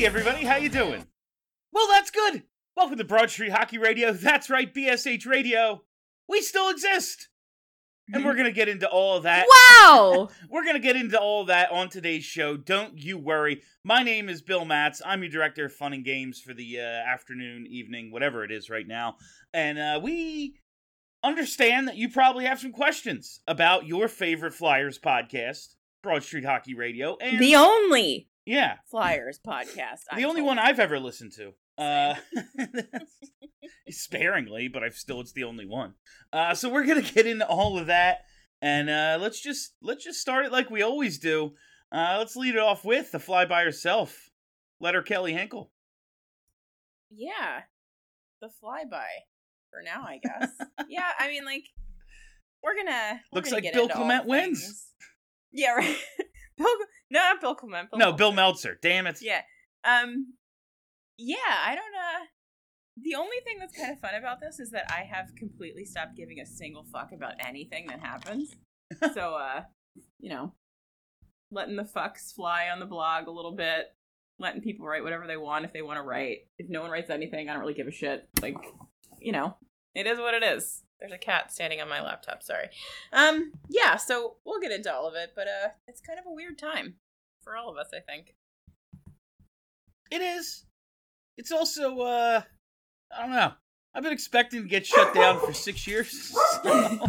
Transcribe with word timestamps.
Hey 0.00 0.06
everybody, 0.06 0.46
how 0.46 0.56
you 0.56 0.70
doing? 0.70 1.06
Well, 1.74 1.86
that's 1.88 2.10
good. 2.10 2.44
Welcome 2.74 2.96
to 2.96 3.04
Broad 3.04 3.28
Street 3.28 3.52
Hockey 3.52 3.76
Radio. 3.76 4.12
That's 4.14 4.48
right, 4.48 4.74
BSH 4.74 5.26
Radio. 5.26 5.82
We 6.26 6.40
still 6.40 6.70
exist. 6.70 7.28
And 8.10 8.24
we're 8.24 8.32
going 8.32 8.46
to 8.46 8.50
get 8.50 8.70
into 8.70 8.88
all 8.88 9.18
of 9.18 9.24
that. 9.24 9.44
Wow! 9.46 10.30
We're 10.50 10.64
going 10.64 10.76
to 10.76 10.80
get 10.80 10.96
into 10.96 11.20
all 11.20 11.44
that 11.44 11.70
on 11.70 11.90
today's 11.90 12.24
show. 12.24 12.56
Don't 12.56 12.98
you 12.98 13.18
worry. 13.18 13.60
My 13.84 14.02
name 14.02 14.30
is 14.30 14.40
Bill 14.40 14.64
Matz. 14.64 15.02
I'm 15.04 15.22
your 15.22 15.30
director 15.30 15.66
of 15.66 15.74
fun 15.74 15.92
and 15.92 16.02
games 16.02 16.40
for 16.40 16.54
the 16.54 16.80
uh, 16.80 16.82
afternoon, 16.82 17.66
evening, 17.68 18.10
whatever 18.10 18.42
it 18.42 18.50
is 18.50 18.70
right 18.70 18.88
now. 18.88 19.16
And 19.52 19.78
uh, 19.78 20.00
we 20.02 20.54
understand 21.22 21.88
that 21.88 21.98
you 21.98 22.08
probably 22.08 22.46
have 22.46 22.58
some 22.58 22.72
questions 22.72 23.40
about 23.46 23.86
your 23.86 24.08
favorite 24.08 24.54
Flyers 24.54 24.98
podcast, 24.98 25.74
Broad 26.02 26.22
Street 26.22 26.46
Hockey 26.46 26.74
Radio. 26.74 27.18
And 27.20 27.38
the 27.38 27.56
only 27.56 28.29
yeah, 28.50 28.76
Flyers 28.90 29.38
podcast. 29.46 30.00
the 30.16 30.24
only 30.24 30.42
one 30.42 30.58
I've 30.58 30.80
ever 30.80 30.98
listened 30.98 31.32
to. 31.36 31.52
Uh, 31.78 32.14
sparingly, 33.90 34.68
but 34.68 34.82
I've 34.82 34.94
still 34.94 35.20
it's 35.20 35.32
the 35.32 35.44
only 35.44 35.66
one. 35.66 35.94
Uh, 36.32 36.54
so 36.54 36.68
we're 36.68 36.84
gonna 36.84 37.02
get 37.02 37.26
into 37.26 37.46
all 37.46 37.78
of 37.78 37.86
that, 37.86 38.22
and 38.60 38.90
uh, 38.90 39.18
let's 39.20 39.40
just 39.40 39.74
let's 39.80 40.04
just 40.04 40.20
start 40.20 40.46
it 40.46 40.52
like 40.52 40.68
we 40.68 40.82
always 40.82 41.18
do. 41.18 41.52
Uh, 41.92 42.16
let's 42.18 42.34
lead 42.34 42.56
it 42.56 42.60
off 42.60 42.84
with 42.84 43.12
the 43.12 43.20
fly 43.20 43.44
by 43.44 43.62
herself, 43.62 44.30
letter 44.80 45.02
Kelly 45.02 45.32
Hinkle. 45.32 45.70
Yeah. 47.10 47.62
The 48.40 48.48
flyby. 48.48 49.06
For 49.70 49.82
now, 49.84 50.02
I 50.04 50.18
guess. 50.22 50.50
yeah, 50.88 51.10
I 51.18 51.28
mean, 51.28 51.44
like, 51.44 51.64
we're 52.64 52.74
gonna. 52.74 53.20
we're 53.32 53.36
Looks 53.36 53.50
gonna 53.50 53.62
like 53.62 53.72
Bill 53.72 53.88
Clement 53.88 54.26
wins. 54.26 54.88
Yeah, 55.52 55.74
right. 55.74 55.96
Bill, 56.58 56.66
no, 57.10 57.20
not 57.20 57.40
Bill 57.40 57.54
Clement. 57.54 57.90
Bill 57.90 57.98
No, 57.98 58.12
Bill 58.12 58.32
Meltzer. 58.32 58.68
Meltzer. 58.70 58.78
Damn 58.82 59.06
it. 59.06 59.18
Yeah. 59.20 59.42
Um. 59.84 60.34
Yeah, 61.18 61.36
I 61.46 61.74
don't 61.74 61.94
uh 61.94 62.24
The 63.02 63.14
only 63.16 63.36
thing 63.44 63.58
that's 63.58 63.76
kind 63.76 63.92
of 63.92 64.00
fun 64.00 64.14
about 64.14 64.40
this 64.40 64.58
is 64.58 64.70
that 64.70 64.90
I 64.90 65.02
have 65.02 65.34
completely 65.36 65.84
stopped 65.84 66.16
giving 66.16 66.40
a 66.40 66.46
single 66.46 66.84
fuck 66.92 67.12
about 67.12 67.34
anything 67.46 67.86
that 67.88 68.00
happens. 68.00 68.54
so, 69.14 69.34
uh, 69.34 69.62
you 70.18 70.30
know, 70.30 70.54
letting 71.50 71.76
the 71.76 71.84
fucks 71.84 72.32
fly 72.34 72.68
on 72.72 72.80
the 72.80 72.86
blog 72.86 73.26
a 73.28 73.30
little 73.30 73.54
bit, 73.54 73.86
letting 74.38 74.62
people 74.62 74.86
write 74.86 75.02
whatever 75.02 75.26
they 75.26 75.36
want 75.36 75.64
if 75.64 75.72
they 75.72 75.82
want 75.82 75.98
to 75.98 76.02
write. 76.02 76.38
If 76.58 76.68
no 76.68 76.80
one 76.80 76.90
writes 76.90 77.10
anything, 77.10 77.48
I 77.48 77.52
don't 77.52 77.60
really 77.60 77.74
give 77.74 77.86
a 77.86 77.92
shit. 77.92 78.28
Like, 78.40 78.56
you 79.20 79.32
know, 79.32 79.56
it 79.94 80.06
is 80.06 80.18
what 80.18 80.34
it 80.34 80.42
is. 80.42 80.82
There's 81.00 81.12
a 81.12 81.18
cat 81.18 81.50
standing 81.52 81.80
on 81.80 81.88
my 81.88 82.02
laptop. 82.02 82.42
Sorry. 82.42 82.68
Um. 83.12 83.52
Yeah. 83.68 83.96
So 83.96 84.36
we'll 84.44 84.60
get 84.60 84.72
into 84.72 84.92
all 84.92 85.08
of 85.08 85.14
it, 85.14 85.32
but 85.34 85.48
uh, 85.48 85.70
it's 85.88 86.00
kind 86.00 86.18
of 86.18 86.26
a 86.26 86.32
weird 86.32 86.58
time 86.58 86.96
for 87.42 87.56
all 87.56 87.70
of 87.70 87.76
us, 87.76 87.88
I 87.94 88.00
think. 88.00 88.34
It 90.10 90.20
is. 90.20 90.66
It's 91.36 91.52
also 91.52 92.00
uh, 92.00 92.42
I 93.16 93.22
don't 93.22 93.32
know. 93.32 93.52
I've 93.94 94.02
been 94.02 94.12
expecting 94.12 94.62
to 94.62 94.68
get 94.68 94.86
shut 94.86 95.14
down 95.14 95.40
for 95.40 95.52
six 95.52 95.86
years. 95.88 96.36
so 96.62 96.98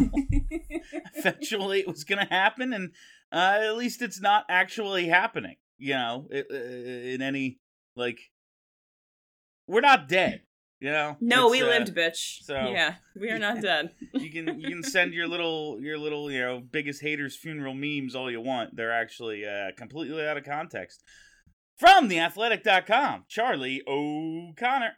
eventually 1.14 1.80
it 1.80 1.86
was 1.86 2.04
going 2.04 2.18
to 2.26 2.32
happen 2.32 2.72
and 2.72 2.90
uh, 3.30 3.58
at 3.62 3.76
least 3.76 4.02
it's 4.02 4.20
not 4.20 4.44
actually 4.48 5.06
happening 5.08 5.56
you 5.78 5.94
know 5.94 6.26
in 6.30 7.22
any 7.22 7.58
like 7.96 8.18
we're 9.66 9.80
not 9.80 10.08
dead 10.08 10.42
you 10.82 10.90
know 10.90 11.16
No, 11.20 11.48
we 11.48 11.62
uh, 11.62 11.66
lived, 11.66 11.94
bitch. 11.94 12.42
so- 12.42 12.70
yeah, 12.70 12.94
we 13.18 13.30
are 13.30 13.38
not 13.38 13.60
dead. 13.70 13.92
you 14.12 14.30
can 14.30 14.60
you 14.60 14.68
can 14.68 14.82
send 14.82 15.14
your 15.14 15.26
little 15.28 15.78
your 15.80 15.96
little 15.96 16.30
you 16.30 16.40
know 16.40 16.60
biggest 16.60 17.00
haters 17.00 17.36
funeral 17.36 17.74
memes 17.74 18.14
all 18.14 18.30
you 18.30 18.40
want 18.40 18.76
they're 18.76 18.92
actually 18.92 19.46
uh, 19.46 19.70
completely 19.76 20.26
out 20.26 20.36
of 20.36 20.44
context 20.44 21.02
from 21.78 22.08
theathletic.com 22.08 23.24
charlie 23.28 23.82
o'connor 23.88 24.92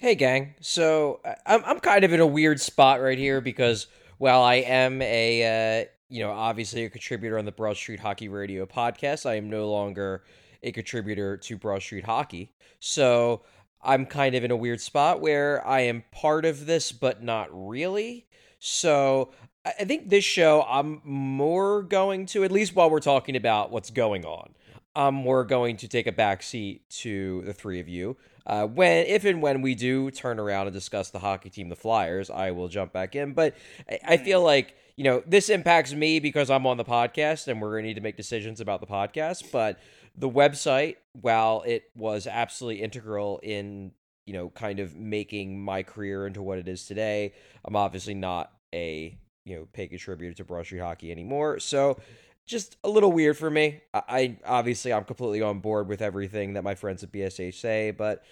Hey, 0.00 0.14
gang. 0.14 0.54
So 0.60 1.20
I- 1.24 1.34
I'm 1.46 1.64
I'm 1.64 1.80
kind 1.80 2.04
of 2.04 2.12
in 2.12 2.20
a 2.20 2.26
weird 2.26 2.60
spot 2.60 3.00
right 3.00 3.18
here 3.18 3.40
because 3.40 3.88
while 4.18 4.42
I 4.42 4.56
am 4.56 5.02
a 5.02 5.80
uh, 5.82 5.84
you 6.08 6.22
know 6.22 6.30
obviously 6.30 6.84
a 6.84 6.88
contributor 6.90 7.36
on 7.36 7.44
the 7.44 7.50
Broad 7.50 7.76
Street 7.76 7.98
Hockey 7.98 8.28
Radio 8.28 8.64
podcast, 8.64 9.26
I 9.26 9.34
am 9.34 9.50
no 9.50 9.68
longer 9.68 10.22
a 10.62 10.70
contributor 10.70 11.36
to 11.38 11.56
Broad 11.56 11.82
Street 11.82 12.04
Hockey. 12.04 12.52
So 12.78 13.42
I'm 13.82 14.06
kind 14.06 14.34
of 14.34 14.44
in 14.44 14.50
a 14.50 14.56
weird 14.56 14.80
spot 14.80 15.20
where 15.20 15.66
I 15.66 15.80
am 15.80 16.04
part 16.10 16.44
of 16.44 16.66
this, 16.66 16.92
but 16.92 17.22
not 17.22 17.48
really. 17.52 18.26
So 18.58 19.32
I 19.64 19.84
think 19.84 20.08
this 20.08 20.24
show 20.24 20.64
I'm 20.68 21.00
more 21.04 21.82
going 21.82 22.26
to 22.26 22.44
at 22.44 22.52
least 22.52 22.74
while 22.74 22.90
we're 22.90 23.00
talking 23.00 23.36
about 23.36 23.70
what's 23.70 23.90
going 23.90 24.24
on. 24.24 24.54
I'm 24.96 25.14
more 25.14 25.44
going 25.44 25.76
to 25.78 25.88
take 25.88 26.06
a 26.06 26.12
backseat 26.12 26.80
to 27.00 27.42
the 27.42 27.52
three 27.52 27.78
of 27.78 27.88
you. 27.88 28.16
Uh, 28.46 28.66
when, 28.66 29.06
if 29.06 29.24
and 29.24 29.42
when 29.42 29.60
we 29.60 29.74
do 29.74 30.10
turn 30.10 30.40
around 30.40 30.66
and 30.66 30.74
discuss 30.74 31.10
the 31.10 31.18
hockey 31.18 31.50
team, 31.50 31.68
the 31.68 31.76
Flyers, 31.76 32.30
I 32.30 32.50
will 32.50 32.68
jump 32.68 32.92
back 32.92 33.14
in. 33.14 33.34
But 33.34 33.54
I, 33.88 33.98
I 34.04 34.16
feel 34.16 34.42
like 34.42 34.74
you 34.96 35.04
know 35.04 35.22
this 35.26 35.50
impacts 35.50 35.92
me 35.92 36.18
because 36.18 36.50
I'm 36.50 36.66
on 36.66 36.78
the 36.78 36.84
podcast, 36.84 37.46
and 37.46 37.60
we're 37.60 37.72
going 37.72 37.84
to 37.84 37.88
need 37.88 37.94
to 37.94 38.00
make 38.00 38.16
decisions 38.16 38.60
about 38.60 38.80
the 38.80 38.86
podcast. 38.86 39.52
But 39.52 39.78
the 40.18 40.28
website, 40.30 40.96
while 41.12 41.62
it 41.66 41.84
was 41.94 42.26
absolutely 42.26 42.82
integral 42.82 43.40
in 43.42 43.92
you 44.26 44.32
know 44.34 44.50
kind 44.50 44.78
of 44.80 44.94
making 44.96 45.62
my 45.62 45.82
career 45.82 46.26
into 46.26 46.42
what 46.42 46.58
it 46.58 46.68
is 46.68 46.84
today, 46.86 47.32
I'm 47.64 47.76
obviously 47.76 48.14
not 48.14 48.52
a 48.74 49.16
you 49.44 49.56
know 49.56 49.68
paid 49.72 49.88
contributor 49.88 50.34
to 50.34 50.44
Broad 50.44 50.66
Street 50.66 50.80
Hockey 50.80 51.10
anymore. 51.10 51.58
So 51.60 51.98
just 52.46 52.76
a 52.84 52.88
little 52.88 53.12
weird 53.12 53.36
for 53.36 53.50
me. 53.50 53.80
I, 53.94 54.02
I 54.08 54.38
obviously 54.46 54.92
I'm 54.92 55.04
completely 55.04 55.42
on 55.42 55.60
board 55.60 55.86
with 55.88 56.00
everything 56.02 56.54
that 56.54 56.64
my 56.64 56.74
friends 56.74 57.02
at 57.04 57.12
BSH 57.12 57.54
say, 57.54 57.90
but 57.90 58.22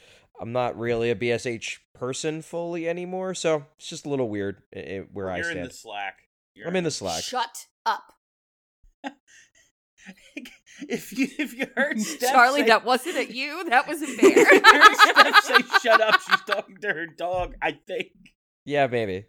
I'm 0.41 0.53
not 0.53 0.79
really 0.79 1.11
a 1.11 1.15
BSH 1.17 1.79
person 1.95 2.43
fully 2.43 2.89
anymore. 2.89 3.35
So 3.35 3.65
it's 3.79 3.89
just 3.89 4.07
a 4.07 4.09
little 4.09 4.29
weird 4.29 4.63
i- 4.75 4.79
i- 4.81 5.05
where 5.13 5.31
I 5.31 5.37
you're 5.39 5.47
in 5.51 5.53
stand. 5.57 5.69
the 5.71 5.75
slack 5.75 6.19
You're 6.55 6.69
I'm 6.69 6.77
in 6.77 6.85
the 6.85 6.91
Slack. 6.91 7.23
Shut 7.23 7.67
up, 7.87 8.13
if 10.89 11.17
you 11.17 11.29
if 11.39 11.55
you 11.55 11.67
heard 11.77 12.01
Steph 12.03 12.31
Charlie, 12.33 12.61
say, 12.61 12.67
that 12.69 12.85
wasn't 12.85 13.17
at 13.17 13.31
you. 13.35 13.65
That 13.69 13.87
was 13.89 14.03
a 14.03 14.07
bear. 14.07 14.45
Steph 14.95 15.45
say 15.45 15.79
shut 15.83 16.01
up 16.01 16.21
she's 16.21 16.41
talking 16.47 16.77
to 16.83 16.89
her 16.89 17.07
dog 17.07 17.55
i 17.63 17.73
think 17.73 18.13
Yeah, 18.65 18.87
maybe. 18.87 19.27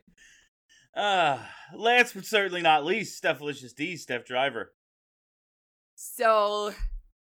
Uh, 0.96 1.38
last 1.76 2.16
but 2.16 2.26
certainly 2.26 2.62
not 2.64 2.84
least, 2.84 3.18
Steph 3.18 3.40
Licious 3.40 3.74
D, 3.74 3.98
Steph 3.98 4.26
Driver. 4.26 4.74
so, 5.96 6.74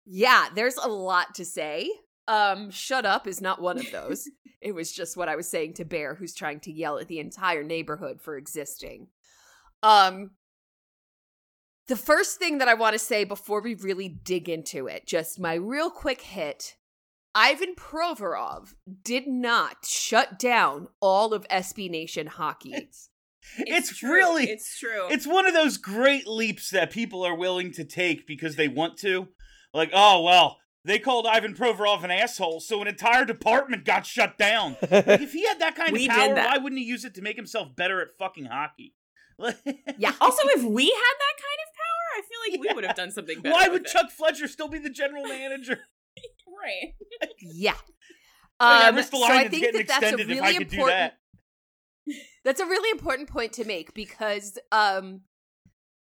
yeah, 0.07 0.47
there's 0.55 0.77
a 0.77 0.89
lot 0.89 1.35
to 1.35 1.45
say. 1.45 1.91
Um, 2.29 2.71
shut 2.71 3.05
up 3.05 3.27
is 3.27 3.41
not 3.41 3.61
one 3.61 3.79
of 3.79 3.91
those. 3.93 4.29
it 4.61 4.75
was 4.75 4.93
just 4.93 5.17
what 5.17 5.29
I 5.29 5.37
was 5.37 5.49
saying 5.49 5.75
to 5.75 5.85
Bear, 5.85 6.15
who's 6.15 6.35
trying 6.35 6.61
to 6.61 6.73
yell 6.73 6.99
at 6.99 7.09
the 7.09 7.19
entire 7.21 7.63
neighborhood 7.63 8.21
for 8.21 8.37
existing. 8.37 9.09
Um, 9.83 10.31
the 11.89 11.97
first 11.97 12.39
thing 12.39 12.59
that 12.59 12.69
I 12.69 12.75
want 12.75 12.95
to 12.95 12.99
say 12.99 13.25
before 13.25 13.61
we 13.61 13.75
really 13.75 14.09
dig 14.09 14.49
into 14.49 14.87
it, 14.87 15.07
just 15.07 15.39
my 15.39 15.55
real 15.55 15.91
quick 15.91 16.23
hit. 16.23 16.77
Ivan 17.35 17.75
Provorov 17.77 18.73
did 19.05 19.27
not 19.27 19.85
shut 19.85 20.39
down 20.39 20.89
all 21.01 21.35
of 21.35 21.47
SB 21.49 21.91
Nation 21.91 22.29
hockey. 22.29 22.73
It's, 22.73 23.11
it's, 23.59 23.99
true. 23.99 24.11
really, 24.11 24.45
it's 24.45 24.79
true. 24.79 25.09
it's 25.11 25.27
one 25.27 25.47
of 25.47 25.53
those 25.53 25.77
great 25.77 26.27
leaps 26.27 26.71
that 26.71 26.91
people 26.91 27.25
are 27.25 27.37
willing 27.37 27.73
to 27.73 27.85
take 27.85 28.27
because 28.27 28.57
they 28.57 28.69
want 28.69 28.97
to. 29.01 29.29
Like, 29.75 29.91
oh, 29.93 30.23
well, 30.23 30.57
they 30.87 30.99
called 30.99 31.27
Ivan 31.27 31.55
Provorov 31.55 32.05
an 32.05 32.11
asshole, 32.11 32.61
so 32.61 32.81
an 32.81 32.89
entire 32.89 33.25
department 33.25 33.85
got 33.85 34.07
shut 34.07 34.39
down. 34.39 34.77
Like, 34.91 35.07
if 35.21 35.33
he 35.33 35.45
had 35.45 35.59
that 35.59 35.77
kind 35.77 35.93
We 35.93 36.09
of 36.09 36.15
power, 36.15 36.35
why 36.35 36.57
wouldn't 36.59 36.81
he 36.81 36.87
use 36.87 37.05
it 37.05 37.15
to 37.17 37.23
make 37.23 37.37
himself 37.37 37.77
better 37.77 38.01
at 38.01 38.17
fucking 38.19 38.47
hockey? 38.47 38.95
Yeah. 39.39 40.13
also, 40.21 40.43
if 40.49 40.63
we 40.63 40.85
had 40.87 41.17
that 41.19 41.37
kind 41.39 41.61
of 41.63 41.69
power, 41.75 42.07
I 42.17 42.23
feel 42.23 42.39
like 42.53 42.61
we 42.61 42.75
would 42.75 42.85
have 42.85 42.97
done 42.97 43.11
something 43.11 43.41
better. 43.41 43.55
Why 43.55 43.69
would 43.69 43.83
it. 43.83 43.89
Chuck 43.89 44.11
Fletcher 44.11 44.49
still 44.49 44.69
be 44.69 44.79
the 44.79 44.91
general 44.91 45.25
manager? 45.29 45.81
Right. 46.47 46.95
Yeah. 47.41 47.75
Oh, 48.59 48.79
yeah, 48.79 48.89
Um, 48.89 49.03
so 49.03 49.23
I 49.23 49.49
think 49.49 49.71
that 49.75 49.87
that's 49.87 50.13
a 50.13 50.17
really 50.17 50.37
if 50.39 50.43
I 50.43 50.55
could 50.57 50.71
do 50.71 50.77
important. 50.79 51.13
that. 52.07 52.15
That's 52.43 52.59
a 52.59 52.65
really 52.65 52.91
important 52.91 53.29
point 53.29 53.53
to 53.53 53.67
make 53.67 53.93
because 53.93 54.59
um 54.73 55.21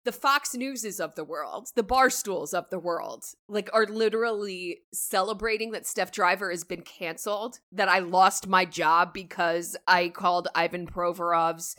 the 0.04 0.12
Fox 0.12 0.54
Newses 0.54 1.00
of 1.00 1.16
the 1.16 1.24
world, 1.24 1.70
the 1.74 1.82
Barstools 1.82 2.54
of 2.54 2.70
the 2.70 2.78
world, 2.78 3.24
like 3.48 3.70
are 3.72 3.86
literally 3.86 4.82
celebrating 4.92 5.72
that 5.72 5.84
Steph 5.86 6.12
Driver 6.12 6.50
has 6.50 6.62
been 6.62 6.82
canceled, 6.82 7.58
that 7.72 7.88
I 7.88 7.98
lost 7.98 8.46
my 8.46 8.64
job 8.64 9.12
because 9.12 9.76
I 9.88 10.10
called 10.10 10.46
Ivan 10.54 10.86
Provorov's 10.86 11.74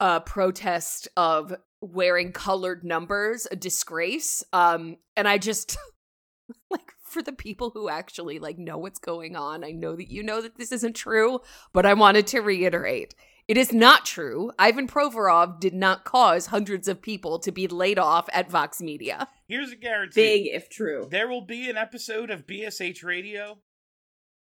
uh 0.00 0.20
protest 0.20 1.08
of 1.16 1.54
wearing 1.80 2.32
colored 2.32 2.84
numbers 2.84 3.46
a 3.50 3.56
disgrace. 3.56 4.42
Um 4.52 4.96
and 5.16 5.28
I 5.28 5.38
just 5.38 5.76
like 6.70 6.92
for 7.02 7.22
the 7.22 7.32
people 7.32 7.70
who 7.70 7.88
actually 7.88 8.38
like 8.38 8.58
know 8.58 8.78
what's 8.78 8.98
going 8.98 9.36
on, 9.36 9.64
I 9.64 9.70
know 9.70 9.96
that 9.96 10.10
you 10.10 10.22
know 10.22 10.42
that 10.42 10.56
this 10.56 10.72
isn't 10.72 10.96
true, 10.96 11.40
but 11.72 11.86
I 11.86 11.94
wanted 11.94 12.26
to 12.28 12.40
reiterate. 12.40 13.14
It 13.48 13.56
is 13.56 13.72
not 13.72 14.04
true. 14.04 14.50
Ivan 14.58 14.88
Provorov 14.88 15.60
did 15.60 15.72
not 15.72 16.04
cause 16.04 16.46
hundreds 16.46 16.88
of 16.88 17.00
people 17.00 17.38
to 17.40 17.52
be 17.52 17.68
laid 17.68 17.98
off 17.98 18.28
at 18.32 18.50
Vox 18.50 18.80
Media. 18.80 19.28
Here's 19.46 19.70
a 19.70 19.76
guarantee. 19.76 20.20
Big 20.20 20.46
if 20.52 20.68
true. 20.68 21.06
There 21.08 21.28
will 21.28 21.46
be 21.46 21.70
an 21.70 21.76
episode 21.76 22.30
of 22.30 22.46
BSH 22.46 23.04
Radio 23.04 23.58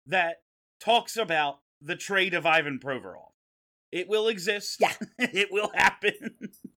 that 0.06 0.44
talks 0.80 1.18
about 1.18 1.62
the 1.82 1.96
trade 1.96 2.36
of 2.36 2.46
Ivan 2.46 2.80
Provorov. 2.80 3.31
It 3.92 4.08
will 4.08 4.28
exist. 4.30 4.78
Yeah. 4.80 4.94
it 5.20 5.50
will 5.52 5.72
happen. 5.74 6.14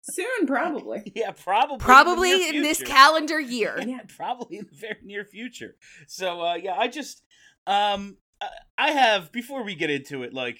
Soon, 0.02 0.46
probably. 0.46 1.12
yeah, 1.14 1.32
probably. 1.32 1.78
Probably 1.78 2.48
in, 2.48 2.56
in 2.56 2.62
this 2.62 2.82
calendar 2.82 3.38
year. 3.38 3.78
Yeah, 3.86 4.00
probably 4.16 4.58
in 4.58 4.66
the 4.70 4.76
very 4.76 4.98
near 5.02 5.24
future. 5.24 5.76
So 6.06 6.40
uh 6.40 6.54
yeah, 6.54 6.74
I 6.76 6.88
just 6.88 7.22
um 7.66 8.16
I- 8.40 8.48
I 8.78 8.90
have 8.92 9.30
before 9.30 9.62
we 9.62 9.74
get 9.74 9.90
into 9.90 10.22
it 10.22 10.32
like 10.34 10.58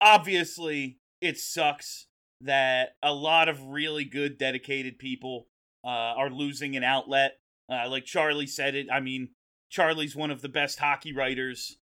obviously 0.00 0.98
it 1.20 1.38
sucks 1.38 2.06
that 2.40 2.96
a 3.02 3.12
lot 3.12 3.48
of 3.48 3.60
really 3.62 4.04
good 4.04 4.38
dedicated 4.38 4.98
people 4.98 5.48
uh 5.84 5.88
are 6.16 6.30
losing 6.30 6.76
an 6.76 6.84
outlet. 6.84 7.38
Uh 7.70 7.88
like 7.88 8.04
Charlie 8.04 8.46
said 8.46 8.74
it. 8.74 8.86
I 8.92 9.00
mean, 9.00 9.30
Charlie's 9.70 10.16
one 10.16 10.30
of 10.30 10.42
the 10.42 10.48
best 10.48 10.78
hockey 10.78 11.12
writers 11.12 11.78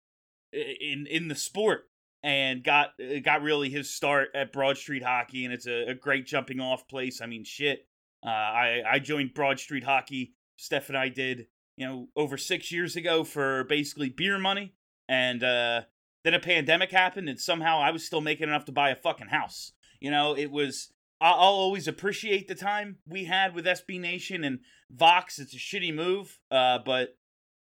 in 0.54 1.06
in 1.10 1.28
the 1.28 1.36
sport 1.36 1.90
and 2.24 2.64
got 2.64 2.90
uh, 3.00 3.20
got 3.24 3.42
really 3.42 3.70
his 3.70 3.94
start 3.94 4.30
at 4.36 4.54
Broad 4.54 4.78
Street 4.78 5.04
Hockey 5.04 5.46
and 5.46 5.54
it's 5.54 5.68
a, 5.68 5.90
a 5.90 5.96
great 5.96 6.26
jumping 6.26 6.60
off 6.60 6.88
place. 6.88 7.22
I 7.22 7.26
mean, 7.26 7.44
shit. 7.44 7.88
Uh, 8.26 8.30
I 8.30 8.82
I 8.90 9.00
joined 9.00 9.34
Broad 9.34 9.60
Street 9.60 9.84
Hockey. 9.84 10.34
Steph 10.58 10.90
and 10.90 10.98
I 10.98 11.10
did, 11.10 11.48
you 11.76 11.88
know, 11.88 12.08
over 12.16 12.38
six 12.38 12.72
years 12.72 12.96
ago 12.96 13.24
for 13.24 13.64
basically 13.64 14.10
beer 14.10 14.38
money, 14.38 14.76
and 15.10 15.44
uh, 15.44 15.82
then 16.24 16.36
a 16.36 16.40
pandemic 16.40 16.92
happened, 16.92 17.28
and 17.28 17.40
somehow 17.40 17.80
I 17.80 17.90
was 17.90 18.06
still 18.06 18.22
making 18.22 18.48
enough 18.48 18.66
to 18.66 18.72
buy 18.72 18.92
a 18.92 18.96
fucking 18.96 19.30
house. 19.30 19.72
You 20.00 20.12
know, 20.12 20.36
it 20.38 20.52
was. 20.52 20.94
I'll 21.20 21.36
always 21.36 21.88
appreciate 21.88 22.48
the 22.48 22.56
time 22.56 22.98
we 23.08 23.26
had 23.26 23.54
with 23.54 23.66
SB 23.66 24.00
Nation 24.00 24.44
and 24.44 24.60
Vox. 24.90 25.38
It's 25.38 25.54
a 25.54 25.58
shitty 25.58 25.94
move, 25.94 26.40
uh, 26.50 26.80
but 26.84 27.16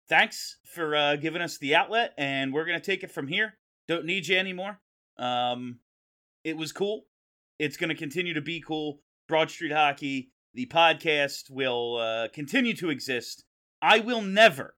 thanks 0.08 0.58
for 0.64 0.96
uh, 0.96 1.16
giving 1.16 1.42
us 1.42 1.58
the 1.58 1.74
outlet, 1.74 2.12
and 2.18 2.52
we're 2.52 2.66
gonna 2.66 2.80
take 2.80 3.02
it 3.02 3.10
from 3.10 3.28
here. 3.28 3.54
Don't 3.90 4.06
need 4.06 4.28
you 4.28 4.38
anymore. 4.38 4.80
Um, 5.18 5.80
it 6.44 6.56
was 6.56 6.70
cool. 6.70 7.06
It's 7.58 7.76
gonna 7.76 7.94
continue 7.94 8.34
to 8.34 8.40
be 8.40 8.62
cool. 8.66 9.00
Broad 9.28 9.50
Street 9.50 9.72
Hockey 9.72 10.30
the 10.54 10.66
podcast 10.66 11.50
will 11.50 11.96
uh, 11.96 12.28
continue 12.32 12.74
to 12.74 12.90
exist. 12.90 13.44
I 13.82 14.00
will 14.00 14.22
never 14.22 14.76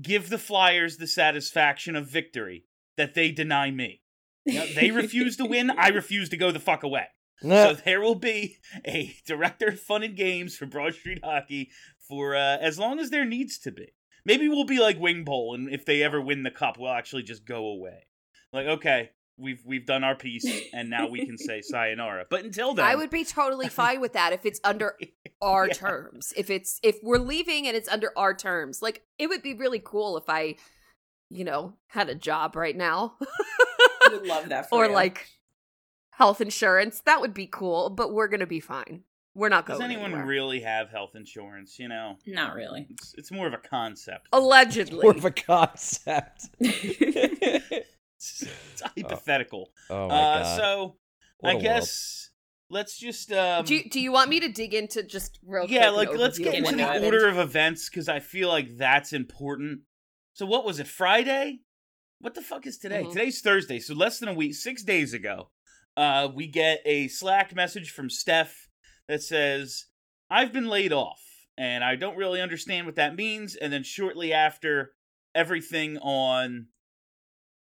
give 0.00 0.28
the 0.28 0.38
Flyers 0.38 0.96
the 0.96 1.06
satisfaction 1.06 1.96
of 1.96 2.08
victory 2.08 2.66
that 2.96 3.14
they 3.14 3.30
deny 3.30 3.70
me. 3.70 4.02
You 4.44 4.60
know, 4.60 4.66
they 4.74 4.90
refuse 4.90 5.36
to 5.38 5.44
win. 5.44 5.70
I 5.70 5.88
refuse 5.94 6.28
to 6.28 6.36
go 6.36 6.52
the 6.52 6.60
fuck 6.60 6.82
away. 6.82 7.06
So 7.42 7.74
there 7.74 8.00
will 8.00 8.14
be 8.14 8.58
a 8.86 9.14
director 9.26 9.68
of 9.68 9.80
fun 9.80 10.02
and 10.02 10.16
games 10.16 10.56
for 10.56 10.66
Broad 10.66 10.94
Street 10.94 11.20
Hockey 11.22 11.70
for 11.98 12.34
uh, 12.34 12.58
as 12.58 12.78
long 12.78 12.98
as 12.98 13.10
there 13.10 13.24
needs 13.24 13.58
to 13.58 13.72
be. 13.72 13.92
Maybe 14.24 14.48
we'll 14.48 14.64
be 14.64 14.80
like 14.80 14.98
Wing 14.98 15.24
Bowl, 15.24 15.54
and 15.54 15.68
if 15.68 15.84
they 15.84 16.02
ever 16.02 16.20
win 16.20 16.42
the 16.44 16.50
cup, 16.50 16.78
we'll 16.78 16.90
actually 16.90 17.22
just 17.22 17.44
go 17.44 17.66
away. 17.66 18.06
Like, 18.56 18.66
okay, 18.78 19.10
we've 19.38 19.62
we've 19.64 19.86
done 19.86 20.02
our 20.02 20.14
piece, 20.16 20.46
and 20.72 20.90
now 20.90 21.08
we 21.08 21.24
can 21.26 21.38
say 21.38 21.60
sayonara. 21.62 22.26
But 22.30 22.44
until 22.44 22.74
then, 22.74 22.84
I 22.86 22.94
would 22.96 23.10
be 23.10 23.24
totally 23.24 23.68
fine 23.82 24.00
with 24.00 24.14
that 24.14 24.32
if 24.32 24.44
it's 24.46 24.60
under 24.64 24.96
our 25.42 25.68
Yeah. 25.68 25.74
terms. 25.74 26.32
If 26.36 26.50
it's 26.50 26.80
if 26.82 26.96
we're 27.02 27.18
leaving 27.18 27.66
and 27.66 27.76
it's 27.76 27.88
under 27.88 28.10
our 28.16 28.34
terms. 28.34 28.82
Like 28.82 29.02
it 29.18 29.28
would 29.28 29.42
be 29.42 29.54
really 29.54 29.80
cool 29.84 30.16
if 30.16 30.24
I, 30.28 30.56
you 31.30 31.44
know, 31.44 31.74
had 31.88 32.08
a 32.08 32.14
job 32.14 32.56
right 32.56 32.76
now. 32.76 33.14
Would 34.10 34.26
love 34.26 34.48
that 34.48 34.68
for 34.70 34.84
or 34.84 34.88
you. 34.88 34.94
like 34.94 35.28
health 36.12 36.40
insurance. 36.40 37.00
That 37.04 37.20
would 37.20 37.34
be 37.34 37.46
cool, 37.46 37.90
but 37.90 38.12
we're 38.14 38.28
gonna 38.28 38.46
be 38.46 38.60
fine. 38.60 39.02
We're 39.34 39.50
not 39.50 39.66
Does 39.66 39.76
going 39.76 39.90
Does 39.90 39.96
anyone 39.96 40.12
anywhere. 40.12 40.26
really 40.26 40.60
have 40.60 40.88
health 40.88 41.14
insurance? 41.14 41.78
You 41.78 41.88
know, 41.88 42.16
Not 42.26 42.54
really. 42.54 42.86
it's 42.88 43.14
it's 43.18 43.30
more 43.30 43.46
of 43.46 43.52
a 43.52 43.58
concept. 43.58 44.28
Allegedly. 44.32 45.02
More 45.02 45.10
of 45.14 45.26
a 45.26 45.30
concept. 45.30 46.48
It's, 48.32 48.42
it's 48.72 48.82
hypothetical. 48.96 49.70
oh 49.90 50.08
my 50.08 50.14
uh, 50.14 50.42
god. 50.42 50.56
so 50.56 50.96
What 51.38 51.48
I 51.50 51.52
a 51.52 51.54
world. 51.54 51.62
guess 51.64 52.30
let's 52.68 52.98
just 52.98 53.30
um, 53.32 53.64
do, 53.64 53.76
you, 53.76 53.88
do 53.90 54.00
you 54.00 54.10
want 54.12 54.28
me 54.30 54.40
to 54.40 54.48
dig 54.48 54.74
into 54.74 55.02
just 55.02 55.38
real 55.44 55.66
yeah, 55.68 55.92
quick 55.92 56.08
like 56.10 56.18
let's 56.18 56.38
get 56.38 56.54
into 56.54 56.76
the 56.76 56.82
happened? 56.82 57.04
order 57.04 57.28
of 57.28 57.38
events 57.38 57.88
because 57.88 58.08
I 58.08 58.20
feel 58.20 58.48
like 58.48 58.76
that's 58.76 59.12
important. 59.12 59.80
So 60.34 60.46
what 60.46 60.64
was 60.64 60.80
it? 60.80 60.86
Friday? 60.88 61.60
What 62.20 62.34
the 62.34 62.42
fuck 62.42 62.66
is 62.66 62.78
today? 62.78 63.04
Mhm. 63.04 63.12
Today's 63.12 63.40
Thursday, 63.40 63.78
so 63.78 63.94
less 63.94 64.18
than 64.18 64.28
a 64.28 64.34
week, 64.34 64.54
six 64.54 64.82
days 64.82 65.12
ago. 65.12 65.50
Uh, 65.96 66.28
we 66.34 66.46
get 66.46 66.80
a 66.84 67.08
Slack 67.08 67.54
message 67.54 67.90
from 67.90 68.10
Steph 68.10 68.68
that 69.08 69.22
says, 69.22 69.86
"I've 70.30 70.52
been 70.52 70.66
laid 70.68 70.92
off, 70.92 71.22
and 71.56 71.84
I 71.84 71.94
don't 71.96 72.16
really 72.16 72.40
understand 72.40 72.86
what 72.86 72.96
that 72.96 73.14
means." 73.16 73.54
And 73.54 73.72
then 73.72 73.82
shortly 73.82 74.32
after, 74.32 74.94
everything 75.34 75.98
on 75.98 76.68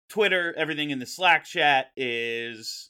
Twitter, 0.10 0.54
everything 0.58 0.90
in 0.90 1.00
the 1.00 1.06
Slack 1.06 1.46
chat 1.46 1.88
is 1.96 2.90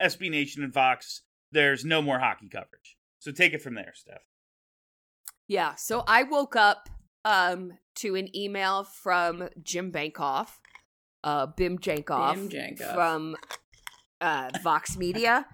SB 0.00 0.30
Nation 0.30 0.62
and 0.62 0.72
Vox. 0.72 1.22
There's 1.52 1.84
no 1.84 2.00
more 2.02 2.18
hockey 2.18 2.48
coverage. 2.48 2.96
So 3.18 3.32
take 3.32 3.52
it 3.52 3.62
from 3.62 3.74
there, 3.74 3.92
Steph. 3.94 4.22
Yeah, 5.48 5.74
so 5.74 6.04
I 6.06 6.22
woke 6.22 6.56
up 6.56 6.88
um 7.24 7.72
to 7.96 8.14
an 8.14 8.34
email 8.36 8.84
from 8.84 9.48
Jim 9.62 9.90
Bankoff, 9.90 10.48
uh 11.24 11.46
Bim 11.46 11.78
Jankoff, 11.78 12.34
Bim 12.34 12.48
Jankoff. 12.48 12.94
from 12.94 13.36
uh 14.20 14.50
Vox 14.62 14.96
Media 14.96 15.46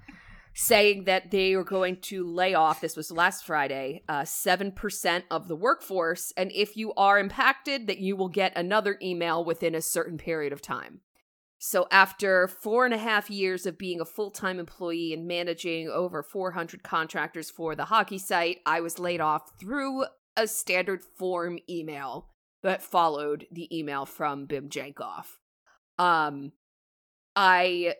saying 0.54 1.04
that 1.04 1.30
they 1.30 1.56
were 1.56 1.64
going 1.64 1.96
to 1.96 2.26
lay 2.26 2.54
off 2.54 2.80
this 2.80 2.96
was 2.96 3.10
last 3.10 3.44
Friday, 3.44 4.02
uh 4.08 4.22
7% 4.22 5.22
of 5.30 5.48
the 5.48 5.56
workforce 5.56 6.32
and 6.36 6.50
if 6.52 6.76
you 6.76 6.92
are 6.94 7.18
impacted 7.18 7.86
that 7.86 7.98
you 7.98 8.16
will 8.16 8.28
get 8.28 8.56
another 8.56 8.98
email 9.02 9.44
within 9.44 9.74
a 9.74 9.82
certain 9.82 10.18
period 10.18 10.52
of 10.52 10.62
time. 10.62 11.00
So 11.64 11.86
after 11.92 12.48
four 12.48 12.84
and 12.84 12.92
a 12.92 12.98
half 12.98 13.30
years 13.30 13.66
of 13.66 13.78
being 13.78 14.00
a 14.00 14.04
full-time 14.04 14.58
employee 14.58 15.12
and 15.12 15.28
managing 15.28 15.88
over 15.88 16.20
400 16.20 16.82
contractors 16.82 17.50
for 17.50 17.76
the 17.76 17.84
hockey 17.84 18.18
site, 18.18 18.58
I 18.66 18.80
was 18.80 18.98
laid 18.98 19.20
off 19.20 19.42
through 19.60 20.06
a 20.36 20.48
standard 20.48 21.02
form 21.04 21.60
email 21.70 22.30
that 22.64 22.82
followed 22.82 23.46
the 23.52 23.68
email 23.76 24.06
from 24.06 24.46
Bim 24.46 24.70
Jankoff. 24.70 25.36
Um, 25.98 26.50
I 27.36 27.94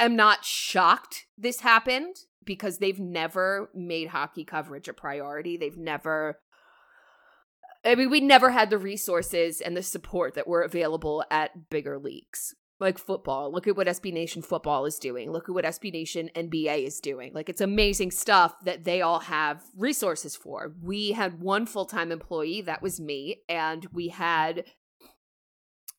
am 0.00 0.16
not 0.16 0.44
shocked 0.44 1.26
this 1.36 1.60
happened 1.60 2.16
because 2.44 2.78
they've 2.78 3.00
never 3.00 3.70
made 3.74 4.08
hockey 4.08 4.44
coverage 4.44 4.88
a 4.88 4.92
priority. 4.92 5.56
They've 5.56 5.76
never 5.76 6.38
I 7.84 7.96
mean, 7.96 8.10
we 8.10 8.20
never 8.20 8.50
had 8.50 8.70
the 8.70 8.78
resources 8.78 9.60
and 9.60 9.76
the 9.76 9.82
support 9.82 10.34
that 10.34 10.46
were 10.46 10.62
available 10.62 11.24
at 11.30 11.68
bigger 11.68 11.98
leagues 11.98 12.54
like 12.82 12.98
football. 12.98 13.50
Look 13.50 13.66
at 13.66 13.76
what 13.76 13.86
SB 13.86 14.12
Nation 14.12 14.42
football 14.42 14.84
is 14.84 14.98
doing. 14.98 15.30
Look 15.30 15.48
at 15.48 15.54
what 15.54 15.64
SB 15.64 15.92
Nation 15.92 16.28
NBA 16.34 16.84
is 16.84 17.00
doing. 17.00 17.32
Like, 17.32 17.48
it's 17.48 17.60
amazing 17.60 18.10
stuff 18.10 18.54
that 18.64 18.84
they 18.84 19.00
all 19.00 19.20
have 19.20 19.62
resources 19.76 20.36
for. 20.36 20.74
We 20.82 21.12
had 21.12 21.40
one 21.40 21.64
full 21.64 21.86
time 21.86 22.12
employee, 22.12 22.60
that 22.62 22.82
was 22.82 23.00
me, 23.00 23.42
and 23.48 23.86
we 23.92 24.08
had 24.08 24.64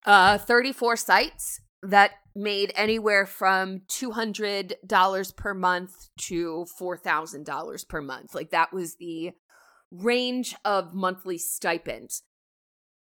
uh, 0.05 0.37
34 0.37 0.97
sites 0.97 1.61
that 1.83 2.11
made 2.35 2.71
anywhere 2.75 3.25
from 3.25 3.81
$200 3.89 5.35
per 5.35 5.53
month 5.53 6.09
to 6.17 6.65
$4,000 6.79 7.87
per 7.87 8.01
month. 8.01 8.33
Like, 8.33 8.51
that 8.51 8.73
was 8.73 8.95
the 8.95 9.31
range 9.91 10.55
of 10.65 10.93
monthly 10.93 11.37
stipend. 11.37 12.09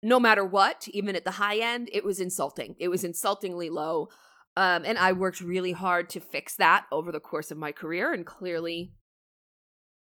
No 0.02 0.18
matter 0.20 0.44
what, 0.44 0.88
even 0.88 1.16
at 1.16 1.25
the 1.25 1.32
high 1.32 1.58
end, 1.58 1.90
it 1.92 2.04
was 2.04 2.20
insulting. 2.20 2.76
It 2.78 2.88
was 2.88 3.04
insultingly 3.04 3.68
low. 3.68 4.08
Um, 4.56 4.85
and 4.85 4.97
I 4.97 5.12
worked 5.12 5.40
really 5.40 5.73
hard 5.73 6.08
to 6.11 6.20
fix 6.20 6.56
that 6.56 6.87
over 6.90 7.12
the 7.12 7.20
course 7.20 7.50
of 7.50 7.58
my 7.58 7.73
career, 7.73 8.12
and 8.12 8.25
clearly 8.25 8.92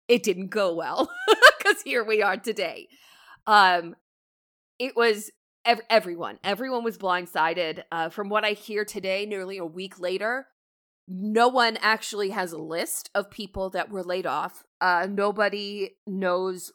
it 0.07 0.23
didn't 0.23 0.49
go 0.49 0.75
well 0.75 1.09
because 1.57 1.81
here 1.81 2.03
we 2.03 2.21
are 2.21 2.37
today. 2.37 2.87
Um, 3.47 3.95
it 4.79 4.95
was 4.95 5.31
ev- 5.65 5.82
everyone, 5.89 6.39
everyone 6.43 6.84
was 6.84 6.98
blindsided. 6.98 7.84
Uh, 7.91 8.10
from 8.10 8.29
what 8.29 8.46
I 8.46 8.51
hear 8.51 8.86
today, 8.86 9.25
nearly 9.25 9.58
a 9.58 9.65
week 9.65 10.00
later, 10.00 10.48
no 11.08 11.48
one 11.48 11.77
actually 11.82 12.29
has 12.29 12.51
a 12.51 12.58
list 12.58 13.10
of 13.13 13.29
people 13.29 13.70
that 13.72 13.89
were 13.89 14.03
laid 14.03 14.25
off. 14.25 14.63
Uh, 14.79 15.08
nobody 15.10 15.98
knows 16.08 16.72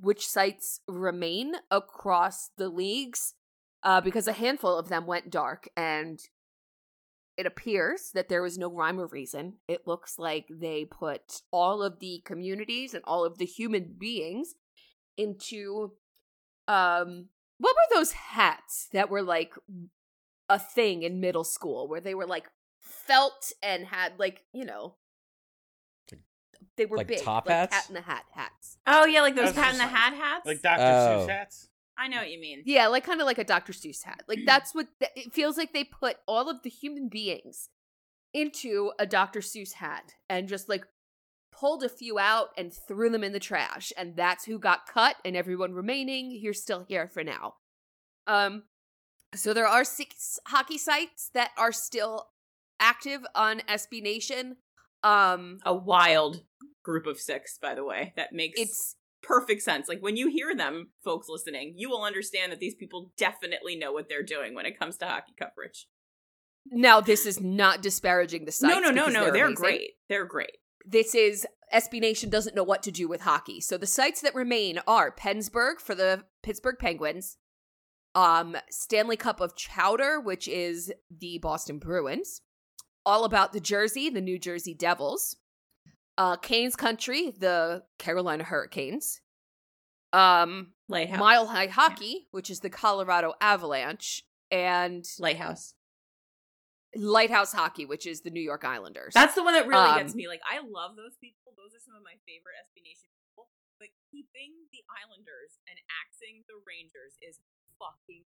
which 0.00 0.26
sites 0.26 0.80
remain 0.86 1.54
across 1.70 2.50
the 2.56 2.68
leagues 2.68 3.34
uh, 3.82 4.00
because 4.00 4.28
a 4.28 4.32
handful 4.32 4.78
of 4.78 4.88
them 4.88 5.06
went 5.06 5.30
dark 5.30 5.68
and 5.76 6.20
it 7.36 7.46
appears 7.46 8.10
that 8.12 8.28
there 8.28 8.42
was 8.42 8.58
no 8.58 8.70
rhyme 8.70 9.00
or 9.00 9.06
reason. 9.06 9.54
It 9.66 9.86
looks 9.86 10.18
like 10.18 10.46
they 10.50 10.84
put 10.84 11.40
all 11.50 11.82
of 11.82 11.98
the 11.98 12.22
communities 12.26 12.92
and 12.92 13.02
all 13.06 13.24
of 13.24 13.38
the 13.38 13.46
human 13.46 13.94
beings 13.98 14.54
into 15.16 15.92
um 16.68 17.26
what 17.60 17.76
were 17.76 17.96
those 17.98 18.12
hats 18.12 18.88
that 18.92 19.10
were 19.10 19.22
like 19.22 19.54
a 20.48 20.58
thing 20.58 21.02
in 21.02 21.20
middle 21.20 21.44
school 21.44 21.86
where 21.88 22.00
they 22.00 22.14
were 22.14 22.26
like 22.26 22.50
felt 22.80 23.52
and 23.62 23.84
had 23.86 24.14
like, 24.18 24.42
you 24.52 24.64
know, 24.64 24.96
they 26.76 26.86
were 26.86 26.96
Like 26.96 27.08
big, 27.08 27.22
top 27.22 27.46
like 27.46 27.54
hats? 27.54 27.74
hat 27.74 27.84
in 27.88 27.94
the 27.94 28.00
hat 28.00 28.24
hats. 28.32 28.78
Oh 28.86 29.04
yeah, 29.04 29.20
like 29.20 29.36
those 29.36 29.48
was 29.48 29.54
Cat 29.54 29.72
in 29.74 29.78
the 29.78 29.84
like- 29.84 29.92
Hat 29.94 30.14
hats. 30.14 30.46
Like 30.46 30.62
Dr. 30.62 30.80
Oh. 30.82 31.26
Seuss 31.26 31.28
hats. 31.28 31.68
I 31.98 32.08
know 32.08 32.16
what 32.16 32.30
you 32.30 32.40
mean. 32.40 32.62
Yeah, 32.64 32.86
like 32.86 33.04
kind 33.04 33.20
of 33.20 33.26
like 33.26 33.36
a 33.38 33.44
Dr. 33.44 33.74
Seuss 33.74 34.02
hat. 34.02 34.22
Like 34.26 34.38
mm. 34.38 34.46
that's 34.46 34.74
what 34.74 34.86
th- 34.98 35.12
it 35.14 35.34
feels 35.34 35.58
like 35.58 35.74
they 35.74 35.84
put 35.84 36.16
all 36.26 36.48
of 36.48 36.62
the 36.62 36.70
human 36.70 37.08
beings 37.10 37.68
into 38.32 38.92
a 38.98 39.04
Dr. 39.06 39.40
Seuss 39.40 39.74
hat 39.74 40.14
and 40.30 40.48
just 40.48 40.68
like 40.68 40.86
pulled 41.60 41.84
a 41.84 41.88
few 41.88 42.18
out 42.18 42.48
and 42.56 42.72
threw 42.72 43.10
them 43.10 43.22
in 43.22 43.32
the 43.32 43.38
trash 43.38 43.92
and 43.98 44.16
that's 44.16 44.46
who 44.46 44.58
got 44.58 44.86
cut 44.86 45.16
and 45.24 45.36
everyone 45.36 45.72
remaining 45.74 46.30
you're 46.30 46.54
still 46.54 46.84
here 46.88 47.06
for 47.06 47.22
now. 47.22 47.54
Um 48.26 48.62
so 49.34 49.52
there 49.52 49.66
are 49.66 49.84
six 49.84 50.38
hockey 50.48 50.78
sites 50.78 51.30
that 51.34 51.50
are 51.58 51.70
still 51.72 52.28
active 52.80 53.20
on 53.34 53.60
SB 53.68 54.02
Nation. 54.02 54.56
Um 55.04 55.58
A 55.64 55.74
wild 55.74 56.42
group 56.82 57.06
of 57.06 57.18
six, 57.20 57.58
by 57.60 57.74
the 57.74 57.84
way. 57.84 58.14
That 58.16 58.32
makes 58.32 58.58
it's 58.58 58.96
perfect 59.22 59.60
sense. 59.60 59.86
Like 59.86 60.00
when 60.00 60.16
you 60.16 60.28
hear 60.28 60.56
them, 60.56 60.88
folks 61.04 61.28
listening, 61.28 61.74
you 61.76 61.90
will 61.90 62.04
understand 62.04 62.52
that 62.52 62.58
these 62.58 62.74
people 62.74 63.12
definitely 63.18 63.76
know 63.76 63.92
what 63.92 64.08
they're 64.08 64.22
doing 64.22 64.54
when 64.54 64.64
it 64.66 64.78
comes 64.78 64.96
to 64.96 65.06
hockey 65.06 65.34
coverage. 65.38 65.86
now 66.66 67.00
this 67.02 67.26
is 67.26 67.38
not 67.38 67.82
disparaging 67.82 68.46
the 68.46 68.52
sites. 68.52 68.74
no, 68.74 68.80
no, 68.80 68.90
no, 68.90 69.06
no. 69.08 69.24
they're 69.24 69.32
They're, 69.32 69.52
great. 69.54 69.90
They're 70.08 70.24
great. 70.24 70.56
This 70.84 71.14
is 71.14 71.46
SB 71.72 72.00
Nation 72.00 72.30
doesn't 72.30 72.56
know 72.56 72.64
what 72.64 72.82
to 72.82 72.90
do 72.90 73.08
with 73.08 73.22
hockey. 73.22 73.60
So 73.60 73.76
the 73.76 73.86
sites 73.86 74.20
that 74.22 74.34
remain 74.34 74.80
are 74.86 75.14
PensBurgh 75.14 75.80
for 75.80 75.94
the 75.94 76.24
Pittsburgh 76.42 76.76
Penguins, 76.78 77.36
um, 78.14 78.56
Stanley 78.70 79.16
Cup 79.16 79.40
of 79.40 79.54
Chowder, 79.54 80.20
which 80.20 80.48
is 80.48 80.92
the 81.10 81.38
Boston 81.38 81.78
Bruins, 81.78 82.42
All 83.06 83.24
About 83.24 83.52
the 83.52 83.60
Jersey, 83.60 84.10
the 84.10 84.20
New 84.20 84.38
Jersey 84.38 84.74
Devils, 84.74 85.36
uh, 86.18 86.36
Canes 86.36 86.76
Country, 86.76 87.32
the 87.38 87.84
Carolina 87.98 88.44
Hurricanes, 88.44 89.20
um, 90.12 90.72
Lighthouse. 90.88 91.20
Mile 91.20 91.46
High 91.46 91.68
Hockey, 91.68 92.26
which 92.32 92.50
is 92.50 92.60
the 92.60 92.70
Colorado 92.70 93.34
Avalanche, 93.40 94.24
and 94.50 95.04
Lighthouse. 95.18 95.74
Lighthouse 96.96 97.52
Hockey, 97.52 97.86
which 97.86 98.06
is 98.06 98.22
the 98.22 98.30
New 98.30 98.40
York 98.42 98.64
Islanders. 98.64 99.14
That's 99.14 99.34
the 99.34 99.42
one 99.44 99.54
that 99.54 99.66
really 99.66 99.82
Um, 99.90 99.98
gets 99.98 100.14
me. 100.14 100.26
Like, 100.28 100.40
I 100.48 100.58
love 100.58 100.96
those 100.96 101.16
people. 101.20 101.52
Those 101.56 101.74
are 101.74 101.78
some 101.84 101.94
of 101.94 102.02
my 102.02 102.14
favorite 102.26 102.54
SB 102.66 102.82
Nation 102.82 103.08
people. 103.22 103.48
But 103.78 103.88
keeping 104.10 104.52
the 104.72 104.82
Islanders 105.02 105.58
and 105.68 105.78
axing 106.02 106.44
the 106.48 106.58
Rangers 106.66 107.14
is 107.22 107.38
fucking 107.78 108.24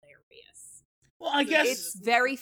hilarious. 0.00 0.84
Well, 1.18 1.30
I 1.34 1.44
guess 1.44 1.66
it's 1.68 1.94
very 1.98 2.38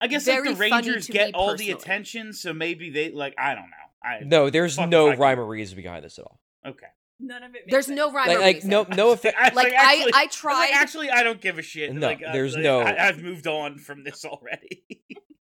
I 0.00 0.06
guess 0.06 0.26
like 0.26 0.44
the 0.44 0.54
Rangers 0.54 1.06
get 1.08 1.28
me 1.28 1.32
all 1.34 1.56
the 1.56 1.70
attention, 1.72 2.32
so 2.32 2.52
maybe 2.52 2.90
they 2.90 3.10
like 3.10 3.34
I 3.38 3.54
don't 3.54 3.70
know. 3.70 3.76
I 4.02 4.20
No, 4.24 4.48
there's 4.48 4.78
no 4.78 5.08
if 5.08 5.12
I 5.12 5.14
can- 5.14 5.20
rhyme 5.20 5.40
or 5.40 5.44
reason 5.46 5.76
behind 5.76 6.04
this 6.04 6.18
at 6.18 6.24
all. 6.24 6.40
okay. 6.64 6.86
None 7.22 7.42
of 7.42 7.50
it 7.50 7.52
makes 7.52 7.70
There's 7.70 7.86
sense. 7.86 7.96
no 7.96 8.10
rhyme 8.12 8.28
Like, 8.28 8.36
or 8.38 8.40
like 8.40 8.54
reason. 8.56 8.70
no, 8.70 8.82
no 8.84 9.12
effect. 9.12 9.36
I- 9.38 9.50
like 9.54 9.72
actually- 9.74 10.12
I, 10.14 10.20
I 10.22 10.24
was 10.26 10.34
tried. 10.34 10.58
like, 10.60 10.74
actually, 10.74 11.10
I 11.10 11.22
don't 11.22 11.40
give 11.40 11.58
a 11.58 11.62
shit. 11.62 11.92
No, 11.92 12.06
like, 12.06 12.22
uh, 12.26 12.32
there's 12.32 12.54
like, 12.54 12.62
no- 12.62 12.80
I, 12.80 13.08
I've 13.08 13.22
moved 13.22 13.46
on 13.46 13.78
from 13.78 14.04
this 14.04 14.24
already. 14.24 14.82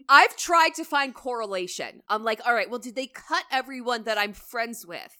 I've 0.09 0.35
tried 0.37 0.73
to 0.75 0.83
find 0.85 1.13
correlation. 1.13 2.01
I'm 2.07 2.23
like, 2.23 2.39
all 2.47 2.53
right, 2.53 2.69
well, 2.69 2.79
did 2.79 2.95
they 2.95 3.07
cut 3.07 3.43
everyone 3.51 4.03
that 4.03 4.17
I'm 4.17 4.33
friends 4.33 4.85
with? 4.87 5.15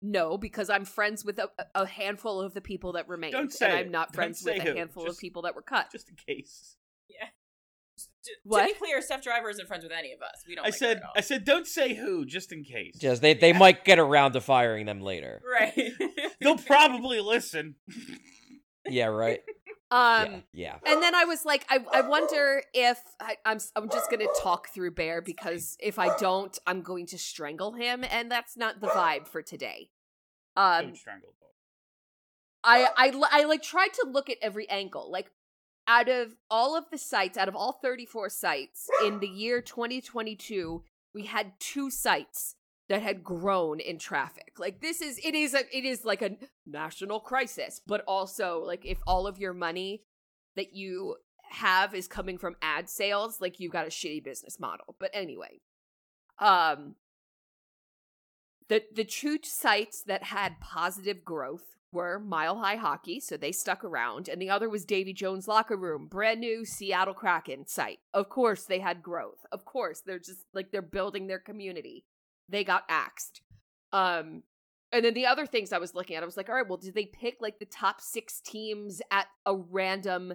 No, 0.00 0.38
because 0.38 0.70
I'm 0.70 0.84
friends 0.84 1.24
with 1.24 1.38
a, 1.40 1.50
a 1.74 1.84
handful 1.84 2.40
of 2.40 2.54
the 2.54 2.60
people 2.60 2.92
that 2.92 3.08
remained, 3.08 3.32
Don't 3.32 3.52
say 3.52 3.66
and. 3.66 3.78
I'm 3.86 3.90
not 3.90 4.14
friends 4.14 4.40
with 4.44 4.62
say 4.62 4.70
a 4.70 4.74
handful 4.76 5.04
Just- 5.04 5.16
of 5.18 5.20
people 5.20 5.42
that 5.42 5.56
were 5.56 5.62
cut. 5.62 5.90
Just 5.90 6.08
in 6.08 6.14
case. 6.14 6.76
Yeah. 7.08 7.26
To, 8.28 8.34
to 8.34 8.38
What? 8.44 8.66
be 8.66 8.74
clear, 8.74 9.00
Steph 9.02 9.22
Driver 9.22 9.50
isn't 9.50 9.66
friends 9.66 9.84
with 9.84 9.92
any 9.92 10.12
of 10.12 10.20
us. 10.22 10.44
We 10.46 10.54
don't. 10.54 10.64
I 10.64 10.68
like 10.68 10.74
said. 10.74 11.00
I 11.16 11.20
said 11.20 11.44
don't 11.44 11.66
say 11.66 11.94
who, 11.94 12.24
just 12.26 12.52
in 12.52 12.62
case. 12.64 12.96
Just 12.98 13.22
they 13.22 13.34
they 13.34 13.52
might 13.52 13.84
get 13.84 13.98
around 13.98 14.32
to 14.32 14.40
firing 14.40 14.86
them 14.86 15.00
later. 15.00 15.40
right. 15.50 15.72
They'll 16.40 16.58
probably 16.58 17.20
listen. 17.20 17.74
Yeah, 18.88 19.06
right. 19.06 19.40
Um, 19.90 20.42
yeah, 20.52 20.76
yeah. 20.84 20.92
and 20.92 21.02
then 21.02 21.14
I 21.14 21.24
was 21.24 21.46
like, 21.46 21.64
I, 21.70 21.78
I 21.90 22.02
wonder 22.02 22.62
if 22.74 23.00
I, 23.22 23.36
I'm 23.46 23.56
I'm 23.74 23.88
just 23.88 24.10
gonna 24.10 24.26
talk 24.42 24.68
through 24.68 24.90
Bear 24.90 25.22
because 25.22 25.78
if 25.80 25.98
I 25.98 26.14
don't, 26.18 26.58
I'm 26.66 26.82
going 26.82 27.06
to 27.06 27.16
strangle 27.18 27.72
him, 27.72 28.04
and 28.10 28.30
that's 28.30 28.54
not 28.54 28.82
the 28.82 28.88
vibe 28.88 29.26
for 29.26 29.40
today. 29.40 29.88
Um, 30.58 30.88
Don't 30.88 30.96
strangle 30.98 31.30
dog. 31.40 31.48
I, 32.64 32.88
I 32.98 33.08
l- 33.14 33.28
I 33.32 33.44
like 33.44 33.62
tried 33.62 33.94
to 33.94 34.06
look 34.10 34.28
at 34.28 34.36
every 34.42 34.68
angle. 34.68 35.10
Like 35.10 35.30
out 35.88 36.08
of 36.08 36.36
all 36.50 36.76
of 36.76 36.84
the 36.92 36.98
sites, 36.98 37.38
out 37.38 37.48
of 37.48 37.56
all 37.56 37.72
34 37.82 38.28
sites 38.28 38.88
in 39.04 39.18
the 39.20 39.26
year 39.26 39.62
2022, 39.62 40.84
we 41.14 41.24
had 41.24 41.52
two 41.58 41.90
sites 41.90 42.54
that 42.90 43.02
had 43.02 43.24
grown 43.24 43.80
in 43.80 43.98
traffic. 43.98 44.52
Like 44.58 44.80
this 44.80 45.00
is 45.00 45.18
it 45.24 45.34
is 45.34 45.54
a 45.54 45.60
it 45.76 45.84
is 45.84 46.04
like 46.04 46.22
a 46.22 46.36
national 46.66 47.20
crisis, 47.20 47.80
but 47.86 48.02
also 48.06 48.62
like 48.64 48.84
if 48.84 48.98
all 49.06 49.26
of 49.26 49.38
your 49.38 49.54
money 49.54 50.02
that 50.56 50.74
you 50.74 51.16
have 51.50 51.94
is 51.94 52.06
coming 52.06 52.36
from 52.36 52.56
ad 52.60 52.88
sales, 52.88 53.40
like 53.40 53.58
you've 53.58 53.72
got 53.72 53.86
a 53.86 53.90
shitty 53.90 54.22
business 54.22 54.60
model. 54.60 54.94
But 54.98 55.10
anyway, 55.14 55.60
um 56.38 56.96
the 58.68 58.82
the 58.94 59.04
two 59.04 59.38
sites 59.42 60.02
that 60.02 60.24
had 60.24 60.60
positive 60.60 61.24
growth 61.24 61.77
were 61.92 62.18
Mile 62.18 62.58
High 62.58 62.76
Hockey, 62.76 63.20
so 63.20 63.36
they 63.36 63.52
stuck 63.52 63.84
around, 63.84 64.28
and 64.28 64.40
the 64.40 64.50
other 64.50 64.68
was 64.68 64.84
Davy 64.84 65.12
Jones 65.12 65.48
Locker 65.48 65.76
Room, 65.76 66.06
brand 66.06 66.40
new 66.40 66.64
Seattle 66.64 67.14
Kraken 67.14 67.66
site. 67.66 68.00
Of 68.12 68.28
course, 68.28 68.64
they 68.64 68.80
had 68.80 69.02
growth. 69.02 69.46
Of 69.52 69.64
course, 69.64 70.02
they're 70.04 70.18
just 70.18 70.44
like 70.52 70.70
they're 70.70 70.82
building 70.82 71.26
their 71.26 71.38
community. 71.38 72.04
They 72.48 72.64
got 72.64 72.84
axed. 72.88 73.42
Um, 73.92 74.42
and 74.92 75.04
then 75.04 75.14
the 75.14 75.26
other 75.26 75.46
things 75.46 75.72
I 75.72 75.78
was 75.78 75.94
looking 75.94 76.16
at, 76.16 76.22
I 76.22 76.26
was 76.26 76.36
like, 76.36 76.48
all 76.48 76.54
right, 76.54 76.66
well, 76.66 76.78
did 76.78 76.94
they 76.94 77.06
pick 77.06 77.36
like 77.40 77.58
the 77.58 77.66
top 77.66 78.00
six 78.00 78.40
teams 78.40 79.02
at 79.10 79.26
a 79.44 79.54
random 79.54 80.32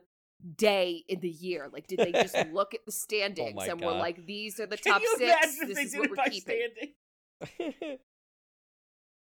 day 0.55 1.03
in 1.07 1.21
the 1.21 1.29
year? 1.29 1.69
Like, 1.71 1.87
did 1.87 1.99
they 1.99 2.11
just 2.11 2.35
look 2.53 2.73
at 2.73 2.85
the 2.85 2.91
standings 2.91 3.55
my 3.55 3.67
and 3.67 3.81
were 3.81 3.91
like, 3.91 4.25
these 4.25 4.59
are 4.59 4.67
the 4.67 4.77
Can 4.77 4.93
top 4.93 5.01
you 5.01 5.15
six? 5.17 5.59
This 5.59 5.75
they 5.75 5.81
is 5.83 5.91
did 5.91 5.99
what 5.99 6.09
we're 6.09 6.15
by 6.15 6.29
keeping. 6.29 6.59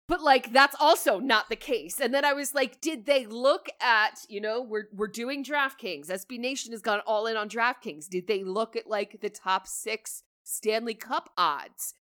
But 0.07 0.23
like 0.23 0.53
that's 0.53 0.77
also 0.79 1.19
not 1.19 1.49
the 1.49 1.57
case. 1.57 1.99
And 1.99 2.13
then 2.13 2.25
I 2.25 2.35
was 2.35 2.55
like, 2.55 2.81
did 2.81 3.07
they 3.07 3.27
look 3.27 3.69
at, 3.81 4.27
you 4.29 4.41
know, 4.41 4.61
we're 4.61 4.89
we're 4.93 5.09
doing 5.09 5.43
DraftKings. 5.43 6.09
SB 6.09 6.39
Nation 6.39 6.73
has 6.73 6.83
gone 6.83 7.01
all 7.07 7.27
in 7.27 7.37
on 7.37 7.49
DraftKings. 7.49 8.09
Did 8.09 8.27
they 8.27 8.45
look 8.45 8.77
at 8.77 8.87
like 8.87 9.21
the 9.21 9.31
top 9.31 9.67
6 9.67 10.23
Stanley 10.43 10.95
Cup 10.95 11.31
odds 11.39 11.95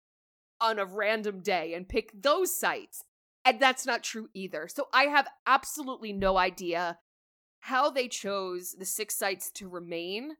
on 0.59 0.79
a 0.79 0.85
random 0.85 1.39
day 1.39 1.73
and 1.73 1.87
pick 1.87 2.11
those 2.13 2.53
sites? 2.53 3.05
And 3.45 3.59
that's 3.59 3.85
not 3.85 4.03
true 4.03 4.29
either. 4.33 4.67
So 4.67 4.87
I 4.93 5.03
have 5.03 5.27
absolutely 5.47 6.13
no 6.13 6.37
idea 6.37 6.99
how 7.61 7.89
they 7.89 8.09
chose 8.09 8.75
the 8.77 8.85
six 8.85 9.15
sites 9.15 9.49
to 9.51 9.69
remain. 9.69 10.35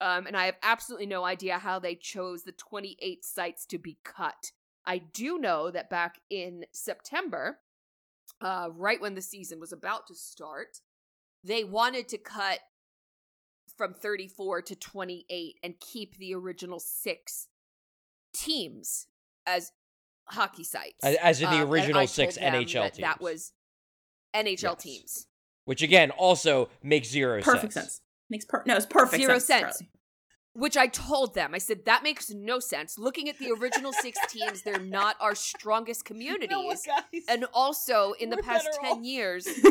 Um, 0.00 0.26
and 0.26 0.36
I 0.36 0.44
have 0.44 0.56
absolutely 0.62 1.06
no 1.06 1.24
idea 1.24 1.58
how 1.58 1.78
they 1.78 1.94
chose 1.94 2.42
the 2.42 2.52
28 2.52 3.24
sites 3.24 3.64
to 3.66 3.78
be 3.78 3.96
cut. 4.04 4.52
I 4.86 4.98
do 4.98 5.38
know 5.38 5.70
that 5.70 5.90
back 5.90 6.20
in 6.30 6.64
September, 6.72 7.58
uh, 8.40 8.68
right 8.72 9.00
when 9.00 9.14
the 9.14 9.22
season 9.22 9.58
was 9.60 9.72
about 9.72 10.06
to 10.08 10.14
start, 10.14 10.80
they 11.42 11.64
wanted 11.64 12.08
to 12.08 12.18
cut 12.18 12.60
from 13.76 13.94
34 13.94 14.62
to 14.62 14.76
28 14.76 15.56
and 15.62 15.74
keep 15.80 16.16
the 16.16 16.34
original 16.34 16.78
six 16.78 17.48
teams 18.32 19.08
as 19.44 19.72
hockey 20.30 20.64
sites. 20.64 21.02
As- 21.02 21.16
as 21.16 21.40
in 21.42 21.50
the 21.50 21.62
Um, 21.62 21.70
original 21.70 22.00
I 22.02 22.06
six 22.06 22.36
NHL 22.38 22.84
that 22.84 22.96
That 23.00 23.20
was 23.20 23.52
NHL 24.34 24.74
Yes. 24.74 24.82
teams. 24.82 25.26
Which 25.64 25.82
again 25.82 26.10
also 26.12 26.70
makes 26.82 27.08
zero 27.08 27.42
perfect 27.42 27.72
sense. 27.72 28.00
Makes 28.28 28.44
per- 28.44 28.62
no, 28.66 28.76
it's 28.76 28.86
perfect 28.86 29.20
Zero 29.20 29.38
sense. 29.38 29.78
sense. 29.78 29.90
Which 30.56 30.76
I 30.78 30.86
told 30.86 31.34
them. 31.34 31.54
I 31.54 31.58
said, 31.58 31.84
that 31.84 32.02
makes 32.02 32.30
no 32.30 32.60
sense. 32.60 32.98
Looking 32.98 33.28
at 33.28 33.38
the 33.38 33.50
original 33.52 33.92
six 33.92 34.18
teams, 34.28 34.62
they're 34.62 34.80
not 34.80 35.16
our 35.20 35.34
strongest 35.34 36.04
communities. 36.06 36.48
You 36.50 36.56
know 36.56 36.62
what, 36.62 36.78
guys? 36.86 37.22
and 37.28 37.44
also, 37.52 38.12
in 38.18 38.30
the 38.30 38.38
past 38.38 38.66
10 38.82 38.90
off. 38.90 39.04
years, 39.04 39.46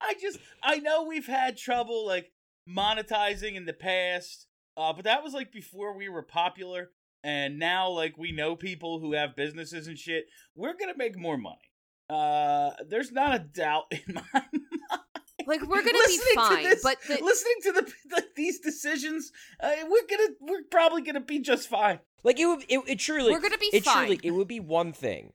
I 0.00 0.14
just 0.20 0.38
I 0.62 0.78
know 0.78 1.04
we've 1.04 1.26
had 1.26 1.58
trouble 1.58 2.06
like 2.06 2.32
monetizing 2.68 3.56
in 3.56 3.66
the 3.66 3.72
past, 3.74 4.46
uh, 4.76 4.92
but 4.94 5.04
that 5.04 5.22
was 5.22 5.34
like 5.34 5.52
before 5.52 5.94
we 5.94 6.08
were 6.08 6.22
popular, 6.22 6.90
and 7.22 7.58
now 7.58 7.90
like 7.90 8.16
we 8.16 8.32
know 8.32 8.56
people 8.56 9.00
who 9.00 9.12
have 9.12 9.36
businesses 9.36 9.86
and 9.86 9.98
shit. 9.98 10.26
We're 10.54 10.76
gonna 10.78 10.96
make 10.96 11.18
more 11.18 11.36
money. 11.36 11.56
Uh, 12.08 12.70
there's 12.88 13.12
not 13.12 13.34
a 13.34 13.38
doubt 13.40 13.84
in 13.90 14.14
my 14.14 14.22
mind. 14.32 14.46
Like 15.48 15.62
we're 15.62 15.78
gonna 15.82 15.92
be 15.92 15.98
Listening 15.98 16.18
to 16.28 16.34
fine, 16.34 16.62
this- 16.64 16.82
but 16.82 16.98
the, 17.08 17.24
listening 17.24 17.54
to 17.62 17.72
the, 17.72 17.92
the 18.10 18.24
these 18.36 18.60
decisions, 18.60 19.32
uh, 19.60 19.70
we're 19.88 20.06
gonna 20.08 20.28
we're 20.40 20.62
probably 20.70 21.00
gonna 21.02 21.20
be 21.20 21.38
just 21.38 21.68
fine. 21.68 22.00
Like 22.22 22.38
it 22.38 22.44
would, 22.46 22.64
it, 22.68 22.80
it 22.86 22.98
truly, 22.98 23.32
we're 23.32 23.40
gonna 23.40 23.56
be 23.56 23.70
it 23.72 23.82
fine. 23.84 24.06
truly, 24.08 24.20
it 24.22 24.32
would 24.32 24.46
be 24.48 24.60
one 24.60 24.92
thing 24.92 25.32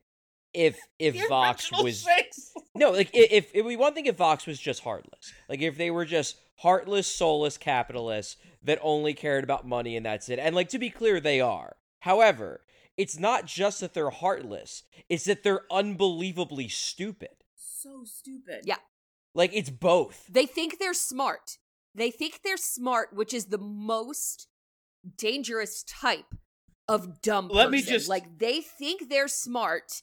if 0.54 0.78
if 1.00 1.14
The 1.14 1.26
Vox 1.28 1.70
was 1.72 2.04
six. 2.04 2.52
no, 2.76 2.92
like 2.92 3.08
i- 3.08 3.28
if 3.30 3.50
it 3.54 3.62
would 3.62 3.70
be 3.70 3.76
one 3.76 3.92
thing 3.94 4.06
if 4.06 4.16
Vox 4.16 4.46
was 4.46 4.60
just 4.60 4.84
heartless, 4.84 5.32
like 5.48 5.60
if 5.60 5.76
they 5.76 5.90
were 5.90 6.04
just 6.04 6.36
heartless, 6.58 7.08
soulless 7.08 7.58
capitalists 7.58 8.36
that 8.62 8.78
only 8.82 9.14
cared 9.14 9.42
about 9.42 9.66
money 9.66 9.96
and 9.96 10.06
that's 10.06 10.28
it. 10.28 10.38
And 10.38 10.54
like 10.54 10.68
to 10.68 10.78
be 10.78 10.90
clear, 10.90 11.18
they 11.18 11.40
are. 11.40 11.74
However, 12.00 12.60
it's 12.96 13.18
not 13.18 13.46
just 13.46 13.80
that 13.80 13.94
they're 13.94 14.10
heartless; 14.10 14.84
it's 15.08 15.24
that 15.24 15.42
they're 15.42 15.62
unbelievably 15.72 16.68
stupid. 16.68 17.30
So 17.56 18.04
stupid. 18.04 18.60
Yeah. 18.64 18.76
Like 19.34 19.50
it's 19.54 19.70
both. 19.70 20.26
they 20.28 20.46
think 20.46 20.78
they're 20.78 20.94
smart. 20.94 21.58
They 21.94 22.10
think 22.10 22.40
they're 22.44 22.56
smart, 22.56 23.08
which 23.12 23.32
is 23.34 23.46
the 23.46 23.58
most 23.58 24.48
dangerous 25.16 25.82
type 25.84 26.34
of 26.88 27.20
dumb 27.22 27.48
Let 27.48 27.70
me 27.70 27.82
just- 27.82 28.08
like 28.08 28.38
they 28.38 28.60
think 28.60 29.08
they're 29.08 29.28
smart 29.28 30.02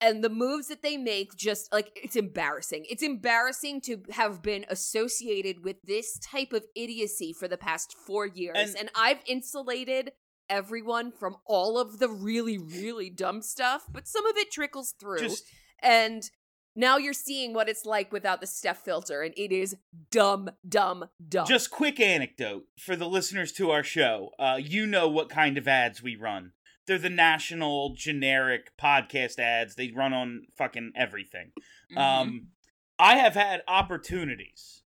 and 0.00 0.22
the 0.24 0.28
moves 0.28 0.66
that 0.68 0.82
they 0.82 0.96
make 0.96 1.36
just 1.36 1.72
like 1.72 1.90
it's 1.94 2.16
embarrassing. 2.16 2.84
It's 2.88 3.02
embarrassing 3.02 3.80
to 3.82 4.02
have 4.10 4.42
been 4.42 4.64
associated 4.68 5.64
with 5.64 5.76
this 5.84 6.18
type 6.18 6.52
of 6.52 6.64
idiocy 6.74 7.32
for 7.32 7.46
the 7.48 7.56
past 7.58 7.94
4 8.06 8.26
years 8.26 8.56
And- 8.56 8.76
and 8.76 8.90
I've 8.94 9.22
insulated 9.26 10.12
everyone 10.48 11.12
from 11.12 11.36
all 11.46 11.78
of 11.78 11.98
the 11.98 12.08
really 12.08 12.58
really 12.58 13.10
dumb 13.10 13.42
stuff, 13.42 13.84
but 13.90 14.06
some 14.08 14.26
of 14.26 14.36
it 14.36 14.50
trickles 14.50 14.94
through 15.00 15.20
Just 15.20 15.44
and 15.80 16.28
now 16.74 16.96
you're 16.96 17.12
seeing 17.12 17.52
what 17.52 17.68
it's 17.68 17.84
like 17.84 18.12
without 18.12 18.40
the 18.40 18.46
Steph 18.46 18.78
filter, 18.78 19.22
and 19.22 19.34
it 19.36 19.52
is 19.52 19.76
dumb, 20.10 20.50
dumb, 20.68 21.06
dumb. 21.28 21.46
Just 21.46 21.70
quick 21.70 22.00
anecdote 22.00 22.64
for 22.78 22.96
the 22.96 23.08
listeners 23.08 23.52
to 23.52 23.70
our 23.70 23.82
show. 23.82 24.30
Uh, 24.38 24.58
you 24.60 24.86
know 24.86 25.08
what 25.08 25.28
kind 25.28 25.58
of 25.58 25.68
ads 25.68 26.02
we 26.02 26.16
run. 26.16 26.52
They're 26.86 26.98
the 26.98 27.10
national 27.10 27.94
generic 27.94 28.76
podcast 28.80 29.38
ads. 29.38 29.76
They 29.76 29.92
run 29.94 30.12
on 30.12 30.46
fucking 30.56 30.92
everything. 30.96 31.52
Mhm. 31.92 31.98
Um, 31.98 32.48
I 32.98 33.16
have 33.16 33.34
had 33.34 33.62
opportunities 33.68 34.82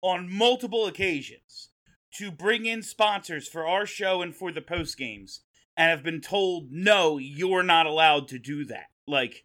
on 0.00 0.32
multiple 0.32 0.86
occasions 0.86 1.70
to 2.14 2.30
bring 2.30 2.66
in 2.66 2.82
sponsors 2.82 3.48
for 3.48 3.66
our 3.66 3.86
show 3.86 4.22
and 4.22 4.34
for 4.34 4.50
the 4.50 4.62
post 4.62 4.96
games, 4.96 5.42
and 5.76 5.90
have 5.90 6.02
been 6.02 6.20
told, 6.20 6.72
no, 6.72 7.18
you're 7.18 7.62
not 7.62 7.86
allowed 7.86 8.26
to 8.28 8.38
do 8.38 8.64
that. 8.64 8.86
Like, 9.06 9.44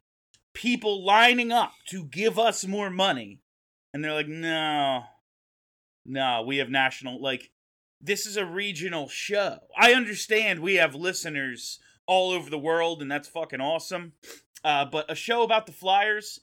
people 0.54 1.06
lining 1.06 1.52
up 1.52 1.74
to 1.88 2.04
give 2.06 2.38
us 2.40 2.66
more 2.66 2.90
money, 2.90 3.40
and 3.94 4.04
they're 4.04 4.14
like, 4.14 4.28
no, 4.28 5.04
no, 6.06 6.44
we 6.46 6.58
have 6.58 6.70
national, 6.70 7.22
like, 7.22 7.52
this 8.02 8.26
is 8.26 8.36
a 8.38 8.46
regional 8.46 9.08
show. 9.08 9.60
I 9.78 9.94
understand 9.94 10.60
we 10.60 10.76
have 10.76 10.94
listeners 10.96 11.80
all 12.06 12.32
over 12.32 12.50
the 12.50 12.60
world, 12.60 13.02
and 13.02 13.10
that's 13.10 13.30
fucking 13.30 13.62
awesome. 13.62 14.14
Uh, 14.64 14.86
but 14.86 15.10
a 15.10 15.16
show 15.16 15.44
about 15.44 15.66
the 15.66 15.72
Flyers, 15.72 16.40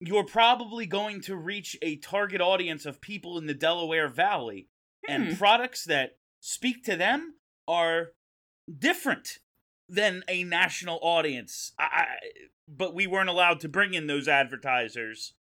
you're 0.00 0.24
probably 0.24 0.86
going 0.86 1.20
to 1.22 1.36
reach 1.36 1.76
a 1.82 1.96
target 1.96 2.40
audience 2.40 2.84
of 2.86 3.00
people 3.00 3.38
in 3.38 3.46
the 3.46 3.54
Delaware 3.54 4.08
Valley, 4.08 4.68
Hmm. 5.06 5.12
and 5.12 5.38
products 5.38 5.84
that 5.84 6.16
speak 6.40 6.84
to 6.84 6.96
them 6.96 7.34
are 7.66 8.10
different 8.78 9.38
than 9.92 10.24
a 10.26 10.42
national 10.42 10.98
audience. 11.02 11.72
I, 11.78 11.82
I, 11.82 12.06
but 12.66 12.94
we 12.94 13.06
weren't 13.06 13.28
allowed 13.28 13.60
to 13.60 13.68
bring 13.68 13.94
in 13.94 14.06
those 14.06 14.26
advertisers, 14.26 15.34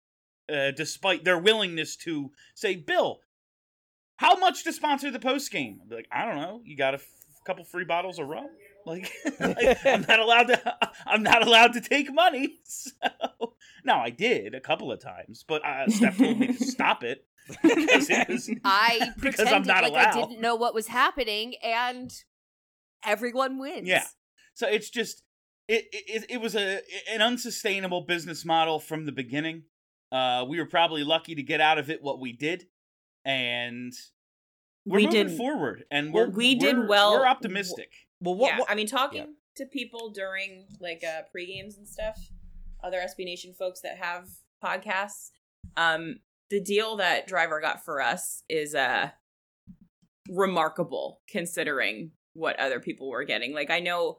uh, 0.52 0.70
despite 0.70 1.24
their 1.24 1.38
willingness 1.38 1.96
to 1.96 2.30
say, 2.54 2.74
"Bill, 2.74 3.20
how 4.16 4.36
much 4.36 4.64
to 4.64 4.72
sponsor 4.72 5.10
the 5.10 5.18
post 5.18 5.50
game?" 5.50 5.80
I'd 5.82 5.88
be 5.88 5.96
like, 5.96 6.08
"I 6.10 6.24
don't 6.24 6.36
know. 6.36 6.62
You 6.64 6.76
got 6.76 6.94
a 6.94 6.98
f- 6.98 7.06
couple 7.44 7.64
free 7.64 7.84
bottles 7.84 8.18
of 8.18 8.28
rum." 8.28 8.48
Like, 8.86 9.12
like, 9.38 9.84
I'm 9.84 10.00
not 10.08 10.18
allowed 10.18 10.44
to. 10.44 10.76
I'm 11.06 11.22
not 11.22 11.46
allowed 11.46 11.74
to 11.74 11.80
take 11.80 12.12
money. 12.12 12.60
So 12.64 13.54
now 13.84 14.00
I 14.00 14.08
did 14.08 14.54
a 14.54 14.60
couple 14.60 14.90
of 14.90 14.98
times, 14.98 15.44
but 15.46 15.62
uh, 15.62 15.88
Steph 15.88 16.16
told 16.16 16.38
me 16.38 16.46
to 16.46 16.64
stop 16.64 17.02
it 17.04 17.26
because 17.62 18.08
it 18.08 18.28
was 18.28 18.50
I 18.64 19.12
because 19.20 19.40
I'm 19.40 19.62
pretended 19.62 19.66
not 19.66 19.92
like 19.92 20.06
I 20.06 20.12
didn't 20.12 20.40
know 20.40 20.54
what 20.54 20.74
was 20.74 20.86
happening, 20.86 21.54
and 21.62 22.10
everyone 23.04 23.58
wins. 23.58 23.86
Yeah. 23.86 24.04
So 24.58 24.66
it's 24.66 24.90
just 24.90 25.22
it 25.68 25.86
it, 25.92 26.24
it 26.30 26.40
was 26.40 26.56
a 26.56 26.80
an 27.12 27.22
unsustainable 27.22 28.00
business 28.00 28.44
model 28.44 28.80
from 28.80 29.06
the 29.06 29.12
beginning. 29.12 29.62
Uh, 30.10 30.44
we 30.48 30.58
were 30.58 30.66
probably 30.66 31.04
lucky 31.04 31.36
to 31.36 31.44
get 31.44 31.60
out 31.60 31.78
of 31.78 31.90
it 31.90 32.02
what 32.02 32.18
we 32.18 32.32
did, 32.32 32.64
and 33.24 33.92
we're 34.84 34.96
We 34.96 35.06
moving 35.06 35.26
did- 35.28 35.36
forward. 35.36 35.84
And 35.92 36.12
we're 36.12 36.28
we 36.30 36.56
did 36.56 36.76
we're- 36.76 36.88
well- 36.88 37.12
We're 37.12 37.26
optimistic. 37.26 37.92
Well, 38.20 38.34
what? 38.34 38.48
yeah, 38.50 38.58
what 38.58 38.68
I 38.68 38.74
mean, 38.74 38.88
talking 38.88 39.36
to 39.54 39.64
people 39.66 40.10
during 40.10 40.66
like 40.80 41.04
uh 41.04 41.22
pre 41.30 41.46
games 41.46 41.76
and 41.78 41.86
stuff, 41.86 42.18
other 42.82 42.98
SB 42.98 43.24
Nation 43.26 43.54
folks 43.56 43.80
that 43.82 43.98
have 43.98 44.26
podcasts, 44.64 45.30
um, 45.76 46.16
the 46.50 46.60
deal 46.60 46.96
that 46.96 47.28
Driver 47.28 47.60
got 47.60 47.84
for 47.84 48.00
us 48.02 48.42
is 48.48 48.74
uh 48.74 49.10
remarkable 50.28 51.20
considering 51.30 52.10
what 52.32 52.58
other 52.58 52.80
people 52.80 53.08
were 53.08 53.22
getting. 53.24 53.54
Like, 53.54 53.70
I 53.70 53.78
know 53.78 54.18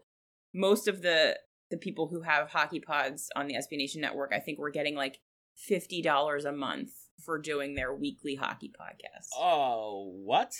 most 0.54 0.88
of 0.88 1.02
the 1.02 1.38
the 1.72 1.78
people 1.78 2.08
who 2.08 2.22
have 2.22 2.50
hockey 2.50 2.80
pods 2.80 3.30
on 3.36 3.48
the 3.48 3.54
SB 3.54 3.78
Nation 3.78 4.02
network, 4.02 4.32
I 4.34 4.40
think 4.40 4.58
we're 4.60 4.72
getting 4.72 4.96
like 4.96 5.20
fifty 5.56 6.02
dollars 6.02 6.46
a 6.46 6.52
month 6.52 6.92
for 7.24 7.38
doing 7.38 7.76
their 7.76 7.94
weekly 7.94 8.36
hockey 8.36 8.70
podcast. 8.70 9.28
Oh, 9.38 10.12
what? 10.24 10.54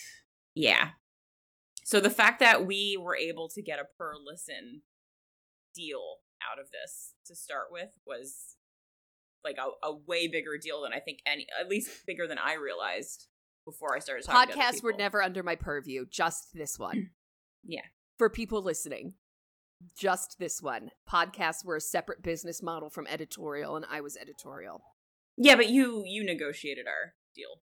Yeah. 0.56 0.90
So 1.84 2.00
the 2.00 2.10
fact 2.10 2.40
that 2.42 2.68
we 2.68 2.98
were 3.02 3.16
able 3.16 3.50
to 3.50 3.62
get 3.62 3.80
a 3.80 3.86
per 3.98 4.14
listen 4.24 4.82
deal 5.74 6.18
out 6.52 6.60
of 6.60 6.70
this 6.72 7.14
to 7.26 7.36
start 7.36 7.68
with 7.72 7.90
was 8.06 8.56
like 9.44 9.58
a, 9.58 9.88
a 9.88 9.96
way 10.08 10.28
bigger 10.28 10.58
deal 10.62 10.82
than 10.84 10.94
I 10.94 11.00
think 11.00 11.20
any, 11.26 11.48
at 11.60 11.70
least 11.70 11.90
bigger 12.06 12.28
than 12.28 12.38
I 12.38 12.56
realized 12.56 13.28
before 13.66 13.96
I 13.96 14.00
started 14.00 14.26
talking. 14.26 14.54
to 14.54 14.60
other 14.60 14.72
Podcasts 14.78 14.84
were 14.84 14.94
never 14.94 15.22
under 15.24 15.44
my 15.44 15.56
purview. 15.56 16.06
Just 16.10 16.50
this 16.54 16.78
one. 16.78 17.12
Yeah. 17.62 17.82
For 18.18 18.30
people 18.30 18.64
listening, 18.64 19.16
just 19.98 20.38
this 20.40 20.62
one. 20.62 20.92
Podcasts 21.10 21.64
were 21.66 21.76
a 21.76 21.82
separate 21.82 22.22
business 22.22 22.62
model 22.62 22.90
from 22.90 23.08
editorial, 23.08 23.76
and 23.76 23.86
I 23.90 24.02
was 24.02 24.18
editorial. 24.18 24.82
Yeah, 25.38 25.56
but 25.56 25.70
you 25.70 26.04
you 26.06 26.24
negotiated 26.24 26.86
our 26.88 27.14
deal. 27.36 27.62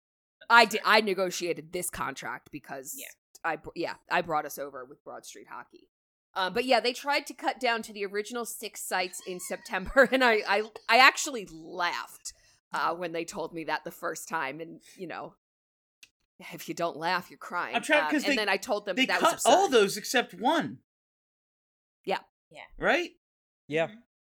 I 0.50 0.64
did. 0.66 0.80
I 0.84 1.00
negotiated 1.00 1.72
this 1.72 1.88
contract 1.90 2.50
because 2.52 2.94
Yeah. 2.96 3.06
I 3.44 3.58
yeah 3.74 3.94
I 4.10 4.20
brought 4.22 4.44
us 4.46 4.58
over 4.58 4.84
with 4.84 5.02
Broad 5.04 5.24
Street 5.24 5.46
Hockey. 5.50 5.88
Um, 6.34 6.54
but 6.54 6.64
yeah, 6.64 6.80
they 6.80 6.92
tried 6.94 7.26
to 7.26 7.34
cut 7.34 7.60
down 7.60 7.82
to 7.82 7.92
the 7.92 8.06
original 8.06 8.44
six 8.46 8.82
sites 8.82 9.20
in 9.26 9.38
September, 9.48 10.08
and 10.12 10.22
I 10.24 10.42
I, 10.46 10.62
I 10.88 10.98
actually 10.98 11.46
laughed 11.52 12.32
uh, 12.72 12.94
when 12.94 13.12
they 13.12 13.24
told 13.24 13.52
me 13.54 13.64
that 13.64 13.84
the 13.84 13.90
first 13.90 14.28
time, 14.28 14.60
and 14.60 14.80
you 14.96 15.06
know. 15.06 15.34
If 16.52 16.68
you 16.68 16.74
don't 16.74 16.96
laugh, 16.96 17.30
you're 17.30 17.38
crying. 17.38 17.76
I'm 17.76 17.82
trying- 17.82 18.04
Um, 18.04 18.10
'cause 18.10 18.24
and 18.24 18.32
they- 18.32 18.36
then 18.36 18.48
I 18.48 18.56
told 18.56 18.84
them 18.84 18.96
They 18.96 19.06
that 19.06 19.20
cut 19.20 19.34
was 19.34 19.46
all 19.46 19.68
those 19.68 19.96
except 19.96 20.34
one. 20.34 20.78
Yeah. 22.52 22.60
Yeah. 22.78 22.84
Right? 22.84 23.10
yeah. 23.68 23.86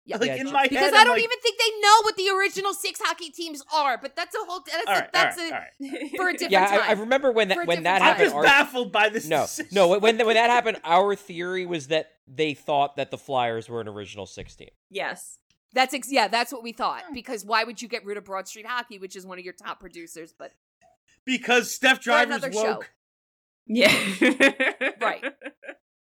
Yeah. 0.09 0.19
Like 0.19 0.29
Yeah, 0.29 0.35
in 0.37 0.53
my 0.53 0.63
because 0.69 0.79
head, 0.85 0.95
I 0.95 0.99
I'm 1.01 1.07
don't 1.07 1.17
like, 1.17 1.25
even 1.25 1.39
think 1.43 1.59
they 1.59 1.81
know 1.81 2.03
what 2.03 2.17
the 2.17 2.29
original 2.31 2.73
six 2.75 3.01
hockey 3.03 3.31
teams 3.31 3.61
are. 3.75 3.99
But 3.99 4.15
that's 4.15 4.37
a 4.37 4.39
whole. 4.47 4.61
That's 4.65 4.87
All 4.87 4.95
a, 4.95 4.99
right, 5.01 5.13
that's 5.13 5.37
right, 5.37 5.51
a, 5.51 5.55
all 5.55 5.61
right. 6.01 6.11
for 6.17 6.29
a 6.29 6.33
different 6.39 6.53
Yeah, 6.53 6.81
I, 6.85 6.89
I 6.91 6.93
remember 6.93 7.33
when 7.33 7.49
that 7.49 7.67
when 7.67 7.83
that 7.83 7.99
different 7.99 8.03
I'm 8.03 8.03
happened. 8.03 8.25
just 8.27 8.35
our- 8.37 8.43
baffled 8.45 8.93
by 8.93 9.09
this. 9.09 9.27
no, 9.27 9.41
decision. 9.43 9.71
no. 9.75 9.89
When 9.99 10.17
when 10.25 10.35
that 10.35 10.49
happened, 10.51 10.79
our 10.85 11.17
theory 11.17 11.67
was 11.67 11.89
that 11.89 12.11
they 12.29 12.55
thought 12.55 12.97
that 12.99 13.11
the 13.11 13.19
Flyers 13.19 13.69
were 13.69 13.81
an 13.81 13.89
original 13.89 14.27
six 14.27 14.55
team. 14.55 14.69
yes. 14.91 15.39
That's 15.73 15.93
ex- 15.93 16.11
yeah, 16.13 16.29
that's 16.29 16.53
what 16.53 16.63
we 16.63 16.73
thought. 16.73 17.03
Hmm. 17.09 17.13
Because 17.13 17.45
why 17.45 17.65
would 17.65 17.83
you 17.83 17.89
get 17.89 18.03
rid 18.07 18.17
of 18.17 18.25
Broad 18.25 18.47
Street 18.49 18.65
Hockey, 18.67 18.99
which 18.99 19.15
is 19.17 19.27
one 19.27 19.39
of 19.39 19.45
your 19.45 19.53
top 19.53 19.79
producers? 19.81 20.33
But 20.39 20.53
because 21.27 21.71
Steph 21.75 21.99
for 21.99 22.03
Driver's 22.05 22.37
another 22.37 22.53
show, 22.53 22.73
woke. 22.75 22.91
Yeah. 23.67 23.93
Right. 25.01 25.25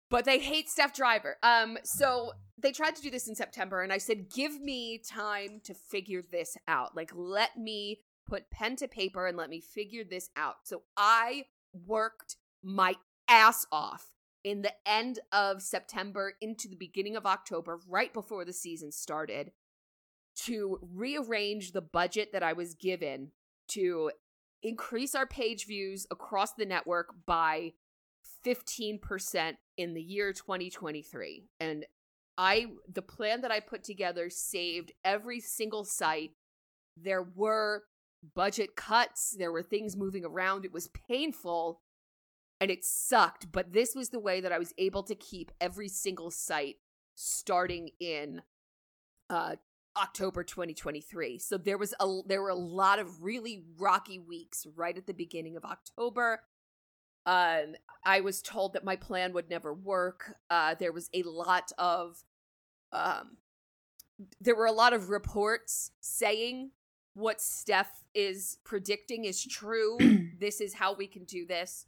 But 0.09 0.25
they 0.25 0.39
hate 0.39 0.69
Steph 0.69 0.93
Driver. 0.93 1.37
Um, 1.43 1.77
so 1.83 2.31
they 2.57 2.71
tried 2.71 2.95
to 2.95 3.01
do 3.01 3.09
this 3.09 3.27
in 3.27 3.35
September, 3.35 3.81
and 3.81 3.93
I 3.93 3.97
said, 3.97 4.29
give 4.29 4.59
me 4.59 5.01
time 5.07 5.61
to 5.63 5.73
figure 5.73 6.21
this 6.21 6.57
out. 6.67 6.95
Like, 6.95 7.11
let 7.13 7.57
me 7.57 7.99
put 8.27 8.51
pen 8.51 8.75
to 8.77 8.87
paper 8.87 9.27
and 9.27 9.37
let 9.37 9.49
me 9.49 9.61
figure 9.61 10.03
this 10.03 10.29
out. 10.35 10.55
So 10.63 10.83
I 10.97 11.45
worked 11.73 12.35
my 12.63 12.95
ass 13.27 13.65
off 13.71 14.11
in 14.43 14.61
the 14.61 14.73
end 14.85 15.19
of 15.31 15.61
September 15.61 16.33
into 16.41 16.67
the 16.67 16.75
beginning 16.75 17.15
of 17.15 17.25
October, 17.25 17.79
right 17.87 18.13
before 18.13 18.45
the 18.45 18.53
season 18.53 18.91
started, 18.91 19.51
to 20.45 20.79
rearrange 20.81 21.71
the 21.71 21.81
budget 21.81 22.31
that 22.33 22.43
I 22.43 22.53
was 22.53 22.73
given 22.73 23.31
to 23.69 24.11
increase 24.63 25.15
our 25.15 25.27
page 25.27 25.65
views 25.65 26.07
across 26.11 26.53
the 26.53 26.65
network 26.65 27.13
by 27.25 27.73
15% 28.45 29.53
in 29.77 29.93
the 29.93 30.01
year 30.01 30.33
2023. 30.33 31.49
And 31.59 31.85
I 32.37 32.67
the 32.91 33.01
plan 33.01 33.41
that 33.41 33.51
I 33.51 33.59
put 33.59 33.83
together 33.83 34.29
saved 34.29 34.93
every 35.03 35.39
single 35.39 35.83
site. 35.83 36.31
There 36.95 37.23
were 37.35 37.83
budget 38.35 38.75
cuts, 38.75 39.35
there 39.37 39.51
were 39.51 39.63
things 39.63 39.97
moving 39.97 40.25
around. 40.25 40.65
It 40.65 40.73
was 40.73 40.89
painful 41.09 41.81
and 42.61 42.69
it 42.69 42.83
sucked, 42.83 43.51
but 43.51 43.71
this 43.71 43.95
was 43.95 44.09
the 44.09 44.19
way 44.19 44.41
that 44.41 44.51
I 44.51 44.59
was 44.59 44.73
able 44.77 45.03
to 45.03 45.15
keep 45.15 45.51
every 45.61 45.87
single 45.87 46.31
site 46.31 46.75
starting 47.15 47.89
in 47.99 48.41
uh 49.29 49.55
October 49.97 50.43
2023. 50.43 51.39
So 51.39 51.57
there 51.57 51.77
was 51.77 51.93
a 51.99 52.21
there 52.25 52.41
were 52.41 52.49
a 52.49 52.55
lot 52.55 52.99
of 52.99 53.21
really 53.21 53.63
rocky 53.77 54.19
weeks 54.19 54.65
right 54.75 54.97
at 54.97 55.07
the 55.07 55.13
beginning 55.13 55.57
of 55.57 55.65
October. 55.65 56.41
Um 57.25 57.75
I 58.05 58.21
was 58.21 58.41
told 58.41 58.73
that 58.73 58.83
my 58.83 58.95
plan 58.95 59.33
would 59.33 59.49
never 59.49 59.73
work. 59.73 60.35
Uh 60.49 60.75
there 60.75 60.91
was 60.91 61.09
a 61.13 61.23
lot 61.23 61.71
of 61.77 62.23
um 62.91 63.37
there 64.41 64.55
were 64.55 64.65
a 64.65 64.71
lot 64.71 64.93
of 64.93 65.09
reports 65.09 65.91
saying 66.01 66.71
what 67.13 67.41
Steph 67.41 68.03
is 68.13 68.57
predicting 68.63 69.25
is 69.25 69.43
true. 69.45 69.97
this 70.39 70.61
is 70.61 70.75
how 70.75 70.93
we 70.93 71.07
can 71.07 71.23
do 71.25 71.45
this. 71.45 71.85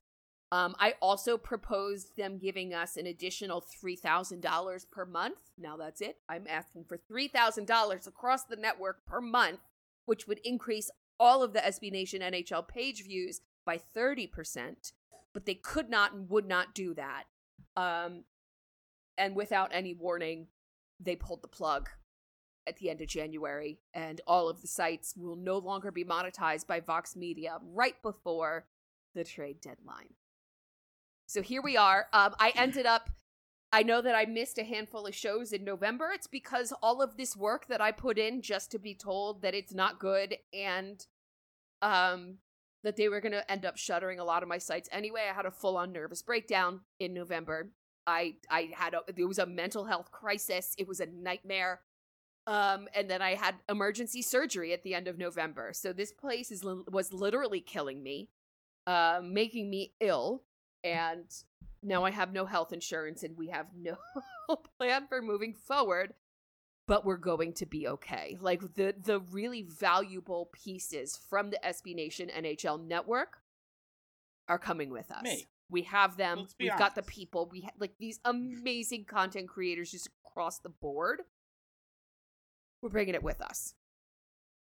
Um, 0.51 0.75
I 0.79 0.95
also 1.01 1.37
proposed 1.37 2.17
them 2.17 2.37
giving 2.37 2.73
us 2.73 2.97
an 2.97 3.07
additional 3.07 3.61
$3,000 3.61 4.91
per 4.91 5.05
month. 5.05 5.37
Now 5.57 5.77
that's 5.77 6.01
it. 6.01 6.17
I'm 6.27 6.45
asking 6.49 6.85
for 6.85 6.97
$3,000 6.97 8.07
across 8.07 8.43
the 8.43 8.57
network 8.57 9.05
per 9.05 9.21
month, 9.21 9.61
which 10.05 10.27
would 10.27 10.39
increase 10.43 10.91
all 11.17 11.41
of 11.41 11.53
the 11.53 11.59
SB 11.59 11.91
Nation 11.91 12.21
NHL 12.21 12.67
page 12.67 13.03
views 13.05 13.39
by 13.65 13.79
30%. 13.95 14.91
But 15.33 15.45
they 15.45 15.55
could 15.55 15.89
not 15.89 16.13
and 16.13 16.29
would 16.29 16.47
not 16.47 16.73
do 16.73 16.93
that. 16.95 17.23
Um, 17.77 18.23
and 19.17 19.35
without 19.35 19.71
any 19.73 19.93
warning, 19.93 20.47
they 20.99 21.15
pulled 21.15 21.41
the 21.41 21.47
plug 21.47 21.89
at 22.67 22.77
the 22.77 22.89
end 22.89 23.01
of 23.01 23.07
January, 23.07 23.79
and 23.93 24.21
all 24.27 24.47
of 24.47 24.61
the 24.61 24.67
sites 24.67 25.15
will 25.17 25.35
no 25.35 25.57
longer 25.57 25.91
be 25.91 26.03
monetized 26.03 26.67
by 26.67 26.79
Vox 26.79 27.15
Media 27.15 27.57
right 27.73 27.95
before 28.03 28.65
the 29.15 29.23
trade 29.23 29.61
deadline. 29.61 30.13
So 31.25 31.41
here 31.41 31.61
we 31.61 31.77
are. 31.77 32.07
Um, 32.13 32.35
I 32.39 32.51
ended 32.55 32.85
up. 32.85 33.09
I 33.73 33.83
know 33.83 34.01
that 34.01 34.15
I 34.15 34.25
missed 34.25 34.57
a 34.57 34.65
handful 34.65 35.07
of 35.07 35.15
shows 35.15 35.53
in 35.53 35.63
November. 35.63 36.11
It's 36.13 36.27
because 36.27 36.73
all 36.83 37.01
of 37.01 37.15
this 37.15 37.37
work 37.37 37.67
that 37.67 37.79
I 37.79 37.93
put 37.93 38.17
in 38.17 38.41
just 38.41 38.69
to 38.71 38.79
be 38.79 38.93
told 38.93 39.41
that 39.41 39.55
it's 39.55 39.73
not 39.73 39.97
good 39.97 40.35
and 40.53 41.05
um 41.81 42.37
that 42.83 42.95
they 42.95 43.09
were 43.09 43.21
going 43.21 43.31
to 43.31 43.49
end 43.51 43.65
up 43.65 43.77
shuttering 43.77 44.19
a 44.19 44.23
lot 44.23 44.43
of 44.43 44.49
my 44.49 44.57
sites 44.57 44.89
anyway. 44.91 45.21
I 45.29 45.33
had 45.33 45.45
a 45.45 45.51
full-on 45.51 45.91
nervous 45.91 46.21
breakdown 46.21 46.81
in 46.99 47.13
November. 47.13 47.71
I 48.07 48.35
I 48.49 48.71
had 48.73 48.95
a 48.95 49.01
it 49.15 49.25
was 49.25 49.39
a 49.39 49.45
mental 49.45 49.85
health 49.85 50.11
crisis. 50.11 50.73
It 50.77 50.87
was 50.87 50.99
a 50.99 51.05
nightmare. 51.05 51.81
Um 52.47 52.87
and 52.95 53.09
then 53.09 53.21
I 53.21 53.35
had 53.35 53.55
emergency 53.69 54.21
surgery 54.21 54.73
at 54.73 54.83
the 54.83 54.95
end 54.95 55.07
of 55.07 55.17
November. 55.17 55.71
So 55.73 55.93
this 55.93 56.11
place 56.11 56.51
is 56.51 56.63
was 56.63 57.13
literally 57.13 57.61
killing 57.61 58.01
me, 58.01 58.29
uh, 58.87 59.21
making 59.23 59.69
me 59.69 59.93
ill 59.99 60.43
and 60.83 61.25
now 61.83 62.03
I 62.03 62.11
have 62.11 62.31
no 62.31 62.45
health 62.45 62.73
insurance 62.73 63.23
and 63.23 63.37
we 63.37 63.49
have 63.49 63.67
no 63.75 63.97
plan 64.77 65.07
for 65.07 65.21
moving 65.21 65.53
forward. 65.53 66.13
But 66.87 67.05
we're 67.05 67.17
going 67.17 67.53
to 67.53 67.65
be 67.65 67.87
okay. 67.87 68.37
Like 68.41 68.75
the 68.75 68.93
the 69.01 69.19
really 69.19 69.61
valuable 69.61 70.49
pieces 70.51 71.17
from 71.29 71.51
the 71.51 71.59
SB 71.63 71.95
Nation 71.95 72.29
NHL 72.35 72.85
network 72.85 73.37
are 74.47 74.59
coming 74.59 74.89
with 74.89 75.11
us. 75.11 75.23
Me. 75.23 75.47
We 75.69 75.83
have 75.83 76.17
them. 76.17 76.47
We've 76.59 76.77
got 76.77 76.95
the 76.95 77.03
people. 77.03 77.47
We 77.49 77.61
ha- 77.61 77.71
like 77.79 77.93
these 77.97 78.19
amazing 78.25 79.05
content 79.05 79.47
creators 79.47 79.91
just 79.91 80.09
across 80.25 80.59
the 80.59 80.69
board. 80.69 81.21
We're 82.81 82.89
bringing 82.89 83.15
it 83.15 83.23
with 83.23 83.41
us 83.41 83.75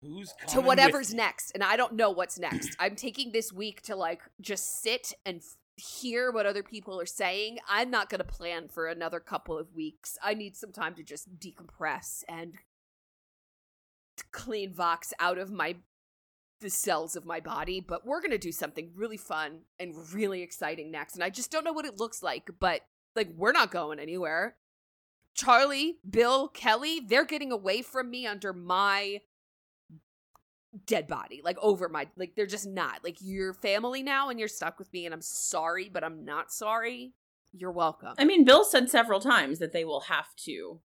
Who's 0.02 0.34
coming 0.40 0.54
to 0.54 0.62
whatever's 0.62 1.14
next 1.14 1.52
and 1.54 1.62
i 1.62 1.76
don't 1.76 1.94
know 1.94 2.10
what's 2.10 2.40
next 2.40 2.76
i'm 2.80 2.96
taking 2.96 3.34
this 3.34 3.52
week 3.52 3.82
to 3.84 3.98
like 3.98 4.22
just 4.40 4.82
sit 4.82 5.12
and 5.26 5.42
hear 5.80 6.32
what 6.32 6.46
other 6.46 6.64
people 6.64 7.00
are 7.00 7.06
saying 7.06 7.58
i'm 7.68 7.90
not 7.90 8.10
going 8.10 8.20
to 8.20 8.26
plan 8.26 8.68
for 8.68 8.88
another 8.88 9.20
couple 9.20 9.58
of 9.58 9.74
weeks. 9.74 10.18
I 10.24 10.34
need 10.34 10.56
some 10.56 10.72
time 10.72 10.96
to 10.96 11.04
just 11.04 11.40
decompress 11.40 12.24
and 12.28 12.56
clean 14.32 14.74
vox 14.74 15.14
out 15.20 15.38
of 15.38 15.52
my 15.52 15.78
the 16.62 16.70
cells 16.70 17.16
of 17.16 17.26
my 17.26 17.40
body 17.40 17.80
but 17.80 18.06
we're 18.06 18.20
going 18.20 18.32
to 18.32 18.38
do 18.38 18.52
something 18.52 18.92
really 18.94 19.16
fun 19.16 19.62
and 19.80 19.96
really 20.14 20.42
exciting 20.42 20.92
next 20.92 21.16
and 21.16 21.24
i 21.24 21.30
just 21.30 21.50
don't 21.50 21.64
know 21.64 21.72
what 21.72 21.86
it 21.86 21.98
looks 21.98 22.22
like 22.22 22.50
but 22.60 22.82
like 23.16 23.30
we're 23.36 23.52
not 23.52 23.72
going 23.72 24.00
anywhere. 24.00 24.56
Charlie 25.34 26.00
bill 26.10 26.50
kelly 26.50 27.00
they're 27.00 27.26
getting 27.26 27.52
away 27.52 27.82
from 27.82 28.10
me 28.10 28.28
under 28.28 28.52
my 28.52 29.22
dead 30.86 31.08
body 31.08 31.42
like 31.44 31.58
over 31.62 31.90
my 31.90 32.08
like 32.16 32.34
they're 32.36 32.46
just 32.46 32.68
not 32.68 33.04
like 33.04 33.18
you're 33.22 33.54
family 33.56 34.04
now 34.04 34.30
and 34.30 34.38
you're 34.38 34.48
stuck 34.48 34.78
with 34.78 34.92
me 34.94 35.06
and 35.06 35.16
i'm 35.16 35.22
sorry 35.22 35.90
but 35.92 36.04
i'm 36.04 36.24
not 36.24 36.52
sorry 36.52 37.14
you're 37.52 37.72
welcome 37.72 38.14
I 38.20 38.26
mean, 38.26 38.46
Bill 38.46 38.64
said 38.64 38.92
several 38.92 39.20
times 39.20 39.58
that 39.58 39.74
they 39.74 39.84
will 39.84 40.02
have 40.02 40.28
to 40.46 40.82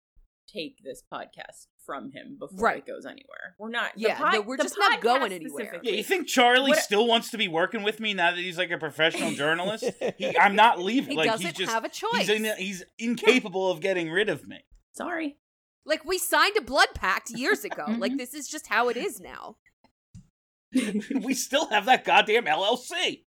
take 0.47 0.77
this 0.85 1.03
podcast 1.12 1.66
from 1.85 2.12
him 2.12 2.37
before 2.38 2.59
Right. 2.68 2.77
it 2.79 2.87
goes 2.87 3.05
anywhere. 3.05 3.57
We're 3.59 3.71
not. 3.71 3.95
the 3.97 4.03
Yeah, 4.03 4.16
pod- 4.16 4.33
no, 4.35 4.40
we're 4.42 4.57
the 4.59 4.62
just 4.62 4.79
not 4.79 5.01
going 5.01 5.33
anywhere. 5.33 5.81
Yeah, 5.83 5.90
you 5.95 6.05
think 6.05 6.29
Charlie 6.29 6.71
What- 6.71 6.79
still 6.79 7.09
wants 7.09 7.31
to 7.33 7.37
be 7.38 7.49
working 7.49 7.83
with 7.83 7.99
me 7.99 8.14
now 8.14 8.31
that 8.31 8.38
he's 8.38 8.59
like 8.59 8.71
a 8.71 8.79
professional 8.79 9.33
journalist? 9.42 9.90
He, 10.18 10.38
I'm 10.38 10.55
not 10.55 10.79
leaving. 10.81 11.11
he 11.12 11.16
like 11.16 11.31
doesn't 11.31 11.47
he's 11.47 11.57
just 11.57 11.73
have 11.73 11.85
a 11.85 11.88
choice 11.88 12.29
he's 12.29 12.31
in, 12.31 12.45
he's 12.59 12.85
incapable 13.01 13.68
of 13.71 13.81
getting 13.81 14.09
rid 14.09 14.29
of 14.29 14.47
me. 14.47 14.59
Sorry. 14.92 15.38
like 15.85 16.05
we 16.05 16.16
signed 16.18 16.57
a 16.57 16.62
blood 16.62 16.88
pact 16.95 17.31
years 17.31 17.64
ago 17.64 17.87
like 17.99 18.16
this 18.16 18.35
is 18.35 18.47
just 18.47 18.68
how 18.68 18.88
it 18.88 18.97
is 18.97 19.18
now 19.18 19.57
we 21.23 21.35
still 21.35 21.67
have 21.69 21.87
that 21.87 22.05
goddamn 22.05 22.45
LLC. 22.47 23.25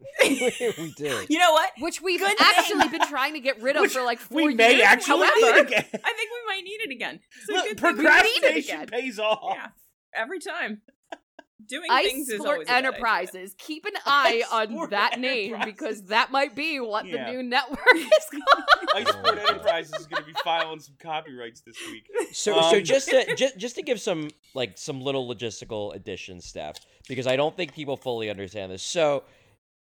we 0.22 0.94
do. 0.96 1.24
You 1.28 1.38
know 1.38 1.52
what? 1.52 1.70
which 1.80 2.00
we've 2.00 2.20
Good 2.20 2.36
actually 2.40 2.82
thing. 2.88 2.98
been 2.98 3.08
trying 3.08 3.34
to 3.34 3.40
get 3.40 3.60
rid 3.60 3.74
of 3.76 3.82
Which 3.82 3.92
for 3.94 4.02
like 4.04 4.20
four 4.20 4.44
we 4.46 4.54
may 4.54 4.74
years 4.76 4.84
actually 4.86 5.26
however 5.26 5.34
need 5.56 5.66
again. 5.66 5.84
I 5.92 6.12
think 6.12 6.30
we 6.30 6.46
might 6.46 6.62
need 6.64 6.80
it 6.82 6.90
again. 6.92 7.20
So 7.46 7.54
Look, 7.54 7.64
good 7.68 7.80
thing 7.80 7.96
we- 7.96 8.02
procrastination 8.04 8.74
again. 8.76 8.86
pays 8.88 9.18
off. 9.18 9.54
Yeah, 9.56 9.66
every 10.14 10.38
time. 10.38 10.82
Doing 11.66 11.90
Ice 11.90 12.06
things 12.06 12.28
is 12.28 12.36
Sport 12.36 12.50
always 12.50 12.68
a. 12.68 12.72
Enterprises. 12.72 13.54
Keep 13.58 13.84
an 13.86 13.92
eye 14.06 14.42
Ice 14.44 14.52
on 14.52 14.68
Sport 14.68 14.90
that 14.90 15.18
name 15.18 15.56
because 15.64 16.02
that 16.04 16.30
might 16.30 16.54
be 16.54 16.78
what 16.80 17.04
Yeah. 17.06 17.24
the 17.26 17.32
new 17.32 17.42
network 17.42 17.78
is 17.94 18.08
called. 18.30 18.64
Ice 18.94 19.08
Sport 19.08 19.38
Enterprises 19.38 19.92
is 19.98 20.06
going 20.06 20.22
to 20.22 20.26
be 20.26 20.34
filing 20.44 20.78
some 20.78 20.94
copyrights 21.02 21.60
this 21.62 21.76
week. 21.90 22.06
So, 22.32 22.60
so 22.60 22.76
Um, 22.78 22.84
just 22.84 23.08
to 23.10 23.34
just, 23.36 23.58
just 23.58 23.74
to 23.74 23.82
give 23.82 24.00
some 24.00 24.30
like 24.54 24.78
some 24.78 25.00
little 25.00 25.28
logistical 25.28 25.94
additions, 25.96 26.44
Steph, 26.44 26.76
because 27.08 27.26
I 27.26 27.34
don't 27.36 27.56
think 27.56 27.74
people 27.74 27.96
fully 27.96 28.30
understand 28.30 28.70
this. 28.70 28.82
So, 28.82 29.24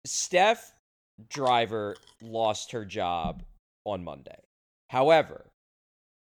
Steph 0.05 0.71
Driver 1.29 1.95
lost 2.21 2.71
her 2.71 2.85
job 2.85 3.43
on 3.85 4.03
Monday. 4.03 4.39
However, 4.89 5.45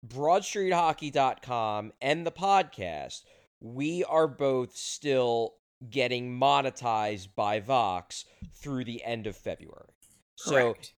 BroadStreetHockey.com 0.07 1.91
and 2.01 2.25
the 2.25 2.31
podcast, 2.31 3.21
we 3.61 4.03
are 4.03 4.27
both 4.27 4.75
still 4.75 5.53
getting 5.89 6.37
monetized 6.37 7.29
by 7.35 7.59
Vox 7.59 8.25
through 8.55 8.83
the 8.85 9.03
end 9.03 9.27
of 9.27 9.35
February. 9.35 9.93
So, 10.35 10.73
Correct. 10.73 10.93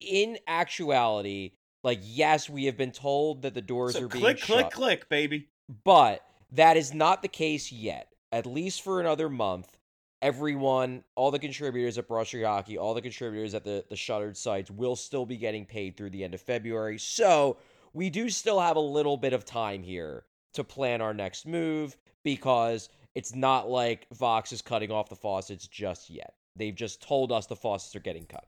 in 0.00 0.38
actuality, 0.46 1.52
like 1.84 2.00
yes, 2.02 2.48
we 2.48 2.64
have 2.64 2.76
been 2.76 2.92
told 2.92 3.42
that 3.42 3.54
the 3.54 3.62
doors 3.62 3.94
So 3.94 4.04
are 4.04 4.08
being 4.08 4.22
click, 4.22 4.40
click, 4.40 4.70
click, 4.70 5.08
baby. 5.08 5.48
but 5.84 6.22
that 6.52 6.76
is 6.76 6.94
not 6.94 7.22
the 7.22 7.28
case 7.28 7.70
yet. 7.70 8.08
At 8.32 8.46
least 8.46 8.82
for 8.82 9.00
another 9.00 9.28
month, 9.28 9.78
everyone, 10.20 11.04
all 11.14 11.30
the 11.30 11.38
contributors 11.38 11.96
at 11.98 12.08
Broad 12.08 12.26
Street 12.26 12.44
Hockey, 12.44 12.76
all 12.76 12.94
the 12.94 13.02
contributors 13.02 13.54
at 13.54 13.64
the 13.64 13.84
the 13.88 13.96
shuttered 13.96 14.36
sites 14.36 14.70
will 14.70 14.96
still 14.96 15.26
be 15.26 15.36
getting 15.36 15.64
paid 15.64 15.96
through 15.96 16.10
the 16.10 16.24
end 16.24 16.34
of 16.34 16.40
February. 16.40 16.98
So 16.98 17.58
we 17.92 18.10
do 18.10 18.28
still 18.28 18.60
have 18.60 18.76
a 18.76 18.80
little 18.80 19.16
bit 19.16 19.32
of 19.32 19.44
time 19.44 19.82
here 19.82 20.24
to 20.54 20.64
plan 20.64 21.00
our 21.00 21.14
next 21.14 21.46
move 21.46 21.96
because 22.24 22.88
it's 23.14 23.34
not 23.34 23.68
like 23.68 24.06
Vox 24.14 24.52
is 24.52 24.62
cutting 24.62 24.90
off 24.90 25.08
the 25.08 25.16
faucets 25.16 25.66
just 25.66 26.10
yet. 26.10 26.34
They've 26.56 26.74
just 26.74 27.02
told 27.02 27.32
us 27.32 27.46
the 27.46 27.56
faucets 27.56 27.94
are 27.96 28.00
getting 28.00 28.26
cut. 28.26 28.44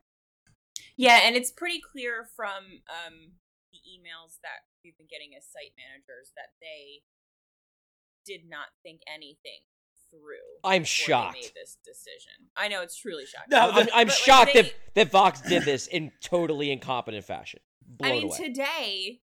Yeah, 0.96 1.20
and 1.24 1.36
it's 1.36 1.50
pretty 1.50 1.80
clear 1.92 2.26
from 2.36 2.82
um, 2.88 3.14
the 3.72 3.78
emails 3.78 4.38
that 4.42 4.66
we've 4.84 4.96
been 4.98 5.06
getting 5.10 5.30
as 5.36 5.44
site 5.44 5.72
managers 5.76 6.32
that 6.36 6.50
they 6.60 7.02
did 8.26 8.48
not 8.48 8.66
think 8.82 9.00
anything 9.12 9.60
through. 10.10 10.36
I'm 10.64 10.84
shocked. 10.84 11.34
They 11.34 11.40
made 11.40 11.52
this 11.54 11.78
decision. 11.84 12.48
I 12.56 12.68
know 12.68 12.82
it's 12.82 12.96
truly 12.96 13.24
shocking. 13.26 13.48
No, 13.50 13.70
I'm, 13.70 13.88
I'm 13.94 14.06
But, 14.06 14.08
like, 14.08 14.10
shocked 14.10 14.50
they- 14.54 14.62
that, 14.62 14.72
that 14.94 15.10
Vox 15.10 15.40
did 15.40 15.64
this 15.64 15.86
in 15.86 16.12
totally 16.22 16.70
incompetent 16.70 17.24
fashion. 17.24 17.60
Blown 17.86 18.10
I 18.10 18.14
mean, 18.14 18.24
away. 18.24 18.36
today, 18.36 19.20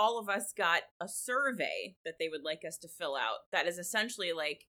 all 0.00 0.18
of 0.18 0.30
us 0.30 0.54
got 0.56 0.80
a 0.98 1.06
survey 1.06 1.94
that 2.06 2.14
they 2.18 2.28
would 2.30 2.42
like 2.42 2.62
us 2.66 2.78
to 2.78 2.88
fill 2.88 3.16
out 3.16 3.40
that 3.52 3.66
is 3.66 3.76
essentially 3.76 4.32
like, 4.32 4.62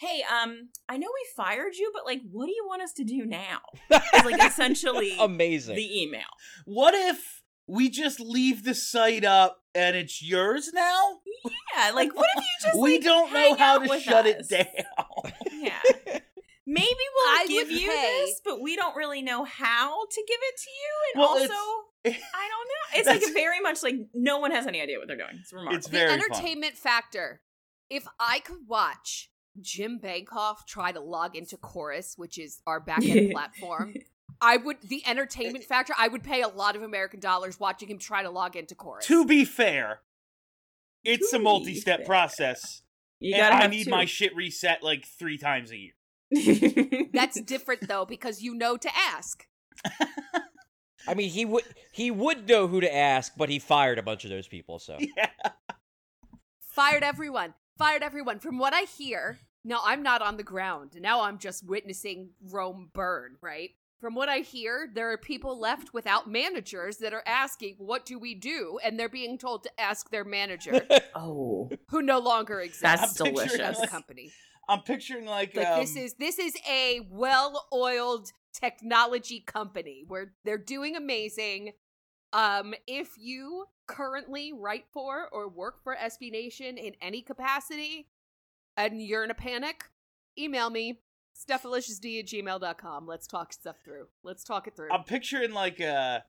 hey, 0.00 0.22
um, 0.22 0.70
I 0.88 0.96
know 0.96 1.08
we 1.12 1.26
fired 1.36 1.74
you, 1.74 1.90
but 1.92 2.06
like, 2.06 2.22
what 2.30 2.46
do 2.46 2.52
you 2.52 2.64
want 2.66 2.80
us 2.80 2.94
to 2.94 3.04
do 3.04 3.26
now? 3.26 3.58
It's 3.90 4.24
like 4.24 4.42
essentially 4.42 5.14
Amazing. 5.20 5.76
the 5.76 6.02
email. 6.02 6.22
What 6.64 6.94
if 6.94 7.42
we 7.66 7.90
just 7.90 8.18
leave 8.18 8.64
the 8.64 8.74
site 8.74 9.26
up 9.26 9.58
and 9.74 9.94
it's 9.94 10.22
yours 10.22 10.70
now? 10.72 11.18
Yeah, 11.76 11.90
like, 11.90 12.16
what 12.16 12.26
if 12.36 12.42
you 12.42 12.68
just 12.70 12.80
we 12.80 12.94
like, 12.94 13.04
don't 13.04 13.32
know 13.32 13.54
how 13.56 13.78
to 13.80 14.00
shut 14.00 14.24
us? 14.26 14.50
it 14.50 14.66
down. 14.66 15.32
Yeah. 15.52 16.18
Maybe 16.70 16.86
we'll 17.14 17.28
I 17.34 17.46
give 17.48 17.70
you 17.70 17.88
pay- 17.88 18.24
this, 18.26 18.40
but 18.44 18.60
we 18.60 18.76
don't 18.76 18.94
really 18.94 19.22
know 19.22 19.44
how 19.44 20.04
to 20.06 20.24
give 20.28 20.38
it 20.42 20.54
to 20.60 20.70
you. 20.70 20.90
And 21.14 21.20
Well, 21.20 21.28
also, 21.30 21.44
it's- 22.04 22.22
I 22.34 22.48
don't 22.48 22.68
know. 22.68 23.10
It's 23.10 23.24
like 23.26 23.34
very 23.34 23.60
much 23.60 23.82
like 23.82 23.94
no 24.12 24.38
one 24.38 24.50
has 24.50 24.66
any 24.66 24.80
idea 24.82 24.98
what 24.98 25.08
they're 25.08 25.16
doing. 25.16 25.38
It's 25.40 25.52
remarkable. 25.52 25.76
It's 25.78 25.86
the 25.86 25.92
very 25.98 26.10
fun. 26.10 26.20
entertainment 26.20 26.74
factor. 26.76 27.40
If 27.88 28.06
I 28.20 28.40
could 28.40 28.68
watch 28.68 29.30
Jim 29.62 29.98
Bankoff 29.98 30.66
try 30.66 30.92
to 30.92 31.00
log 31.00 31.34
into 31.36 31.56
Chorus, 31.56 32.14
which 32.18 32.38
is 32.38 32.60
our 32.66 32.80
backend 32.84 33.32
platform, 33.32 33.94
I 34.42 34.58
would 34.58 34.76
the 34.82 35.02
entertainment 35.06 35.64
factor. 35.68 35.94
I 35.98 36.08
would 36.08 36.22
pay 36.22 36.42
a 36.42 36.48
lot 36.48 36.76
of 36.76 36.82
American 36.82 37.18
dollars 37.18 37.58
watching 37.58 37.88
him 37.88 37.98
try 37.98 38.22
to 38.22 38.30
log 38.30 38.56
into 38.56 38.74
Chorus. 38.74 39.06
To 39.06 39.24
be 39.24 39.46
fair, 39.46 40.00
it's 41.02 41.30
To 41.30 41.36
a 41.38 41.40
multi-step 41.40 42.00
fair. 42.00 42.06
process. 42.06 42.82
you 43.20 43.34
and 43.34 43.40
gotta 43.40 43.64
I 43.64 43.66
need 43.68 43.84
two. 43.84 43.90
my 43.90 44.04
shit 44.04 44.36
reset 44.36 44.82
like 44.82 45.06
three 45.18 45.38
times 45.38 45.70
a 45.72 45.76
year. 45.78 45.92
That's 47.12 47.40
different 47.46 47.88
though 47.88 48.04
because 48.04 48.42
you 48.42 48.54
know 48.54 48.76
to 48.76 48.90
ask. 48.96 49.46
I 51.06 51.14
mean, 51.14 51.30
he 51.30 51.44
would 51.44 51.64
he 51.92 52.10
would 52.10 52.48
know 52.48 52.66
who 52.66 52.80
to 52.80 52.94
ask, 52.94 53.32
but 53.36 53.48
he 53.48 53.58
fired 53.58 53.98
a 53.98 54.02
bunch 54.02 54.24
of 54.24 54.30
those 54.30 54.48
people. 54.48 54.78
So 54.78 54.96
Yeah. 54.98 55.30
Fired 56.60 57.02
everyone. 57.02 57.54
Fired 57.76 58.02
everyone. 58.02 58.38
From 58.38 58.58
what 58.58 58.72
I 58.74 58.82
hear, 58.82 59.38
now 59.64 59.80
I'm 59.84 60.02
not 60.02 60.22
on 60.22 60.36
the 60.36 60.42
ground. 60.42 60.92
Now 61.00 61.22
I'm 61.22 61.38
just 61.38 61.66
witnessing 61.66 62.30
Rome 62.50 62.90
burn, 62.92 63.36
right? 63.40 63.70
From 64.00 64.14
what 64.14 64.28
I 64.28 64.38
hear, 64.38 64.88
there 64.94 65.10
are 65.10 65.18
people 65.18 65.58
left 65.58 65.92
without 65.92 66.30
managers 66.30 66.98
that 66.98 67.12
are 67.12 67.24
asking, 67.26 67.76
What 67.78 68.06
do 68.06 68.16
we 68.18 68.34
do? 68.34 68.78
And 68.84 68.98
they're 68.98 69.08
being 69.08 69.38
told 69.38 69.64
to 69.64 69.80
ask 69.80 70.08
their 70.10 70.24
manager, 70.24 70.86
oh, 71.16 71.68
who 71.88 72.02
no 72.02 72.20
longer 72.20 72.60
exists 72.60 72.82
that's 72.82 73.20
I'm 73.20 73.26
as 73.28 73.32
delicious. 73.32 73.82
a 73.82 73.86
company. 73.88 74.30
I'm 74.68 74.82
picturing 74.82 75.24
like, 75.24 75.56
Like 75.56 75.66
um, 75.66 75.80
this 75.80 75.96
is 75.96 76.14
this 76.14 76.38
is 76.38 76.54
a 76.68 77.00
well-oiled 77.10 78.32
technology 78.52 79.40
company 79.40 80.04
where 80.06 80.32
they're 80.44 80.58
doing 80.58 80.96
amazing. 80.96 81.72
Um, 82.32 82.74
if 82.86 83.12
you 83.18 83.66
currently 83.86 84.52
write 84.52 84.84
for 84.92 85.28
or 85.32 85.48
work 85.48 85.82
for 85.82 85.96
SB 85.96 86.30
Nation 86.30 86.76
in 86.76 86.92
any 87.00 87.22
capacity 87.22 88.08
and 88.76 89.02
you're 89.02 89.24
in 89.24 89.30
a 89.30 89.34
panic, 89.34 89.84
email 90.38 90.68
me, 90.68 91.00
stephaliciousd 91.34 92.18
at 92.18 92.26
gmail.com. 92.26 93.06
Let's 93.06 93.26
talk 93.26 93.52
stuff 93.52 93.76
through. 93.82 94.08
Let's 94.22 94.44
talk 94.44 94.66
it 94.66 94.76
through. 94.76 94.92
I'm 94.92 95.04
picturing 95.04 95.52
like 95.52 95.80
uh 95.80 96.20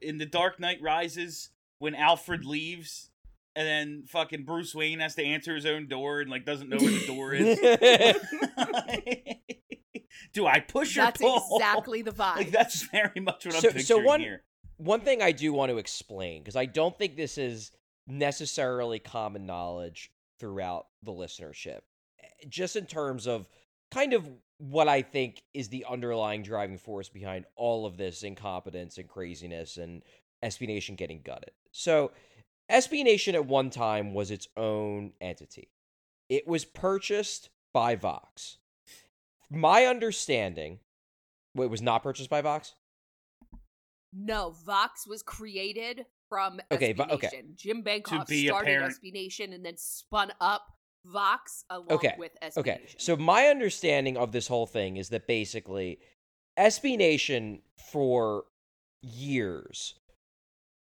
in 0.00 0.18
the 0.18 0.26
Dark 0.26 0.60
Knight 0.60 0.78
Rises 0.80 1.50
when 1.78 1.94
Alfred 1.94 2.44
leaves 2.44 3.10
and 3.58 3.66
then 3.66 4.04
fucking 4.06 4.44
Bruce 4.44 4.72
Wayne 4.72 5.00
has 5.00 5.16
to 5.16 5.24
answer 5.24 5.54
his 5.56 5.66
own 5.66 5.88
door 5.88 6.20
and 6.20 6.30
like 6.30 6.44
doesn't 6.46 6.68
know 6.68 6.76
where 6.78 6.90
the 6.92 7.06
door 7.06 7.34
is. 7.34 7.58
Do 10.32 10.46
I 10.46 10.60
push 10.60 10.96
or 10.96 11.00
That's 11.02 11.20
pull? 11.20 11.56
exactly 11.56 12.02
the 12.02 12.10
vibe. 12.12 12.36
Like 12.36 12.50
that's 12.50 12.82
very 12.90 13.20
much 13.20 13.46
what 13.46 13.54
I'm 13.56 13.60
So- 13.60 13.78
so 13.78 13.98
one- 13.98 14.20
here. 14.20 14.42
one 14.76 15.00
thing 15.00 15.22
I 15.22 15.32
do 15.32 15.52
want 15.52 15.70
to 15.70 15.78
explain 15.78 16.42
because 16.42 16.56
I 16.56 16.66
don't 16.66 16.96
think 16.96 17.16
this 17.16 17.38
is 17.38 17.72
necessarily 18.06 18.98
common 18.98 19.46
knowledge 19.46 20.10
throughout 20.40 20.86
the 21.02 21.12
listenership, 21.12 21.80
just 22.48 22.76
in 22.76 22.86
terms 22.86 23.26
of 23.26 23.48
kind 23.90 24.12
of 24.12 24.28
what 24.58 24.88
I 24.88 25.02
think 25.02 25.42
is 25.54 25.68
the 25.68 25.84
underlying 25.88 26.42
driving 26.42 26.78
force 26.78 27.08
behind 27.08 27.44
all 27.56 27.86
of 27.86 27.96
this 27.96 28.22
incompetence 28.22 28.98
and 28.98 29.08
craziness 29.08 29.76
and 29.76 30.02
SB 30.42 30.66
Nation 30.68 30.94
getting 30.94 31.22
gutted. 31.22 31.50
So, 31.72 32.12
SB 32.70 33.04
Nation 33.04 33.34
at 33.34 33.46
one 33.46 33.70
time 33.70 34.14
was 34.14 34.30
its 34.30 34.48
own 34.56 35.12
entity. 35.20 35.70
It 36.28 36.46
was 36.46 36.64
purchased 36.64 37.48
by 37.72 37.94
Vox. 37.96 38.58
My 39.50 39.84
understanding, 39.86 40.80
wait, 41.54 41.66
it 41.66 41.70
was 41.70 41.80
not 41.82 42.02
purchased 42.02 42.28
by 42.30 42.42
Vox? 42.42 42.74
no, 44.12 44.54
Vox 44.64 45.06
was 45.06 45.22
created 45.22 46.04
from 46.30 46.60
Okay, 46.72 46.92
SB 46.94 46.96
Vo- 46.96 47.14
okay. 47.14 47.26
Nation. 47.32 47.52
Jim 47.56 47.82
Bankoff 47.82 48.26
be 48.26 48.46
a 48.48 48.50
started 48.50 48.80
SB 48.82 49.12
Nation 49.12 49.52
and 49.52 49.64
then 49.64 49.76
spun 49.76 50.32
up 50.40 50.62
Vox 51.06 51.64
along 51.70 51.86
Okay, 51.90 52.14
with 52.18 52.32
SB 52.42 52.56
Okay, 52.58 52.78
Nation. 52.82 53.00
so 53.00 53.16
my 53.16 53.46
understanding 53.46 54.16
of 54.16 54.32
this 54.32 54.48
whole 54.48 54.66
thing 54.66 54.96
is 54.96 55.08
that 55.10 55.26
basically 55.26 55.98
SB 56.58 56.96
Nation 56.98 57.60
for 57.90 58.44
years 59.02 59.94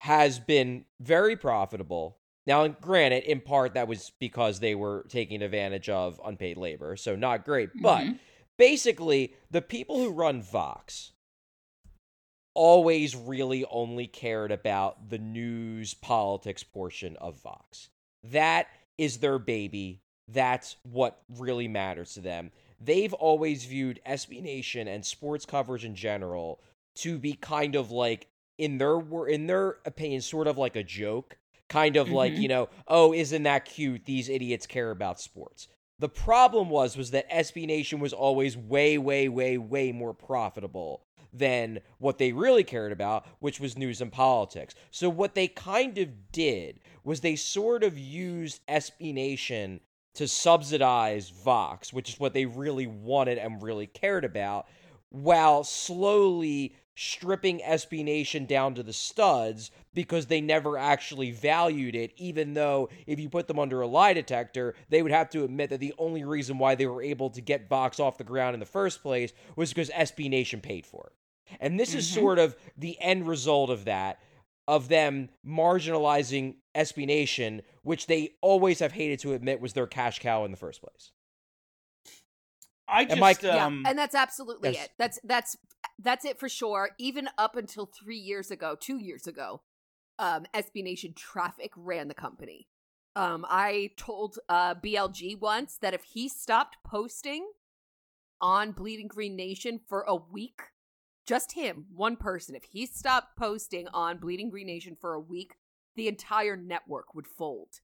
has 0.03 0.37
been 0.37 0.83
very 0.99 1.33
profitable. 1.37 2.17
Now, 2.45 2.67
granted, 2.67 3.23
in 3.23 3.39
part 3.39 3.75
that 3.75 3.87
was 3.87 4.11
because 4.19 4.59
they 4.59 4.75
were 4.75 5.05
taking 5.07 5.41
advantage 5.41 5.87
of 5.87 6.19
unpaid 6.25 6.57
labor, 6.57 6.97
so 6.97 7.15
not 7.15 7.45
great. 7.45 7.69
But 7.81 8.03
Mhm. 8.03 8.19
basically, 8.57 9.33
the 9.49 9.61
people 9.61 9.99
who 9.99 10.09
run 10.09 10.41
Vox 10.41 11.13
always 12.53 13.15
really 13.15 13.63
only 13.65 14.05
cared 14.05 14.51
about 14.51 15.09
the 15.09 15.17
news 15.17 15.93
politics 15.93 16.63
portion 16.63 17.15
of 17.17 17.41
Vox. 17.41 17.89
That 18.23 18.67
is 18.97 19.19
their 19.19 19.39
baby. 19.39 20.01
That's 20.27 20.75
what 20.83 21.23
really 21.29 21.69
matters 21.69 22.13
to 22.15 22.19
them. 22.19 22.51
They've 22.77 23.13
always 23.13 23.63
viewed 23.63 24.01
SB 24.05 24.41
Nation 24.41 24.89
and 24.89 25.05
sports 25.05 25.45
coverage 25.45 25.85
in 25.85 25.95
general 25.95 26.61
to 26.95 27.17
be 27.17 27.35
kind 27.35 27.75
of 27.75 27.89
like 27.89 28.27
in 28.57 28.77
their 28.77 28.97
were 28.97 29.27
in 29.27 29.47
their 29.47 29.77
opinion 29.85 30.21
sort 30.21 30.47
of 30.47 30.57
like 30.57 30.75
a 30.75 30.83
joke, 30.83 31.37
kind 31.69 31.95
of 31.95 32.09
like, 32.09 32.33
Mhm. 32.33 32.41
you 32.41 32.47
know, 32.47 32.69
oh, 32.87 33.13
isn't 33.13 33.43
that 33.43 33.65
cute? 33.65 34.05
These 34.05 34.29
idiots 34.29 34.67
care 34.67 34.91
about 34.91 35.19
sports. 35.19 35.67
The 35.99 36.09
problem 36.09 36.69
was 36.69 36.97
was 36.97 37.11
that 37.11 37.25
SB 37.29 37.65
Nation 37.65 37.99
was 37.99 38.13
always 38.13 38.57
way 38.57 38.97
way 38.97 39.27
way 39.29 39.57
way 39.57 39.91
more 39.91 40.13
profitable 40.13 41.03
than 41.31 41.79
what 41.97 42.19
they 42.19 42.31
really 42.31 42.63
cared 42.63 42.91
about, 42.91 43.25
which 43.39 43.59
was 43.59 43.75
news 43.77 44.01
and 44.01 44.11
politics. 44.11 44.75
So 44.91 45.09
what 45.09 45.33
they 45.33 45.47
kind 45.47 45.97
of 45.97 46.31
did 46.31 46.79
was 47.03 47.21
they 47.21 47.35
sort 47.35 47.83
of 47.83 47.97
used 47.97 48.61
SB 48.67 49.13
Nation 49.13 49.79
to 50.13 50.27
subsidize 50.27 51.29
Vox, 51.31 51.91
which 51.91 52.07
is 52.09 52.19
what 52.19 52.33
they 52.33 52.45
really 52.45 52.85
wanted 52.85 53.39
and 53.39 53.63
really 53.63 53.87
cared 53.87 54.23
about, 54.23 54.67
while 55.09 55.63
slowly 55.63 56.75
stripping 56.95 57.60
SB 57.60 58.03
Nation 58.03 58.45
down 58.45 58.75
to 58.75 58.84
the 58.84 58.93
studs 58.93 59.71
because 59.93 60.27
they 60.27 60.41
never 60.41 60.77
actually 60.77 61.32
valued 61.32 61.95
it, 61.95 62.13
even 62.17 62.53
though 62.53 62.89
if 63.08 63.19
you 63.19 63.29
put 63.29 63.47
them 63.47 63.60
under 63.60 63.82
a 63.82 63.88
lie 63.88 64.13
detector, 64.13 64.75
they 64.89 65.01
would 65.01 65.12
have 65.12 65.29
to 65.32 65.43
admit 65.43 65.69
that 65.71 65.79
the 65.79 65.93
only 65.97 66.23
reason 66.23 66.58
why 66.58 66.75
they 66.75 66.86
were 66.86 67.01
able 67.01 67.29
to 67.32 67.41
get 67.41 67.67
Vox 67.67 67.99
off 67.99 68.17
the 68.17 68.23
ground 68.23 68.53
in 68.53 68.60
the 68.60 68.65
first 68.65 69.01
place 69.01 69.34
was 69.56 69.69
because 69.73 69.89
SB 69.89 70.29
Nation 70.29 70.62
paid 70.62 70.86
for 70.86 71.08
it. 71.08 71.58
And 71.60 71.79
this 71.79 71.93
is 71.93 72.08
Mhm. 72.10 72.13
sort 72.13 72.39
of 72.39 72.56
the 72.77 72.99
end 72.99 73.27
result 73.27 73.69
of 73.69 73.86
that, 73.86 74.19
of 74.67 74.88
them 74.88 75.29
marginalizing 75.45 76.56
SB 76.75 77.06
Nation, 77.06 77.62
which 77.82 78.08
they 78.08 78.36
always 78.41 78.79
have 78.79 78.91
hated 78.93 79.19
to 79.19 79.34
admit 79.34 79.60
was 79.60 79.73
their 79.73 79.88
cash 79.88 80.19
cow 80.19 80.45
in 80.45 80.51
the 80.51 80.58
first 80.58 80.82
place. 80.82 81.12
I 82.88 83.06
just 83.06 83.17
Am 83.17 83.23
I- 83.23 83.36
yeah, 83.41 83.65
um 83.65 83.84
and 83.88 83.97
that's 83.97 84.15
absolutely 84.15 84.73
Yes. 84.73 84.86
it. 84.86 84.91
That's 84.97 85.19
that's 85.23 85.58
that's 85.99 86.25
it 86.25 86.39
for 86.39 86.49
sure. 86.49 86.91
Even 86.99 87.29
up 87.38 87.56
until 87.56 87.86
three 87.86 88.17
years 88.17 88.51
ago, 88.51 88.75
two 88.79 88.97
years 88.97 89.27
ago, 89.27 89.62
um, 90.19 90.45
SB 90.53 90.84
Nation 90.84 91.13
Traffic 91.15 91.71
ran 91.75 92.08
the 92.08 92.13
company. 92.13 92.67
Um, 93.15 93.45
I 93.47 93.91
told 93.95 94.39
uh, 94.49 94.75
BLG 94.75 95.39
once 95.39 95.77
that 95.82 95.93
if 95.93 96.03
he 96.03 96.27
stopped 96.27 96.77
posting 96.86 97.45
on 98.41 98.71
Bleeding 98.71 99.08
Green 99.08 99.36
Nation 99.36 99.79
for 99.88 100.01
a 100.08 100.15
week, 100.15 100.62
just 101.25 101.53
him, 101.53 101.86
one 101.93 102.17
person, 102.17 102.56
if 102.56 102.63
he 102.65 102.86
stopped 102.86 103.38
posting 103.38 103.88
on 103.93 104.17
Bleeding 104.17 104.49
Green 104.49 104.67
Nation 104.67 104.97
for 104.99 105.13
a 105.13 105.19
week, 105.19 105.53
the 105.95 106.08
entire 106.08 106.58
network 106.58 107.13
would 107.13 107.27
fold 107.27 107.79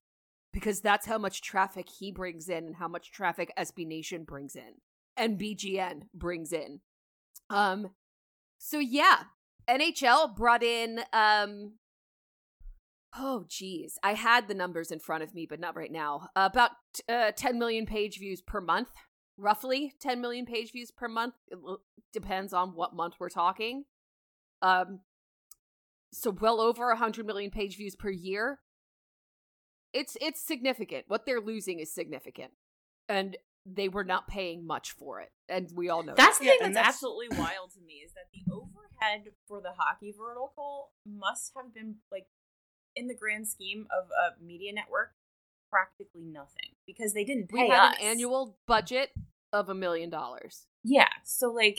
because 0.52 0.80
that's 0.80 1.06
how 1.06 1.16
much 1.16 1.42
traffic 1.42 1.88
he 1.88 2.10
brings 2.10 2.48
in 2.48 2.64
and 2.66 2.76
how 2.76 2.88
much 2.88 3.12
traffic 3.12 3.52
SB 3.56 3.86
Nation 3.86 4.24
brings 4.24 4.56
in 4.56 4.74
and 5.16 5.38
BGN 5.38 6.02
brings 6.12 6.52
in. 6.52 6.80
Um 7.48 7.90
so 8.62 8.78
yeah, 8.78 9.22
NHL 9.68 10.36
brought 10.36 10.62
in 10.62 11.00
um 11.12 11.72
Oh 13.16 13.44
geez, 13.48 13.98
I 14.04 14.12
had 14.14 14.46
the 14.46 14.54
numbers 14.54 14.92
in 14.92 15.00
front 15.00 15.24
of 15.24 15.34
me 15.34 15.46
but 15.48 15.58
not 15.58 15.74
right 15.76 15.90
now. 15.90 16.28
about 16.36 16.72
uh, 17.08 17.32
10 17.34 17.58
million 17.58 17.86
page 17.86 18.18
views 18.18 18.40
per 18.40 18.60
month, 18.60 18.90
roughly 19.36 19.94
10 20.00 20.20
million 20.20 20.44
page 20.46 20.70
views 20.72 20.90
per 20.92 21.08
month. 21.08 21.34
It 21.48 21.58
l- 21.66 21.80
depends 22.12 22.52
on 22.52 22.70
what 22.74 22.94
month 22.94 23.14
we're 23.18 23.30
talking. 23.30 23.84
Um 24.62 25.00
so 26.12 26.30
well 26.30 26.60
over 26.60 26.88
100 26.88 27.24
million 27.24 27.50
page 27.50 27.76
views 27.76 27.96
per 27.96 28.10
year. 28.10 28.60
It's 29.94 30.16
it's 30.20 30.40
significant. 30.40 31.06
What 31.08 31.24
they're 31.24 31.40
losing 31.40 31.80
is 31.80 31.92
significant. 31.92 32.52
And 33.08 33.36
they 33.66 33.88
were 33.88 34.04
not 34.04 34.26
paying 34.26 34.66
much 34.66 34.92
for 34.92 35.20
it. 35.20 35.30
And 35.48 35.70
we 35.74 35.88
all 35.88 36.02
know 36.02 36.14
That's 36.16 36.38
the 36.38 36.46
thing 36.46 36.58
and 36.62 36.74
that's, 36.74 36.86
that's- 36.86 36.94
absolutely 36.94 37.36
wild 37.38 37.72
to 37.74 37.80
me 37.86 37.94
is 38.04 38.12
that 38.12 38.26
the 38.32 38.50
overhead 38.52 39.32
for 39.46 39.60
the 39.60 39.72
hockey 39.76 40.14
vertical 40.16 40.90
must 41.06 41.52
have 41.56 41.74
been 41.74 41.96
like 42.10 42.26
in 42.96 43.06
the 43.08 43.14
grand 43.14 43.46
scheme 43.48 43.86
of 43.96 44.08
a 44.10 44.42
media 44.44 44.72
network 44.72 45.12
practically 45.70 46.24
nothing 46.24 46.70
because 46.86 47.12
they 47.14 47.24
didn't 47.24 47.48
that. 47.50 47.56
pay 47.56 47.64
we 47.64 47.70
had 47.70 47.92
us. 47.92 47.96
an 48.00 48.06
annual 48.06 48.56
budget 48.66 49.10
of 49.52 49.68
a 49.68 49.74
million 49.74 50.10
dollars. 50.10 50.66
Yeah, 50.82 51.08
so 51.24 51.50
like 51.52 51.78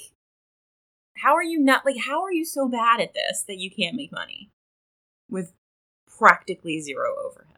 how 1.17 1.34
are 1.36 1.44
you 1.44 1.60
not 1.60 1.86
like 1.86 1.98
how 2.06 2.22
are 2.24 2.32
you 2.32 2.46
so 2.46 2.70
bad 2.70 3.02
at 3.02 3.13
this 3.13 3.44
that 3.48 3.58
you 3.58 3.70
can't 3.70 3.96
make 3.96 4.12
money 4.12 4.50
with 5.30 5.52
practically 6.17 6.80
zero 6.80 7.13
overhead? 7.26 7.51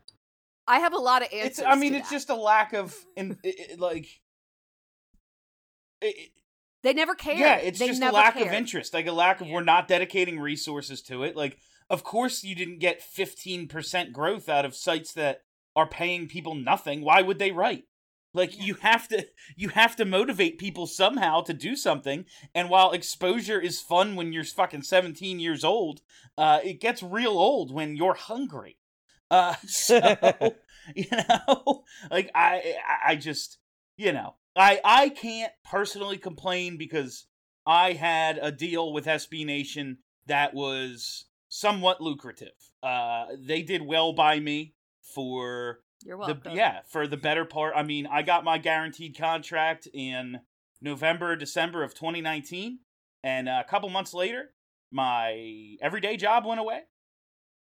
I 0.68 0.80
have 0.80 0.94
a 0.94 0.98
lot 0.98 1.22
of 1.22 1.30
answers. 1.34 1.60
It's. 1.60 1.68
I 1.68 1.76
mean, 1.76 1.94
it's 1.96 2.10
that. 2.10 2.16
just 2.16 2.30
a 2.30 2.36
lack 2.36 2.74
of 2.74 2.96
in 3.16 3.38
it, 3.44 3.72
it- 3.72 3.80
like. 3.80 4.08
It, 6.02 6.32
they 6.84 6.94
never 6.94 7.16
cared. 7.16 7.40
yeah, 7.40 7.56
it's 7.56 7.80
They 7.80 7.88
just 7.88 8.02
a 8.02 8.12
lack 8.12 8.36
of 8.36 8.48
interest, 8.48 8.94
like 8.94 9.08
a 9.08 9.14
lack 9.14 9.40
of 9.40 9.48
we're 9.48 9.64
not 9.64 9.88
dedicating 9.88 10.38
resources 10.40 11.02
to 11.04 11.24
it. 11.24 11.36
Like, 11.36 11.58
of 11.90 12.04
course, 12.04 12.44
you 12.44 12.56
didn't 12.56 12.80
get 12.80 13.02
fifteen 13.02 13.68
percent 13.70 14.12
growth 14.12 14.50
out 14.50 14.66
of 14.66 14.76
sites 14.76 15.14
that 15.14 15.44
are 15.76 15.88
paying 15.88 16.28
people 16.28 16.56
nothing. 16.56 17.02
Why 17.02 17.22
would 17.22 17.40
they 17.40 17.52
write? 17.52 17.86
Like, 18.34 18.60
you 18.60 18.74
have 18.82 19.08
to 19.10 19.26
you 19.56 19.70
have 19.70 19.96
to 19.96 20.06
motivate 20.06 20.58
people 20.58 20.86
somehow 20.88 21.42
to 21.42 21.54
do 21.54 21.76
something. 21.78 22.26
And 22.54 22.70
while 22.70 22.92
exposure 22.92 23.62
is 23.62 23.80
fun 23.80 24.16
when 24.16 24.34
you're 24.34 24.44
fucking 24.44 24.82
seventeen 24.82 25.40
years 25.40 25.64
old, 25.64 26.02
uh, 26.38 26.60
it 26.66 26.82
gets 26.82 27.02
real 27.02 27.32
old 27.38 27.74
when 27.74 27.96
you're 27.96 28.16
hungry. 28.16 28.78
Uh, 29.34 29.56
so 29.68 29.98
you 30.96 31.06
know, 31.12 31.84
like 32.12 32.30
I, 32.36 32.76
I- 32.88 33.12
I 33.12 33.16
just, 33.16 33.58
you 33.98 34.12
know, 34.12 34.36
I, 34.56 34.80
I 34.84 35.10
can't 35.10 35.52
personally 35.66 36.18
complain 36.18 36.78
because 36.78 37.26
I 37.66 37.94
had 37.94 38.38
a 38.42 38.52
deal 38.52 38.94
with 38.94 39.06
SB 39.06 39.46
Nation 39.46 40.00
that 40.28 40.54
was 40.54 41.26
somewhat 41.50 42.02
lucrative. 42.02 42.54
Uh, 42.82 43.26
they 43.40 43.62
did 43.62 43.82
well 43.82 44.14
by 44.14 44.40
me 44.40 44.76
for 45.02 45.80
You're 46.04 46.18
the 46.18 46.34
welcome. 46.34 46.56
yeah 46.56 46.80
for 46.88 47.08
the 47.08 47.18
better 47.18 47.46
part. 47.46 47.74
I 47.76 47.84
mean, 47.84 48.06
I 48.08 48.22
got 48.22 48.44
my 48.44 48.58
guaranteed 48.58 49.18
contract 49.18 49.88
in 49.94 50.42
November, 50.82 51.36
December 51.36 51.84
of 51.84 51.94
2019, 51.94 52.80
and 53.24 53.48
a 53.50 53.64
couple 53.64 53.90
months 53.90 54.14
later, 54.14 54.52
my 54.92 55.76
everyday 55.82 56.18
job 56.18 56.46
went 56.46 56.60
away, 56.60 56.82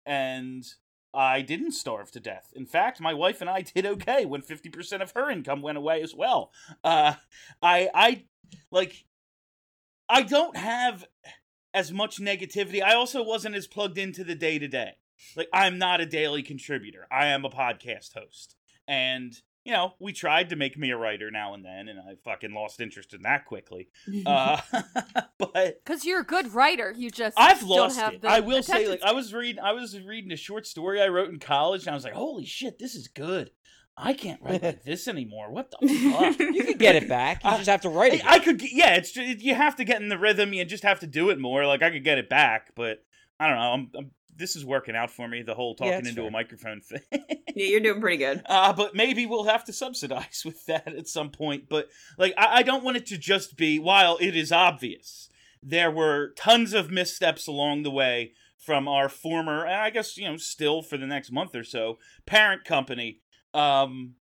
and 0.04 0.64
I 1.14 1.42
didn't 1.42 1.72
starve 1.72 2.10
to 2.12 2.20
death. 2.20 2.52
In 2.54 2.66
fact, 2.66 3.00
my 3.00 3.14
wife 3.14 3.40
and 3.40 3.48
I 3.48 3.62
did 3.62 3.86
okay 3.86 4.24
when 4.24 4.42
50% 4.42 5.00
of 5.00 5.12
her 5.12 5.30
income 5.30 5.62
went 5.62 5.78
away 5.78 6.02
as 6.02 6.14
well. 6.14 6.52
Uh, 6.82 7.14
I 7.62 7.88
I 7.94 8.24
like 8.70 9.04
I 10.08 10.22
don't 10.22 10.56
have 10.56 11.06
as 11.72 11.92
much 11.92 12.18
negativity. 12.18 12.82
I 12.82 12.94
also 12.94 13.22
wasn't 13.22 13.56
as 13.56 13.66
plugged 13.66 13.98
into 13.98 14.24
the 14.24 14.34
day 14.34 14.58
to 14.58 14.68
day. 14.68 14.92
Like 15.36 15.48
I'm 15.52 15.78
not 15.78 16.00
a 16.00 16.06
daily 16.06 16.42
contributor. 16.42 17.06
I 17.10 17.26
am 17.26 17.44
a 17.44 17.50
podcast 17.50 18.14
host. 18.14 18.56
And 18.86 19.34
you 19.64 19.72
know, 19.72 19.94
we 19.98 20.12
tried 20.12 20.50
to 20.50 20.56
make 20.56 20.76
me 20.78 20.90
a 20.90 20.96
writer 20.96 21.30
now 21.30 21.54
and 21.54 21.64
then, 21.64 21.88
and 21.88 21.98
I 21.98 22.14
fucking 22.24 22.52
lost 22.52 22.80
interest 22.80 23.14
in 23.14 23.22
that 23.22 23.46
quickly. 23.46 23.88
Uh, 24.26 24.60
but 25.38 25.82
Because 25.84 26.04
you're 26.04 26.20
a 26.20 26.24
good 26.24 26.54
writer. 26.54 26.92
You 26.96 27.10
just 27.10 27.38
I've 27.38 27.60
don't 27.60 27.68
lost 27.68 27.98
have 27.98 28.14
it. 28.14 28.22
the 28.22 28.28
I 28.28 28.40
will 28.40 28.62
say, 28.62 28.88
like, 28.88 29.02
I 29.02 29.12
was 29.12 29.32
reading, 29.34 29.62
I 29.62 29.72
was 29.72 29.98
reading 30.00 30.32
a 30.32 30.36
short 30.36 30.66
story 30.66 31.00
I 31.02 31.08
wrote 31.08 31.30
in 31.30 31.38
college, 31.38 31.82
and 31.82 31.90
I 31.90 31.94
was 31.94 32.04
like, 32.04 32.12
"Holy 32.14 32.44
shit, 32.44 32.78
this 32.78 32.94
is 32.94 33.08
good! 33.08 33.50
I 33.96 34.12
can't 34.12 34.40
write 34.42 34.62
like 34.62 34.82
this 34.84 35.08
anymore. 35.08 35.50
What 35.50 35.70
the 35.70 35.86
fuck?" 35.88 36.38
You 36.38 36.64
could 36.64 36.78
get 36.78 36.96
it 36.96 37.08
back. 37.08 37.42
You 37.44 37.50
I- 37.50 37.56
just 37.56 37.68
have 37.70 37.80
to 37.82 37.88
write 37.88 38.14
it. 38.14 38.26
I, 38.26 38.34
I 38.34 38.38
could, 38.38 38.58
get- 38.58 38.72
yeah. 38.72 38.94
It's 38.94 39.12
ju- 39.12 39.22
you 39.22 39.54
have 39.54 39.76
to 39.76 39.84
get 39.84 40.00
in 40.02 40.08
the 40.08 40.18
rhythm. 40.18 40.52
You 40.52 40.64
just 40.64 40.82
have 40.84 41.00
to 41.00 41.06
do 41.06 41.30
it 41.30 41.38
more. 41.40 41.66
Like 41.66 41.82
I 41.82 41.90
could 41.90 42.04
get 42.04 42.18
it 42.18 42.28
back, 42.28 42.72
but 42.74 43.04
I 43.40 43.48
don't 43.48 43.56
know. 43.56 43.72
I'm, 43.72 43.90
I'm 43.98 44.10
this 44.36 44.56
is 44.56 44.64
working 44.64 44.96
out 44.96 45.10
for 45.10 45.28
me. 45.28 45.42
The 45.42 45.54
whole 45.54 45.74
talking 45.74 45.92
it's 45.94 46.08
into 46.08 46.22
fair. 46.22 46.28
a 46.28 46.32
microphone 46.32 46.80
thing. 46.80 47.00
Yeah, 47.56 47.66
you're 47.66 47.80
doing 47.80 48.00
pretty 48.00 48.16
good. 48.16 48.42
Uh, 48.48 48.72
but 48.72 48.96
maybe 48.96 49.26
we'll 49.26 49.44
have 49.44 49.64
to 49.66 49.72
subsidize 49.72 50.42
with 50.44 50.66
that 50.66 50.88
at 50.88 51.06
some 51.06 51.30
point. 51.30 51.68
But 51.68 51.88
like, 52.18 52.34
I, 52.36 52.56
I 52.58 52.62
don't 52.64 52.82
want 52.82 52.96
it 52.96 53.06
to 53.06 53.18
just 53.18 53.56
be. 53.56 53.78
While 53.78 54.18
it 54.20 54.34
is 54.34 54.50
obvious, 54.50 55.28
there 55.62 55.90
were 55.90 56.32
tons 56.36 56.72
of 56.72 56.90
missteps 56.90 57.46
along 57.46 57.84
the 57.84 57.92
way 57.92 58.32
from 58.58 58.88
our 58.88 59.08
former, 59.08 59.64
and 59.64 59.76
I 59.76 59.90
guess 59.90 60.16
you 60.16 60.28
know, 60.28 60.36
still 60.36 60.82
for 60.82 60.96
the 60.96 61.06
next 61.06 61.30
month 61.30 61.54
or 61.54 61.62
so, 61.62 61.98
parent 62.26 62.64
company. 62.64 63.20
Um, 63.52 64.14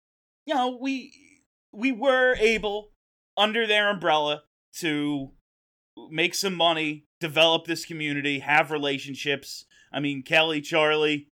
you 0.45 0.55
know, 0.55 0.77
we 0.79 1.13
we 1.73 1.91
were 1.91 2.37
able 2.39 2.93
under 3.37 3.67
their 3.67 3.89
umbrella 3.89 4.43
to 4.81 5.31
make 6.11 6.35
some 6.35 6.55
money, 6.55 7.07
develop 7.21 7.67
this 7.67 7.85
community, 7.85 8.41
have 8.41 8.71
relationships. 8.71 9.65
I 9.93 10.01
mean, 10.01 10.23
Kelly, 10.23 10.61
Charlie, 10.61 11.29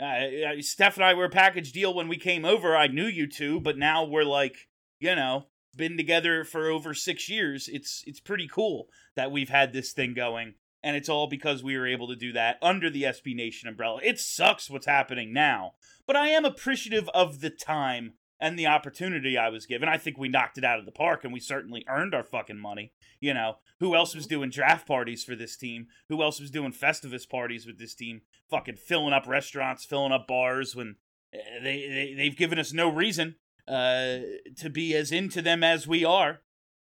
uh, 0.00 0.04
uh, 0.04 0.62
Steph 0.62 0.96
and 0.96 1.04
I 1.04 1.14
were 1.14 1.26
a 1.26 1.30
package 1.30 1.72
deal 1.72 1.94
when 1.94 2.08
we 2.08 2.16
came 2.16 2.44
over. 2.44 2.76
I 2.76 2.86
knew 2.88 3.06
you 3.06 3.26
two, 3.28 3.60
but 3.60 3.78
now 3.78 4.04
we're 4.04 4.24
like, 4.24 4.68
you 4.98 5.14
know, 5.14 5.46
been 5.76 5.96
together 5.96 6.44
for 6.44 6.68
over 6.68 6.94
six 6.94 7.28
years. 7.28 7.68
It's 7.68 8.02
it's 8.06 8.20
pretty 8.20 8.48
cool 8.48 8.88
that 9.14 9.30
we've 9.30 9.48
had 9.48 9.72
this 9.72 9.92
thing 9.92 10.14
going, 10.14 10.54
and 10.82 10.96
it's 10.96 11.08
all 11.08 11.28
because 11.28 11.62
we 11.62 11.76
were 11.76 11.86
able 11.86 12.08
to 12.08 12.16
do 12.16 12.32
that 12.32 12.58
under 12.62 12.90
the 12.90 13.04
SB 13.04 13.34
Nation 13.34 13.68
umbrella. 13.68 14.00
It 14.02 14.18
sucks 14.18 14.68
what's 14.68 14.86
happening 14.86 15.32
now, 15.32 15.72
but 16.06 16.16
I 16.16 16.28
am 16.28 16.44
appreciative 16.44 17.08
of 17.10 17.40
the 17.40 17.50
time 17.50 18.14
and 18.42 18.58
the 18.58 18.66
opportunity 18.66 19.38
I 19.38 19.48
was 19.50 19.66
given. 19.66 19.88
I 19.88 19.96
think 19.96 20.18
we 20.18 20.28
knocked 20.28 20.58
it 20.58 20.64
out 20.64 20.80
of 20.80 20.84
the 20.84 20.90
park, 20.90 21.22
and 21.22 21.32
we 21.32 21.38
certainly 21.38 21.86
earned 21.88 22.12
our 22.12 22.24
fucking 22.24 22.58
money. 22.58 22.92
You 23.20 23.34
know, 23.34 23.58
who 23.78 23.94
else 23.94 24.16
was 24.16 24.26
doing 24.26 24.50
draft 24.50 24.86
parties 24.86 25.22
for 25.22 25.36
this 25.36 25.56
team? 25.56 25.86
Who 26.08 26.22
else 26.22 26.40
was 26.40 26.50
doing 26.50 26.72
Festivus 26.72 27.26
parties 27.26 27.66
with 27.66 27.78
this 27.78 27.94
team? 27.94 28.22
Fucking 28.50 28.76
filling 28.76 29.14
up 29.14 29.28
restaurants, 29.28 29.84
filling 29.84 30.10
up 30.10 30.26
bars 30.26 30.74
when 30.74 30.96
uh, 31.32 31.62
they, 31.62 31.88
they 31.88 32.14
they've 32.16 32.36
given 32.36 32.58
us 32.58 32.72
no 32.72 32.90
reason 32.90 33.36
uh, 33.68 34.18
to 34.58 34.68
be 34.68 34.92
as 34.96 35.12
into 35.12 35.40
them 35.40 35.62
as 35.62 35.86
we 35.86 36.04
are. 36.04 36.40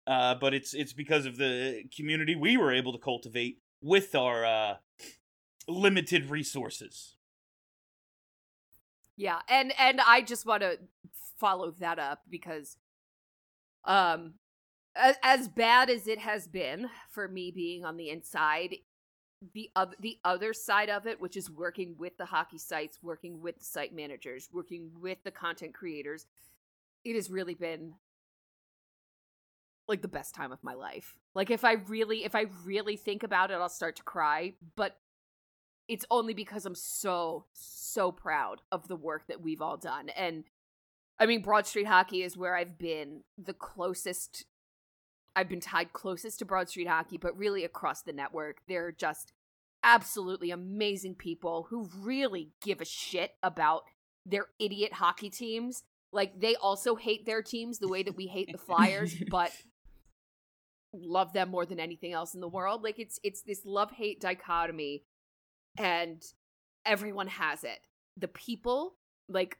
Uh, 0.07 0.37
but 0.37 0.55
it's 0.55 0.75
it's 0.75 0.93
because 0.93 1.27
of 1.27 1.39
the 1.39 1.83
community 1.95 2.37
we 2.37 2.57
were 2.57 2.73
able 2.73 2.93
to 2.93 2.99
cultivate 2.99 3.59
with 3.83 4.15
our 4.15 4.47
uh, 4.47 4.75
limited 5.67 6.31
resources. 6.31 7.17
Yeah, 9.17 9.41
and 9.49 9.75
and 9.77 10.01
I 10.01 10.23
just 10.23 10.47
want 10.47 10.63
to 10.63 10.79
follow 11.39 11.71
that 11.73 11.99
up 11.99 12.23
because, 12.29 12.77
um, 13.85 14.35
as, 14.95 15.17
as 15.23 15.49
bad 15.49 15.91
as 15.91 16.07
it 16.07 16.19
has 16.19 16.49
been 16.49 16.89
for 17.11 17.29
me 17.29 17.51
being 17.51 17.85
on 17.85 17.97
the 17.97 18.11
inside, 18.11 18.77
the 19.55 19.71
other 19.77 19.95
the 20.01 20.19
other 20.25 20.53
side 20.53 20.91
of 20.91 21.07
it, 21.07 21.21
which 21.21 21.37
is 21.37 21.51
working 21.51 21.95
with 21.99 22.17
the 22.17 22.25
hockey 22.25 22.59
sites, 22.59 22.99
working 23.03 23.41
with 23.41 23.59
the 23.59 23.65
site 23.65 23.95
managers, 23.95 24.49
working 24.53 24.91
with 25.01 25.19
the 25.25 25.31
content 25.31 25.75
creators, 25.75 26.27
it 27.05 27.15
has 27.15 27.31
really 27.31 27.55
been 27.55 27.95
like 29.87 30.03
the 30.03 30.09
best 30.09 30.35
time 30.35 30.53
of 30.53 30.63
my 30.63 30.75
life. 30.75 31.17
Like 31.35 31.51
if 31.51 31.65
I 31.65 31.75
really 31.75 32.25
if 32.25 32.35
I 32.35 32.47
really 32.65 32.97
think 32.97 33.23
about 33.23 33.51
it, 33.51 33.55
I'll 33.55 33.69
start 33.69 33.97
to 33.97 34.03
cry, 34.03 34.55
but 34.77 34.97
it's 35.89 36.05
only 36.11 36.35
because 36.35 36.67
I'm 36.67 36.75
so 36.75 37.47
so 37.55 38.13
proud 38.13 38.61
of 38.71 38.89
the 38.89 38.97
work 38.97 39.27
that 39.29 39.41
we've 39.41 39.63
all 39.63 39.77
done. 39.77 40.11
And 40.11 40.45
I 41.19 41.27
mean 41.27 41.43
Broad 41.43 41.67
Street 41.67 41.87
Hockey 41.87 42.23
is 42.23 42.37
where 42.37 42.57
I've 42.57 42.79
been 42.79 43.23
the 43.37 43.55
closest 43.55 44.45
I've 45.35 45.49
been 45.49 45.61
tied 45.61 45.93
closest 45.93 46.41
to 46.41 46.45
Broad 46.45 46.69
Street 46.69 46.89
Hockey, 46.89 47.17
but 47.17 47.37
really 47.39 47.65
across 47.65 48.03
the 48.03 48.13
network. 48.13 48.59
They're 48.67 48.91
just 48.91 49.33
absolutely 49.85 50.51
amazing 50.51 51.15
people 51.15 51.69
who 51.71 51.89
really 51.97 52.51
give 52.61 52.81
a 52.81 52.85
shit 52.85 53.33
about 53.43 53.85
their 54.27 54.47
idiot 54.59 54.95
hockey 54.95 55.31
teams. 55.31 55.85
Like 56.13 56.41
they 56.41 56.57
also 56.57 56.97
hate 56.97 57.25
their 57.25 57.43
teams 57.43 57.79
the 57.79 57.89
way 57.89 58.03
that 58.03 58.17
we 58.17 58.27
hate 58.27 58.51
the 58.51 58.59
Flyers, 58.59 59.15
but 59.31 59.53
love 60.93 61.33
them 61.33 61.51
more 61.51 61.67
than 61.67 61.79
anything 61.79 62.13
else 62.13 62.35
in 62.35 62.41
the 62.41 62.49
world. 62.49 62.83
Like 62.83 62.99
it's 62.99 63.21
it's 63.23 63.43
this 63.43 63.63
love-hate 63.65 64.21
dichotomy 64.21 65.05
and 65.79 66.23
everyone 66.85 67.29
has 67.29 67.63
it. 67.63 67.79
The 68.17 68.29
people, 68.29 68.95
like 69.29 69.59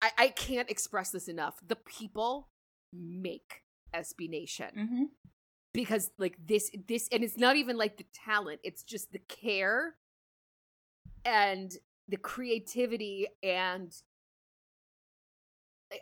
I, 0.00 0.10
I 0.18 0.28
can't 0.28 0.70
express 0.70 1.10
this 1.10 1.28
enough. 1.28 1.58
The 1.66 1.76
people 1.76 2.48
make 2.92 3.62
SB 3.94 4.28
Nation 4.28 4.70
Mm-hmm. 4.76 5.04
because 5.74 6.10
like 6.18 6.36
this 6.46 6.70
this 6.86 7.08
and 7.12 7.22
it's 7.24 7.38
not 7.38 7.56
even 7.56 7.76
like 7.76 7.96
the 7.96 8.04
talent 8.24 8.60
it's 8.62 8.82
just 8.82 9.12
the 9.12 9.18
care 9.18 9.94
and 11.24 11.72
the 12.08 12.16
creativity 12.18 13.26
and 13.42 13.92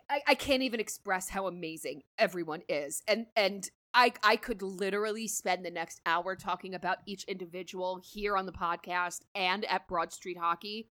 I, 0.09 0.21
I 0.27 0.35
can't 0.35 0.63
even 0.63 0.79
express 0.81 1.29
how 1.29 1.47
amazing 1.47 2.03
everyone 2.17 2.61
is 2.67 3.01
and 3.07 3.25
and 3.35 3.69
I 3.93 4.11
I 4.21 4.35
could 4.35 4.61
literally 4.61 5.27
spend 5.27 5.65
the 5.65 5.71
next 5.71 6.01
hour 6.05 6.35
talking 6.35 6.75
about 6.75 6.97
each 7.05 7.23
individual 7.25 8.01
here 8.03 8.35
on 8.35 8.45
the 8.45 8.51
podcast 8.51 9.21
and 9.33 9.63
at 9.65 9.87
Broad 9.87 10.11
Street 10.11 10.37
Hockey 10.37 10.89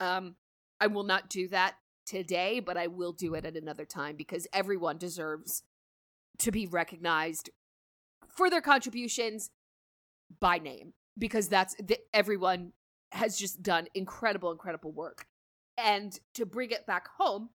um 0.00 0.36
I 0.80 0.86
will 0.86 1.02
not 1.04 1.28
do 1.28 1.48
that 1.48 1.74
today, 2.08 2.60
but 2.60 2.76
I 2.76 2.86
will 2.86 3.12
do 3.12 3.34
it 3.34 3.44
at 3.44 3.56
another 3.56 3.84
time 3.84 4.16
because 4.16 4.46
everyone 4.52 4.98
deserves 4.98 5.62
to 6.38 6.50
be 6.50 6.66
recognized 6.66 7.50
for 8.28 8.48
their 8.48 8.60
contributions 8.60 9.50
by 10.40 10.58
name 10.58 10.94
because 11.18 11.48
that's 11.48 11.74
the, 11.76 11.98
everyone 12.14 12.72
has 13.12 13.38
just 13.38 13.62
done 13.62 13.86
incredible 13.94 14.50
incredible 14.50 14.92
work. 14.92 15.26
And 15.76 16.18
to 16.34 16.46
bring 16.46 16.70
it 16.70 16.86
back 16.86 17.08
home, 17.18 17.50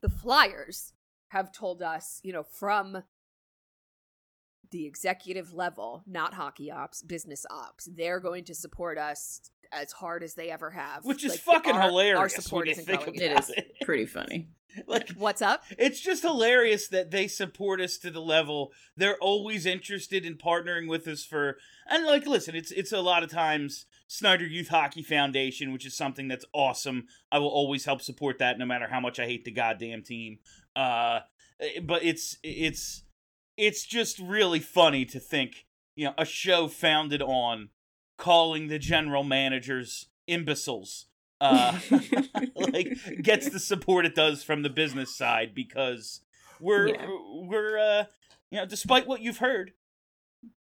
the 0.00 0.08
Flyers 0.08 0.92
have 1.28 1.52
told 1.52 1.82
us, 1.82 2.20
you 2.22 2.32
know, 2.32 2.42
from 2.42 3.02
the 4.70 4.86
executive 4.86 5.52
level, 5.52 6.02
not 6.06 6.34
hockey 6.34 6.70
ops, 6.70 7.02
business 7.02 7.46
ops, 7.50 7.88
they're 7.96 8.20
going 8.20 8.44
to 8.44 8.54
support 8.54 8.98
us 8.98 9.40
as 9.72 9.92
hard 9.92 10.22
as 10.22 10.34
they 10.34 10.50
ever 10.50 10.70
have. 10.70 11.04
Which 11.04 11.24
is 11.24 11.32
Like, 11.32 11.40
fucking 11.40 11.74
our- 11.74 12.16
Our 12.16 12.28
support 12.28 12.68
isn't 12.68 12.84
think 12.84 13.04
going 13.04 13.16
about 13.22 13.48
It 13.50 13.58
is 13.80 13.84
pretty 13.86 14.06
funny. 14.06 14.48
Like 14.86 15.12
What's 15.12 15.40
up? 15.40 15.64
it's 15.78 16.00
just 16.00 16.20
hilarious 16.22 16.88
that 16.88 17.10
they 17.10 17.28
support 17.28 17.80
us 17.80 17.96
to 17.98 18.10
the 18.10 18.20
level 18.20 18.72
they're 18.94 19.16
always 19.22 19.64
interested 19.64 20.26
in 20.26 20.34
partnering 20.36 20.86
with 20.86 21.08
us 21.08 21.24
for 21.24 21.56
and 21.88 22.04
like 22.04 22.26
listen 22.26 22.54
it's 22.54 22.72
it's 22.72 22.92
a 22.92 23.00
lot 23.00 23.22
of 23.22 23.30
times 23.30 23.86
Snyder 24.06 24.44
Youth 24.44 24.68
Hockey 24.68 25.02
Foundation 25.02 25.72
which 25.72 25.86
is 25.86 25.96
something 25.96 26.28
that's 26.28 26.44
awesome 26.52 27.06
I 27.32 27.38
will 27.38 27.48
always 27.48 27.86
help 27.86 28.02
support 28.02 28.38
that 28.40 28.58
no 28.58 28.66
matter 28.66 28.88
how 28.90 29.00
much 29.00 29.18
I 29.18 29.24
hate 29.24 29.46
the 29.46 29.50
goddamn 29.50 30.02
team 30.02 30.40
uh 30.74 31.20
but 31.82 32.04
it's 32.04 32.36
it's 32.42 33.04
it's 33.56 33.86
just 33.86 34.18
really 34.18 34.60
funny 34.60 35.06
to 35.06 35.18
think 35.18 35.64
you 35.94 36.04
know 36.04 36.14
a 36.18 36.26
show 36.26 36.68
founded 36.68 37.22
on 37.22 37.70
calling 38.16 38.68
the 38.68 38.78
general 38.78 39.22
managers 39.24 40.06
imbeciles 40.26 41.06
uh 41.40 41.78
like 42.56 42.96
gets 43.22 43.50
the 43.50 43.60
support 43.60 44.06
it 44.06 44.14
does 44.14 44.42
from 44.42 44.62
the 44.62 44.70
business 44.70 45.14
side 45.16 45.54
because 45.54 46.20
we're 46.60 46.88
Yeah. 46.88 47.06
we're 47.42 47.78
uh 47.78 48.04
you 48.50 48.58
know 48.58 48.66
despite 48.66 49.06
what 49.06 49.20
you've 49.20 49.38
heard 49.38 49.72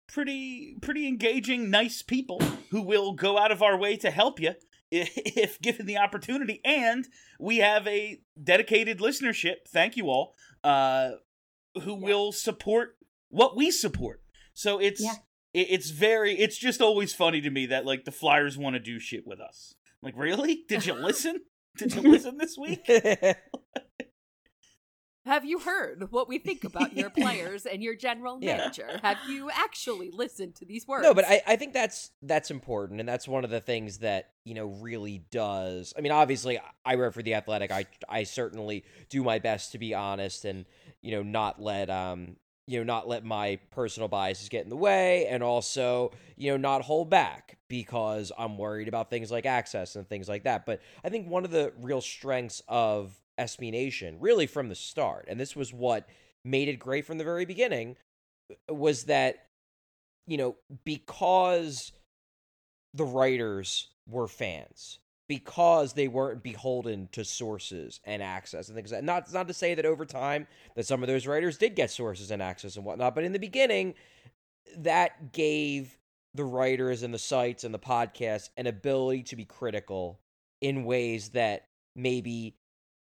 pretty 0.08 0.78
pretty 0.82 1.08
engaging 1.08 1.70
nice 1.70 2.02
people 2.02 2.41
who 2.72 2.82
will 2.82 3.14
go 3.14 3.38
out 3.38 3.52
of 3.52 3.62
our 3.62 3.78
way 3.78 3.95
to 3.97 4.12
help 4.12 4.39
you 4.39 4.54
if, 4.89 5.12
if 5.18 5.62
given 5.62 5.86
the 5.86 5.97
opportunity 5.97 6.60
and 6.66 7.08
we 7.39 7.58
have 7.58 7.88
a 7.88 8.20
dedicated 8.41 8.99
listenership 8.99 9.68
thank 9.70 9.95
you 9.97 10.06
all 10.08 10.36
uh 10.64 11.12
who 11.84 11.93
will 11.95 12.32
support 12.32 12.97
what 13.30 13.56
we 13.56 13.72
support 13.72 14.22
so 14.54 14.80
it's 14.80 15.02
Yeah. 15.02 15.16
It, 15.54 15.68
it's 15.70 15.89
very 15.89 16.34
it's 16.39 16.58
just 16.58 16.82
always 16.82 17.14
funny 17.14 17.41
to 17.41 17.49
me 17.49 17.66
that 17.68 17.86
like 17.86 18.06
the 18.06 18.12
flyers 18.12 18.58
want 18.58 18.76
to 18.76 18.80
do 18.80 18.99
shit 18.99 19.26
with 19.26 19.39
us 19.39 19.76
like 20.02 20.14
really 20.18 20.64
did 20.68 20.86
you 20.86 20.93
listen 20.93 21.41
did 21.78 21.93
you 21.95 22.02
listen 22.02 22.38
this 22.38 22.58
week 22.58 22.86
Have 25.24 25.45
you 25.45 25.60
heard 25.60 26.08
what 26.12 26.28
we 26.28 26.39
think 26.39 26.64
about 26.64 26.97
your 26.97 27.12
players 27.12 27.68
and 27.68 27.84
your 27.84 27.93
general 27.95 28.39
Yeah. 28.41 28.58
manager? 28.58 28.99
Have 29.04 29.20
you 29.30 29.52
actually 29.52 30.10
listened 30.10 30.56
to 30.56 30.66
these 30.66 30.88
words? 30.88 31.04
No, 31.04 31.14
but 31.14 31.26
I, 31.28 31.43
I 31.45 31.56
think 31.58 31.74
that's 31.74 32.10
that's 32.24 32.49
important, 32.49 32.99
and 32.99 33.08
that's 33.08 33.28
one 33.28 33.43
of 33.43 33.52
the 33.52 33.60
things 33.60 33.99
that 33.99 34.32
you 34.45 34.56
know 34.56 34.66
really 34.82 35.20
does. 35.30 35.93
I 35.95 36.02
mean, 36.02 36.12
obviously, 36.12 36.60
I 36.84 36.95
work 36.95 37.14
for 37.14 37.22
the 37.22 37.36
Athletic. 37.36 37.70
I 37.72 37.86
I 38.10 38.24
certainly 38.24 38.84
do 39.10 39.24
my 39.24 39.38
best 39.38 39.74
to 39.74 39.78
be 39.78 39.93
honest 39.93 40.43
and 40.43 40.66
you 41.04 41.12
know 41.12 41.22
not 41.22 41.62
let 41.62 41.91
um 41.91 42.38
you 42.68 42.80
know 42.80 42.84
not 42.84 43.07
let 43.07 43.26
my 43.26 43.59
personal 43.72 44.07
biases 44.07 44.49
get 44.49 44.64
in 44.64 44.70
the 44.70 44.76
way, 44.76 45.26
and 45.28 45.43
also 45.43 46.12
you 46.38 46.51
know 46.51 46.57
not 46.57 46.84
hold 46.84 47.09
back 47.09 47.57
because 47.68 48.32
I'm 48.38 48.57
worried 48.57 48.88
about 48.88 49.09
things 49.09 49.32
like 49.32 49.45
access 49.45 49.95
and 49.95 50.07
things 50.07 50.30
like 50.30 50.43
that. 50.43 50.66
But 50.66 50.82
I 51.03 51.09
think 51.09 51.28
one 51.28 51.45
of 51.45 51.51
the 51.51 51.74
real 51.80 52.01
strengths 52.01 52.62
of 52.68 53.14
SB 53.38 53.72
Nation, 53.72 54.18
really 54.20 54.47
from 54.47 54.70
the 54.70 54.76
start, 54.76 55.26
and 55.28 55.39
this 55.39 55.55
was 55.55 55.74
what 55.74 56.07
made 56.43 56.70
it 56.70 56.78
great 56.78 57.05
from 57.05 57.18
the 57.18 57.24
very 57.24 57.45
beginning, 57.45 57.97
uh, 58.70 58.74
was 58.74 59.05
that 59.05 59.47
you 60.28 60.38
know, 60.38 60.55
because 60.86 61.91
the 62.93 63.03
writers 63.03 63.89
were 64.07 64.28
fans, 64.28 64.99
because 65.32 65.94
they 65.94 66.10
weren't 66.10 66.44
beholden 66.44 67.08
to 67.14 67.24
sources 67.24 68.02
and 68.04 68.22
access 68.22 68.68
and 68.68 68.76
things 68.76 68.92
like 68.92 69.00
that. 69.00 69.06
Not 69.06 69.32
not 69.32 69.48
to 69.48 69.54
say 69.54 69.74
that 69.76 69.86
over 69.86 70.06
time 70.06 70.46
that 70.76 70.86
some 70.86 71.02
of 71.02 71.08
those 71.08 71.26
writers 71.26 71.58
did 71.58 71.74
get 71.74 71.90
sources 71.90 72.32
and 72.32 72.42
access 72.42 72.76
and 72.76 72.84
whatnot, 72.84 73.16
but 73.16 73.24
in 73.24 73.32
the 73.32 73.40
beginning, 73.40 73.94
that 74.80 75.32
gave 75.32 75.98
the 76.34 76.44
writers 76.44 77.02
and 77.02 77.14
the 77.14 77.18
sites 77.20 77.64
and 77.64 77.74
the 77.74 77.80
podcasts 77.80 78.50
an 78.58 78.68
ability 78.68 79.24
to 79.24 79.38
be 79.38 79.46
critical 79.46 80.20
in 80.60 80.84
ways 80.84 81.30
that 81.30 81.68
maybe, 81.96 82.58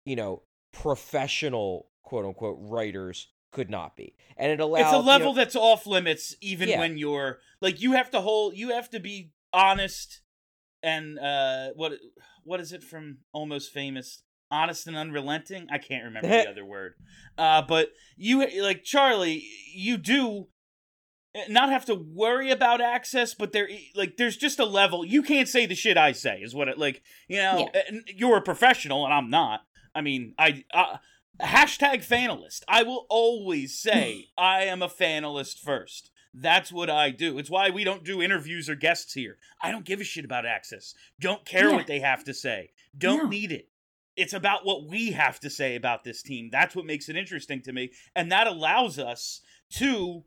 you 0.06 0.18
know, 0.18 0.42
professional 0.74 1.88
quote 2.04 2.26
unquote 2.26 2.58
writers 2.60 3.28
could 3.54 3.70
not 3.70 3.96
be. 3.96 4.14
And 4.36 4.52
it 4.52 4.60
allowed 4.60 4.82
it's 4.82 4.90
a 4.90 4.98
you 4.98 4.98
know- 5.00 5.08
level 5.08 5.34
that's 5.34 5.56
off 5.56 5.88
limits 5.88 6.36
even 6.42 6.68
Yeah. 6.68 6.80
when 6.80 6.98
you're 6.98 7.40
like 7.62 7.80
you 7.80 7.94
have 7.94 8.12
to 8.12 8.20
hold 8.20 8.58
you 8.58 8.72
have 8.72 8.90
to 8.90 9.00
be 9.00 9.32
honest 9.54 10.20
and 10.84 11.20
uh 11.20 11.70
what 11.76 11.94
what 12.44 12.60
is 12.60 12.72
it 12.72 12.84
from 12.84 13.20
almost 13.34 13.72
famous? 13.72 14.24
Honest 14.50 14.88
and 14.88 14.96
unrelenting? 14.96 15.68
I 15.72 15.78
can't 15.78 16.04
remember 16.06 16.30
the 16.30 16.50
other 16.50 16.66
word. 16.66 16.94
Uh 17.38 17.62
but 17.62 17.92
you 18.16 18.46
like 18.62 18.84
charlie 18.84 19.46
you 19.74 19.98
do 19.98 20.48
eh, 21.36 21.46
not 21.50 21.70
have 21.70 21.86
to 21.86 21.96
worry 21.96 22.52
about 22.52 22.82
access 22.82 23.34
but 23.34 23.52
there 23.52 23.70
like 23.96 24.18
there's 24.18 24.38
just 24.38 24.60
a 24.60 24.66
level. 24.66 25.06
You 25.06 25.22
can't 25.24 25.50
say 25.50 25.66
the 25.66 25.76
shit 25.76 25.98
i 25.98 26.12
say 26.12 26.40
is 26.42 26.56
what 26.56 26.68
it 26.68 26.78
like 26.78 27.02
you 27.28 27.38
know 27.38 27.70
and 27.88 28.08
you're 28.16 28.38
a 28.38 28.42
professional 28.42 29.06
and 29.06 29.14
i'm 29.14 29.30
not. 29.30 29.62
I 29.94 30.02
mean 30.02 30.34
i 30.38 30.64
uh, 30.74 30.98
hashtag 31.42 32.06
fanalist. 32.06 32.62
I 32.68 32.84
will 32.84 33.06
always 33.10 33.78
say 33.80 34.28
i 34.38 34.64
am 34.64 34.82
a 34.82 34.90
fanalist 34.90 35.60
first 35.60 36.12
that's 36.34 36.72
what 36.72 36.90
i 36.90 37.10
do 37.10 37.38
it's 37.40 37.50
why 37.50 37.70
we 37.70 37.84
don't 37.84 38.04
do 38.04 38.22
interviews 38.22 38.70
or 38.70 38.76
guests 38.76 39.14
here 39.14 39.38
i 39.62 39.72
don't 39.72 39.86
give 39.86 40.00
a 40.02 40.04
shit 40.04 40.26
about 40.26 40.46
access 40.46 40.94
don't 41.20 41.46
care 41.46 41.70
Yeah. 41.70 41.76
what 41.76 41.88
they 41.88 42.00
have 42.00 42.24
to 42.26 42.34
say 42.34 42.72
don't 42.98 43.24
No. 43.24 43.30
need 43.30 43.52
it 43.52 43.70
it's 44.16 44.34
about 44.34 44.66
what 44.66 44.88
we 44.88 45.12
have 45.12 45.40
to 45.42 45.50
say 45.50 45.76
about 45.76 46.04
this 46.04 46.22
team 46.22 46.50
that's 46.52 46.76
what 46.76 46.86
makes 46.86 47.10
it 47.10 47.16
interesting 47.16 47.62
to 47.64 47.74
me 47.74 47.92
and 48.16 48.32
that 48.32 48.48
allows 48.48 48.98
us 49.00 49.42
to 49.74 50.24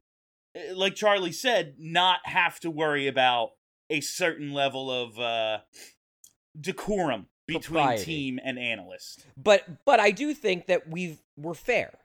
eh, 0.54 0.72
like 0.74 0.94
charlie 0.94 1.32
said 1.32 1.74
not 1.78 2.20
have 2.24 2.58
to 2.60 2.70
worry 2.70 3.06
about 3.06 3.50
a 3.90 4.00
certain 4.00 4.52
level 4.52 4.90
of 4.90 5.18
uh 5.18 5.58
decorum 6.60 7.26
between 7.46 7.62
Propriety. 7.82 8.04
team 8.04 8.40
and 8.44 8.58
analyst 8.58 9.26
but 9.36 9.84
but 9.84 9.98
I 10.00 10.10
do 10.12 10.34
think 10.34 10.66
that 10.66 10.88
we've 10.88 11.18
we're 11.36 11.54
fair. 11.54 11.98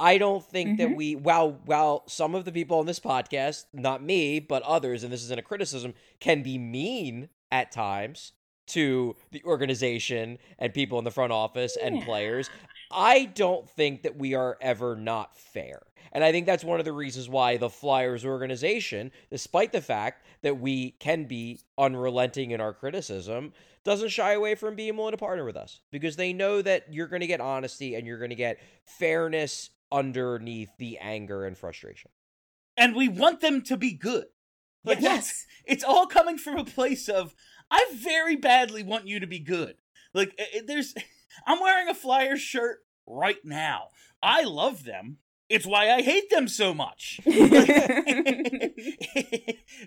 I 0.00 0.16
don't 0.18 0.44
think 0.44 0.78
that 0.78 0.88
Mhm. 0.88 0.96
we 0.96 1.14
while 1.14 1.52
while 1.66 2.04
some 2.06 2.34
of 2.34 2.44
the 2.46 2.52
people 2.52 2.78
on 2.78 2.86
this 2.86 2.98
podcast, 3.00 3.66
not 3.72 4.02
me, 4.02 4.40
but 4.40 4.62
others, 4.62 5.04
and 5.04 5.12
this 5.12 5.22
isn't 5.24 5.38
a 5.38 5.42
criticism, 5.42 5.94
can 6.20 6.42
be 6.42 6.56
mean 6.58 7.28
at 7.52 7.70
times 7.70 8.32
to 8.68 9.14
the 9.30 9.42
organization 9.44 10.38
and 10.58 10.72
people 10.72 10.98
in 10.98 11.04
the 11.04 11.10
front 11.10 11.32
office 11.32 11.76
and 11.76 11.96
Yeah. 11.96 12.04
players. 12.04 12.48
I 12.90 13.24
don't 13.26 13.68
think 13.68 14.02
that 14.02 14.16
we 14.16 14.34
are 14.34 14.56
ever 14.60 14.96
not 14.96 15.36
fair. 15.36 15.82
And 16.12 16.24
I 16.24 16.32
think 16.32 16.46
that's 16.46 16.64
one 16.64 16.80
of 16.80 16.84
the 16.84 16.92
reasons 16.92 17.28
why 17.28 17.56
the 17.56 17.70
Flyers 17.70 18.24
organization, 18.24 19.12
despite 19.30 19.70
the 19.70 19.80
fact 19.80 20.24
that 20.42 20.58
we 20.58 20.92
can 20.92 21.24
be 21.26 21.60
unrelenting 21.78 22.50
in 22.50 22.60
our 22.60 22.72
criticism, 22.72 23.52
doesn't 23.84 24.08
shy 24.08 24.32
away 24.32 24.54
from 24.56 24.74
being 24.74 24.96
willing 24.96 25.12
to 25.12 25.16
partner 25.18 25.44
with 25.44 25.56
us 25.56 25.82
because 25.92 26.16
they 26.16 26.32
know 26.32 26.62
that 26.62 26.92
you're 26.92 27.06
going 27.06 27.20
to 27.20 27.26
get 27.28 27.40
honesty 27.40 27.94
and 27.94 28.06
you're 28.06 28.18
going 28.18 28.30
to 28.30 28.36
get 28.36 28.58
fairness 28.84 29.70
underneath 29.92 30.70
the 30.78 30.98
anger 30.98 31.44
and 31.44 31.56
frustration. 31.58 32.10
and 32.76 32.94
we 32.94 33.08
want 33.08 33.40
them 33.40 33.60
to 33.62 33.76
be 33.76 33.92
good 33.92 34.26
like 34.84 35.00
Yes. 35.00 35.44
it's 35.66 35.84
all 35.84 36.06
coming 36.06 36.38
from 36.38 36.56
a 36.58 36.64
place 36.64 37.08
of 37.08 37.34
i 37.70 37.84
very 37.94 38.36
badly 38.36 38.82
want 38.82 39.06
you 39.06 39.20
to 39.20 39.26
be 39.26 39.38
good 39.40 39.76
like 40.14 40.34
eh, 40.38 40.44
eh, 40.54 40.60
there's 40.66 40.94
i'm 41.46 41.60
wearing 41.60 41.88
a 41.88 41.94
flyers 41.94 42.40
shirt 42.40 42.78
right 43.06 43.44
now 43.44 43.88
i 44.22 44.42
love 44.44 44.84
them 44.84 45.18
it's 45.50 45.66
why 45.66 45.90
i 45.90 46.00
hate 46.00 46.30
them 46.30 46.48
so 46.48 46.72
much. 46.72 47.20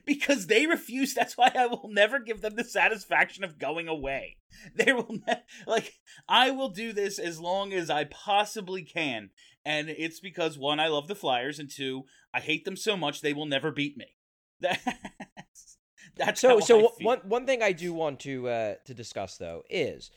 Because 0.05 0.47
they 0.47 0.66
refuse 0.66 1.14
that's 1.14 1.38
why 1.38 1.51
i 1.55 1.66
will 1.66 1.89
never 1.89 2.20
give 2.20 2.41
them 2.41 2.55
the 2.55 2.64
satisfaction 2.64 3.43
of 3.43 3.57
going 3.57 3.88
away. 3.88 4.38
They 4.76 4.93
will 4.93 5.18
ne- 5.28 5.43
like 5.66 5.93
i 6.28 6.51
will 6.51 6.70
do 6.70 6.93
this 6.93 7.18
as 7.18 7.39
long 7.39 7.74
as 7.74 7.89
i 7.89 8.03
possibly 8.03 8.84
can. 8.84 9.32
And 9.66 9.89
it's 9.89 10.20
because 10.20 10.57
one 10.57 10.80
i 10.80 10.88
love 10.88 11.07
the 11.07 11.16
flyers 11.16 11.57
and 11.59 11.70
two 11.70 12.03
i 12.34 12.39
hate 12.39 12.66
them 12.66 12.76
so 12.76 12.95
much 12.95 13.22
they 13.22 13.34
will 13.34 13.47
never 13.47 13.72
beat 13.72 13.97
me. 13.97 14.16
That's 14.61 15.78
that's 16.16 16.41
So 16.41 16.59
so 16.59 16.93
one 17.01 17.20
one 17.24 17.45
thing 17.45 17.64
I 17.64 17.72
do 17.72 17.93
want 17.93 18.20
to 18.22 18.47
uh 18.47 18.76
to 18.86 18.93
discuss 18.93 19.38
though 19.38 19.64
is 19.70 20.11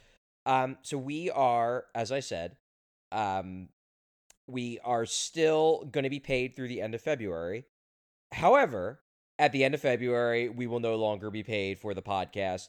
um 0.45 0.77
so 0.83 0.99
we 0.99 1.31
are 1.31 1.85
as 1.95 2.13
I 2.13 2.21
said 2.21 2.57
um 3.13 3.69
we 4.47 4.79
are 4.85 5.07
still 5.07 5.85
going 5.91 6.05
to 6.05 6.11
be 6.11 6.21
paid 6.21 6.55
through 6.55 6.69
the 6.69 6.81
end 6.81 6.95
of 6.95 7.01
February. 7.01 7.65
However, 8.33 9.01
at 9.39 9.53
the 9.53 9.65
end 9.65 9.75
of 9.75 9.81
February, 9.81 10.49
we 10.49 10.67
will 10.67 10.81
no 10.81 10.97
longer 10.97 11.31
be 11.31 11.43
paid 11.43 11.79
for 11.79 11.95
the 11.95 12.03
podcast 12.03 12.69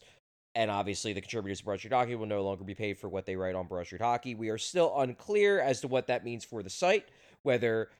and 0.58 0.72
obviously 0.72 1.12
the 1.12 1.20
contributors 1.20 1.58
to 1.58 1.64
Broad 1.64 1.78
Street 1.78 1.92
Hockey 1.92 2.16
will 2.16 2.26
no 2.26 2.42
longer 2.42 2.64
be 2.64 2.74
paid 2.74 2.98
for 2.98 3.08
what 3.08 3.26
they 3.26 3.36
write 3.36 3.54
on 3.54 3.68
Street 3.84 4.00
Hockey. 4.00 4.34
We 4.34 4.48
are 4.48 4.58
still 4.58 4.92
unclear 4.98 5.60
as 5.60 5.80
to 5.82 5.88
what 5.88 6.08
that 6.08 6.24
means 6.24 6.44
for 6.44 6.64
the 6.64 6.70
site, 6.70 7.06
whether 7.44 7.90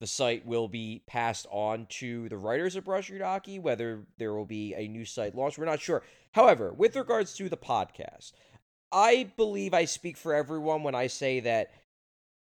the 0.00 0.06
site 0.08 0.44
will 0.44 0.66
be 0.66 1.02
passed 1.06 1.46
on 1.50 1.86
to 1.90 2.28
the 2.28 2.36
writers 2.36 2.74
of 2.74 2.84
Street 3.04 3.22
Hockey, 3.22 3.60
whether 3.60 4.04
there 4.18 4.34
will 4.34 4.46
be 4.46 4.74
a 4.74 4.88
new 4.88 5.04
site 5.04 5.36
launched. 5.36 5.58
We're 5.58 5.66
not 5.66 5.80
sure. 5.80 6.02
However, 6.32 6.72
with 6.72 6.96
regards 6.96 7.34
to 7.34 7.48
the 7.48 7.56
podcast, 7.56 8.32
I 8.90 9.30
believe 9.36 9.72
I 9.72 9.84
speak 9.84 10.16
for 10.16 10.34
everyone 10.34 10.82
when 10.82 10.96
I 10.96 11.06
say 11.06 11.38
that 11.40 11.70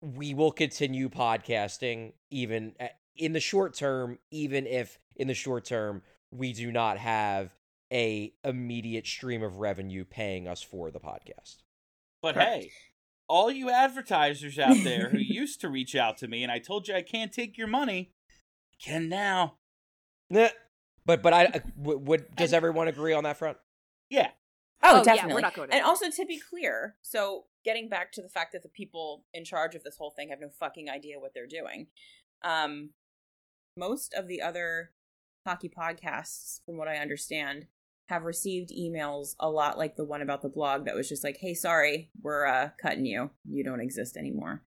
we 0.04 0.34
will 0.34 0.52
continue 0.52 1.08
podcasting 1.08 2.12
even 2.30 2.74
in 3.16 3.32
the 3.32 3.40
short 3.40 3.74
term, 3.74 4.18
even 4.30 4.66
if 4.66 4.98
in 5.16 5.28
the 5.28 5.34
short 5.34 5.64
term 5.64 6.02
we 6.30 6.52
do 6.52 6.70
not 6.70 6.98
have 6.98 7.54
a 7.92 8.34
immediate 8.44 9.06
stream 9.06 9.42
of 9.42 9.58
revenue 9.58 10.04
paying 10.04 10.46
us 10.46 10.62
for 10.62 10.90
the 10.90 11.00
podcast. 11.00 11.62
But 12.20 12.34
Correct. 12.34 12.50
hey, 12.50 12.70
all 13.28 13.50
you 13.50 13.70
advertisers 13.70 14.58
out 14.58 14.76
there 14.84 15.08
who 15.08 15.18
used 15.20 15.60
to 15.62 15.68
reach 15.68 15.94
out 15.94 16.18
to 16.18 16.28
me 16.28 16.42
and 16.42 16.52
I 16.52 16.58
told 16.58 16.88
you 16.88 16.94
I 16.94 17.02
can't 17.02 17.32
take 17.32 17.56
your 17.56 17.68
money, 17.68 18.12
can 18.82 19.08
now. 19.08 19.54
Nah. 20.28 20.48
But 21.06 21.22
but 21.22 21.32
I 21.32 21.44
uh, 21.54 21.58
w- 21.80 21.98
would 22.00 22.34
does 22.36 22.52
everyone 22.52 22.88
agree 22.88 23.12
on 23.14 23.24
that 23.24 23.38
front? 23.38 23.56
Yeah. 24.10 24.30
Oh, 24.84 24.88
Oh, 24.88 24.92
yeah, 24.96 24.98
we're 24.98 25.16
definitely. 25.16 25.42
not 25.42 25.54
going 25.54 25.70
and 25.72 25.80
to- 25.82 25.86
also 25.86 26.10
to 26.10 26.26
be 26.26 26.38
clear, 26.38 26.96
so 27.02 27.46
getting 27.64 27.88
back 27.88 28.12
to 28.12 28.22
the 28.22 28.28
fact 28.28 28.52
that 28.52 28.62
the 28.62 28.68
people 28.68 29.24
in 29.32 29.44
charge 29.44 29.74
of 29.74 29.82
this 29.82 29.96
whole 29.96 30.10
thing 30.10 30.28
have 30.28 30.40
no 30.40 30.50
fucking 30.60 30.88
idea 30.90 31.18
what 31.18 31.32
they're 31.34 31.46
doing. 31.46 31.86
Um 32.42 32.90
most 33.76 34.14
of 34.14 34.28
the 34.28 34.40
other 34.42 34.92
hockey 35.46 35.68
podcasts, 35.68 36.60
from 36.64 36.76
what 36.76 36.86
I 36.88 36.96
understand, 36.98 37.66
have 38.08 38.24
received 38.24 38.70
emails 38.70 39.34
a 39.40 39.48
lot 39.50 39.78
like 39.78 39.96
the 39.96 40.04
one 40.04 40.22
about 40.22 40.42
the 40.42 40.48
blog 40.48 40.84
that 40.84 40.94
was 40.94 41.08
just 41.08 41.24
like, 41.24 41.38
"Hey, 41.40 41.54
sorry, 41.54 42.10
we're 42.22 42.46
uh, 42.46 42.70
cutting 42.80 43.06
you. 43.06 43.30
You 43.48 43.64
don't 43.64 43.80
exist 43.80 44.16
anymore." 44.16 44.62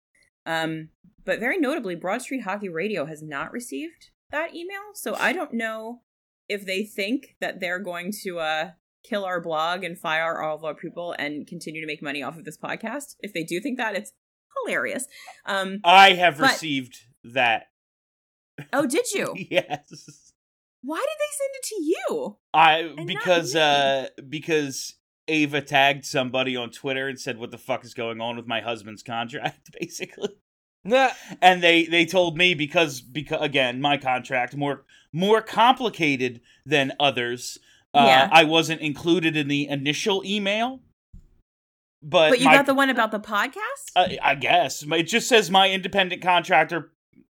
Um, 0.47 0.89
but 1.25 1.39
very 1.41 1.59
notably, 1.59 1.95
Broad 1.95 2.23
Street 2.23 2.43
Hockey 2.43 2.69
Radio 2.69 3.05
has 3.05 3.23
not 3.23 3.53
received 3.53 4.11
that 4.31 4.55
email, 4.55 4.81
so 4.95 5.15
I 5.15 5.33
don't 5.33 5.53
know 5.53 6.03
if 6.49 6.65
they 6.65 6.83
think 6.85 7.37
that 7.41 7.61
they're 7.61 7.79
going 7.79 8.13
to 8.23 8.39
uh, 8.39 8.71
kill 9.09 9.25
our 9.25 9.41
blog 9.41 9.85
and 9.85 9.99
fire 9.99 10.41
all 10.43 10.57
of 10.57 10.65
our 10.65 10.75
people 10.75 11.15
and 11.19 11.47
continue 11.47 11.81
to 11.81 11.87
make 11.87 12.03
money 12.03 12.23
off 12.23 12.37
of 12.37 12.45
this 12.45 12.59
podcast. 12.59 13.17
If 13.21 13.33
they 13.33 13.45
do 13.45 13.61
think 13.61 13.79
that, 13.79 13.95
it's 13.97 14.13
hilarious. 14.65 15.07
Um, 15.45 15.81
I 15.85 16.13
have 16.13 16.39
But- 16.39 16.53
received 16.53 16.99
that. 17.25 17.67
oh, 18.73 18.87
did 18.87 19.07
you? 19.15 19.35
yes. 19.51 20.33
Why 20.83 20.99
did 20.99 21.19
they 21.19 21.33
send 21.37 21.51
it 21.55 21.63
to 21.65 21.83
you? 21.83 22.37
I 22.55 23.05
because 23.07 23.57
uh 23.57 24.09
because 24.29 24.95
Ava 25.27 25.61
tagged 25.61 26.05
somebody 26.05 26.55
on 26.55 26.71
Twitter 26.71 27.09
and 27.09 27.19
said 27.19 27.39
what 27.39 27.51
the 27.51 27.59
fuck 27.59 27.85
is 27.85 27.93
going 27.93 28.21
on 28.21 28.37
with 28.37 28.47
my 28.47 28.61
husband's 28.61 29.03
contract 29.03 29.71
basically. 29.81 30.31
Nah. 30.85 31.11
And 31.43 31.61
they 31.61 31.87
they 31.87 32.07
told 32.07 32.39
me 32.39 32.55
because 32.55 33.01
because 33.01 33.39
again, 33.43 33.81
my 33.81 33.97
contract 33.97 34.55
more 34.55 34.85
more 35.13 35.43
complicated 35.43 36.41
than 36.65 36.93
others. 37.01 37.59
Uh, 37.95 38.05
Yeah. 38.07 38.29
I 38.33 38.45
wasn't 38.45 38.81
included 38.81 39.37
in 39.37 39.49
the 39.49 39.69
initial 39.69 40.23
email. 40.25 40.81
But, 42.03 42.31
But 42.31 42.39
you 42.41 42.45
my- 42.45 42.55
got 42.55 42.67
the 42.67 42.75
one 42.75 42.91
about 42.91 43.11
the 43.11 43.19
podcast? 43.21 43.91
I, 43.97 44.19
I 44.23 44.35
guess 44.35 44.85
it 44.87 45.03
just 45.05 45.29
says 45.29 45.51
my 45.51 45.71
independent 45.71 46.23
contractor 46.23 46.93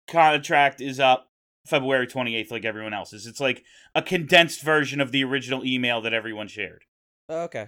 contract 0.07 0.81
is 0.81 0.99
up 0.99 1.29
February 1.67 2.07
28th, 2.07 2.51
like 2.51 2.65
everyone 2.65 2.93
else's. 2.93 3.27
It's 3.27 3.39
like 3.39 3.63
a 3.95 4.01
condensed 4.01 4.61
version 4.63 4.99
of 4.99 5.11
the 5.11 5.23
original 5.23 5.63
email 5.65 6.01
that 6.01 6.13
everyone 6.13 6.47
shared. 6.47 6.83
Okay. 7.29 7.67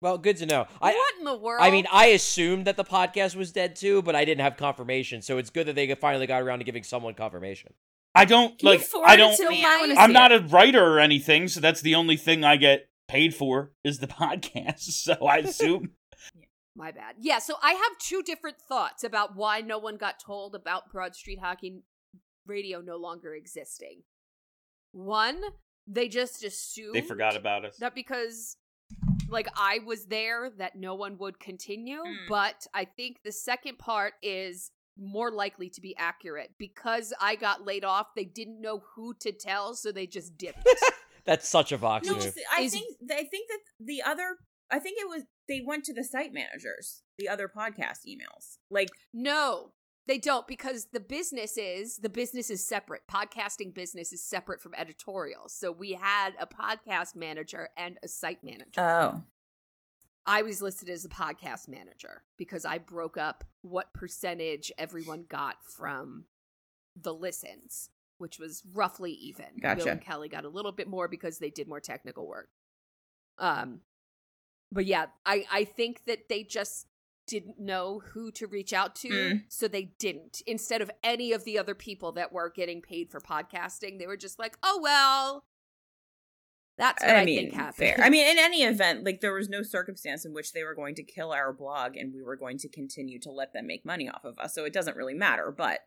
Well, 0.00 0.18
good 0.18 0.36
to 0.38 0.46
know. 0.46 0.66
I 0.82 0.92
what 0.92 1.14
in 1.18 1.24
the 1.24 1.36
world? 1.36 1.62
I 1.62 1.70
mean, 1.70 1.86
I 1.90 2.06
assumed 2.06 2.66
that 2.66 2.76
the 2.76 2.84
podcast 2.84 3.36
was 3.36 3.52
dead 3.52 3.74
too, 3.76 4.02
but 4.02 4.14
I 4.14 4.24
didn't 4.24 4.42
have 4.42 4.56
confirmation, 4.56 5.22
so 5.22 5.38
it's 5.38 5.50
good 5.50 5.66
that 5.66 5.76
they 5.76 5.92
finally 5.94 6.26
got 6.26 6.42
around 6.42 6.58
to 6.58 6.64
giving 6.64 6.82
someone 6.82 7.14
confirmation. 7.14 7.72
I 8.14 8.24
don't 8.24 8.58
Can 8.58 8.68
like. 8.68 8.80
forward 8.80 9.08
I 9.08 9.16
don't. 9.16 9.36
to 9.36 9.48
me? 9.48 9.64
I 9.64 9.78
wanna 9.80 9.94
I'm 9.96 10.12
not 10.12 10.30
it. 10.32 10.42
a 10.42 10.46
writer 10.46 10.84
or 10.84 11.00
anything, 11.00 11.48
so 11.48 11.60
that's 11.60 11.80
the 11.80 11.94
only 11.94 12.16
thing 12.16 12.44
I 12.44 12.56
get 12.56 12.88
paid 13.08 13.34
for 13.34 13.72
is 13.82 13.98
the 13.98 14.06
podcast. 14.22 14.80
So 14.80 15.14
I 15.26 15.38
assume. 15.38 15.90
My 16.76 16.90
bad. 16.90 17.16
Yeah, 17.20 17.38
so 17.38 17.54
I 17.62 17.72
have 17.72 17.98
two 18.00 18.22
different 18.22 18.56
thoughts 18.60 19.04
about 19.04 19.36
why 19.36 19.60
no 19.60 19.78
one 19.78 19.96
got 19.96 20.18
told 20.18 20.54
about 20.56 20.90
Broad 20.90 21.14
Street 21.14 21.38
Hockey 21.40 21.82
Radio 22.46 22.80
no 22.80 22.96
longer 22.96 23.32
existing. 23.34 24.02
One, 24.92 25.40
they 25.86 26.08
just 26.08 26.42
assumed 26.44 26.94
they 26.94 27.00
forgot 27.00 27.36
about 27.36 27.64
us. 27.64 27.76
that 27.78 27.94
because 27.94 28.56
like 29.28 29.48
I 29.56 29.80
was 29.86 30.06
there 30.06 30.50
that 30.58 30.76
no 30.76 30.94
one 30.94 31.16
would 31.18 31.38
continue, 31.40 32.00
Hmm. 32.04 32.14
but 32.28 32.66
I 32.74 32.84
think 32.84 33.18
the 33.24 33.32
second 33.32 33.78
part 33.78 34.14
is 34.22 34.70
more 34.98 35.30
likely 35.30 35.68
to 35.70 35.80
be 35.80 35.96
accurate 35.96 36.50
because 36.58 37.12
I 37.20 37.36
got 37.36 37.64
laid 37.64 37.84
off, 37.84 38.08
they 38.14 38.24
didn't 38.24 38.60
know 38.60 38.82
who 38.94 39.14
to 39.20 39.32
tell, 39.32 39.74
so 39.74 39.90
they 39.92 40.06
just 40.06 40.36
didn't. 40.38 40.66
That's 41.26 41.48
such 41.48 41.72
a 41.72 41.76
Vox 41.76 42.06
No, 42.06 42.14
move. 42.14 42.24
s- 42.26 42.34
I 42.56 42.62
Is- 42.62 42.72
think 42.72 42.96
I 43.10 43.24
think 43.24 43.48
that 43.48 43.58
the 43.80 44.02
other 44.02 44.36
I 44.70 44.78
think 44.78 44.98
it 45.00 45.08
was 45.08 45.22
they 45.48 45.60
went 45.64 45.84
to 45.84 45.94
the 45.94 46.04
site 46.04 46.32
managers, 46.32 47.02
the 47.18 47.28
other 47.28 47.48
podcast 47.48 48.06
emails. 48.06 48.58
Like 48.70 48.88
No, 49.12 49.72
they 50.06 50.18
don't 50.18 50.46
because 50.46 50.88
the 50.92 51.00
business 51.00 51.56
is 51.56 51.96
the 51.98 52.08
business 52.10 52.50
is 52.50 52.66
separate. 52.66 53.02
Podcasting 53.10 53.74
business 53.74 54.12
is 54.12 54.22
separate 54.22 54.60
from 54.60 54.74
editorial. 54.74 55.48
So 55.48 55.72
we 55.72 55.92
had 55.92 56.30
a 56.38 56.46
podcast 56.46 57.16
manager 57.16 57.70
and 57.76 57.96
a 58.04 58.08
site 58.08 58.44
manager. 58.44 58.80
oh, 58.80 59.22
I 60.26 60.42
was 60.42 60.62
listed 60.62 60.88
as 60.88 61.04
a 61.04 61.08
podcast 61.08 61.68
manager 61.68 62.22
because 62.38 62.64
I 62.64 62.78
broke 62.78 63.16
up 63.18 63.44
what 63.62 63.92
percentage 63.92 64.72
everyone 64.78 65.26
got 65.28 65.56
from 65.62 66.24
the 66.96 67.12
listens, 67.12 67.90
which 68.18 68.38
was 68.38 68.62
roughly 68.72 69.12
even. 69.12 69.46
Bill 69.60 69.88
and 69.92 70.00
Kelly 70.00 70.28
got 70.28 70.44
a 70.44 70.48
little 70.48 70.72
bit 70.72 70.88
more 70.88 71.08
because 71.08 71.38
they 71.38 71.50
did 71.50 71.68
more 71.68 71.80
technical 71.80 72.26
work. 72.26 72.48
Um, 73.38 73.80
but 74.72 74.86
yeah, 74.86 75.06
I 75.26 75.44
I 75.52 75.64
think 75.64 76.04
that 76.06 76.28
they 76.28 76.42
just 76.42 76.86
didn't 77.26 77.58
know 77.58 78.00
who 78.12 78.30
to 78.32 78.46
reach 78.46 78.72
out 78.72 78.94
to, 78.96 79.08
Mm. 79.08 79.44
so 79.48 79.66
they 79.66 79.94
didn't. 79.98 80.42
Instead 80.46 80.82
of 80.82 80.90
any 81.02 81.32
of 81.32 81.44
the 81.44 81.58
other 81.58 81.74
people 81.74 82.12
that 82.12 82.32
were 82.32 82.50
getting 82.50 82.82
paid 82.82 83.10
for 83.10 83.18
podcasting, 83.20 83.98
they 83.98 84.06
were 84.06 84.16
just 84.16 84.38
like, 84.38 84.56
"Oh 84.62 84.78
well." 84.82 85.44
That's 86.76 87.02
what 87.02 87.14
I, 87.14 87.20
I 87.20 87.24
mean, 87.24 87.38
think 87.38 87.54
happened. 87.54 87.76
fair. 87.76 88.00
I 88.02 88.10
mean, 88.10 88.28
in 88.28 88.38
any 88.38 88.64
event, 88.64 89.04
like 89.04 89.20
there 89.20 89.32
was 89.32 89.48
no 89.48 89.62
circumstance 89.62 90.24
in 90.24 90.34
which 90.34 90.52
they 90.52 90.64
were 90.64 90.74
going 90.74 90.96
to 90.96 91.04
kill 91.04 91.32
our 91.32 91.52
blog, 91.52 91.96
and 91.96 92.12
we 92.12 92.22
were 92.22 92.36
going 92.36 92.58
to 92.58 92.68
continue 92.68 93.20
to 93.20 93.30
let 93.30 93.52
them 93.52 93.66
make 93.66 93.84
money 93.84 94.08
off 94.08 94.24
of 94.24 94.38
us. 94.38 94.54
So 94.54 94.64
it 94.64 94.72
doesn't 94.72 94.96
really 94.96 95.14
matter. 95.14 95.54
But 95.56 95.80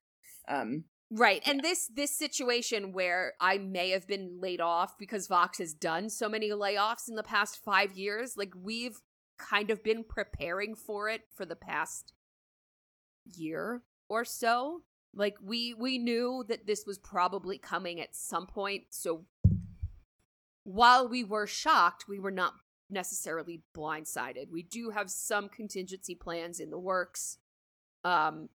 um, 0.47 0.85
Right. 1.09 1.41
And 1.45 1.61
this 1.61 1.89
this 1.93 2.17
situation 2.17 2.91
where 2.91 3.33
I 3.39 3.57
may 3.57 3.91
have 3.91 4.07
been 4.07 4.39
laid 4.41 4.59
off 4.59 4.97
because 4.97 5.27
Vox 5.27 5.57
has 5.59 5.73
done 5.73 6.09
so 6.09 6.27
many 6.27 6.49
layoffs 6.49 7.07
in 7.07 7.15
the 7.15 7.23
past 7.23 7.63
5 7.63 7.93
years, 7.93 8.35
like 8.35 8.53
we've 8.61 8.99
kind 9.37 9.71
of 9.71 9.83
been 9.83 10.03
preparing 10.03 10.75
for 10.75 11.07
it 11.07 11.21
for 11.33 11.45
the 11.45 11.55
past 11.55 12.13
year 13.23 13.83
or 14.09 14.25
so. 14.25 14.81
Like 15.13 15.37
we 15.41 15.73
we 15.73 15.97
knew 15.97 16.43
that 16.49 16.67
this 16.67 16.83
was 16.85 16.97
probably 16.97 17.57
coming 17.57 18.01
at 18.01 18.15
some 18.15 18.45
point, 18.45 18.83
so 18.89 19.25
while 20.67 21.07
we 21.07 21.23
were 21.23 21.47
shocked, 21.47 22.05
we 22.09 22.19
were 22.19 22.31
not 22.31 22.53
necessarily 22.89 23.61
blindsided. 23.75 24.51
We 24.51 24.63
do 24.63 24.89
have 24.89 25.09
some 25.09 25.47
contingency 25.47 26.13
plans 26.13 26.59
in 26.59 26.69
the 26.69 26.79
works. 26.79 27.37
Um 28.03 28.49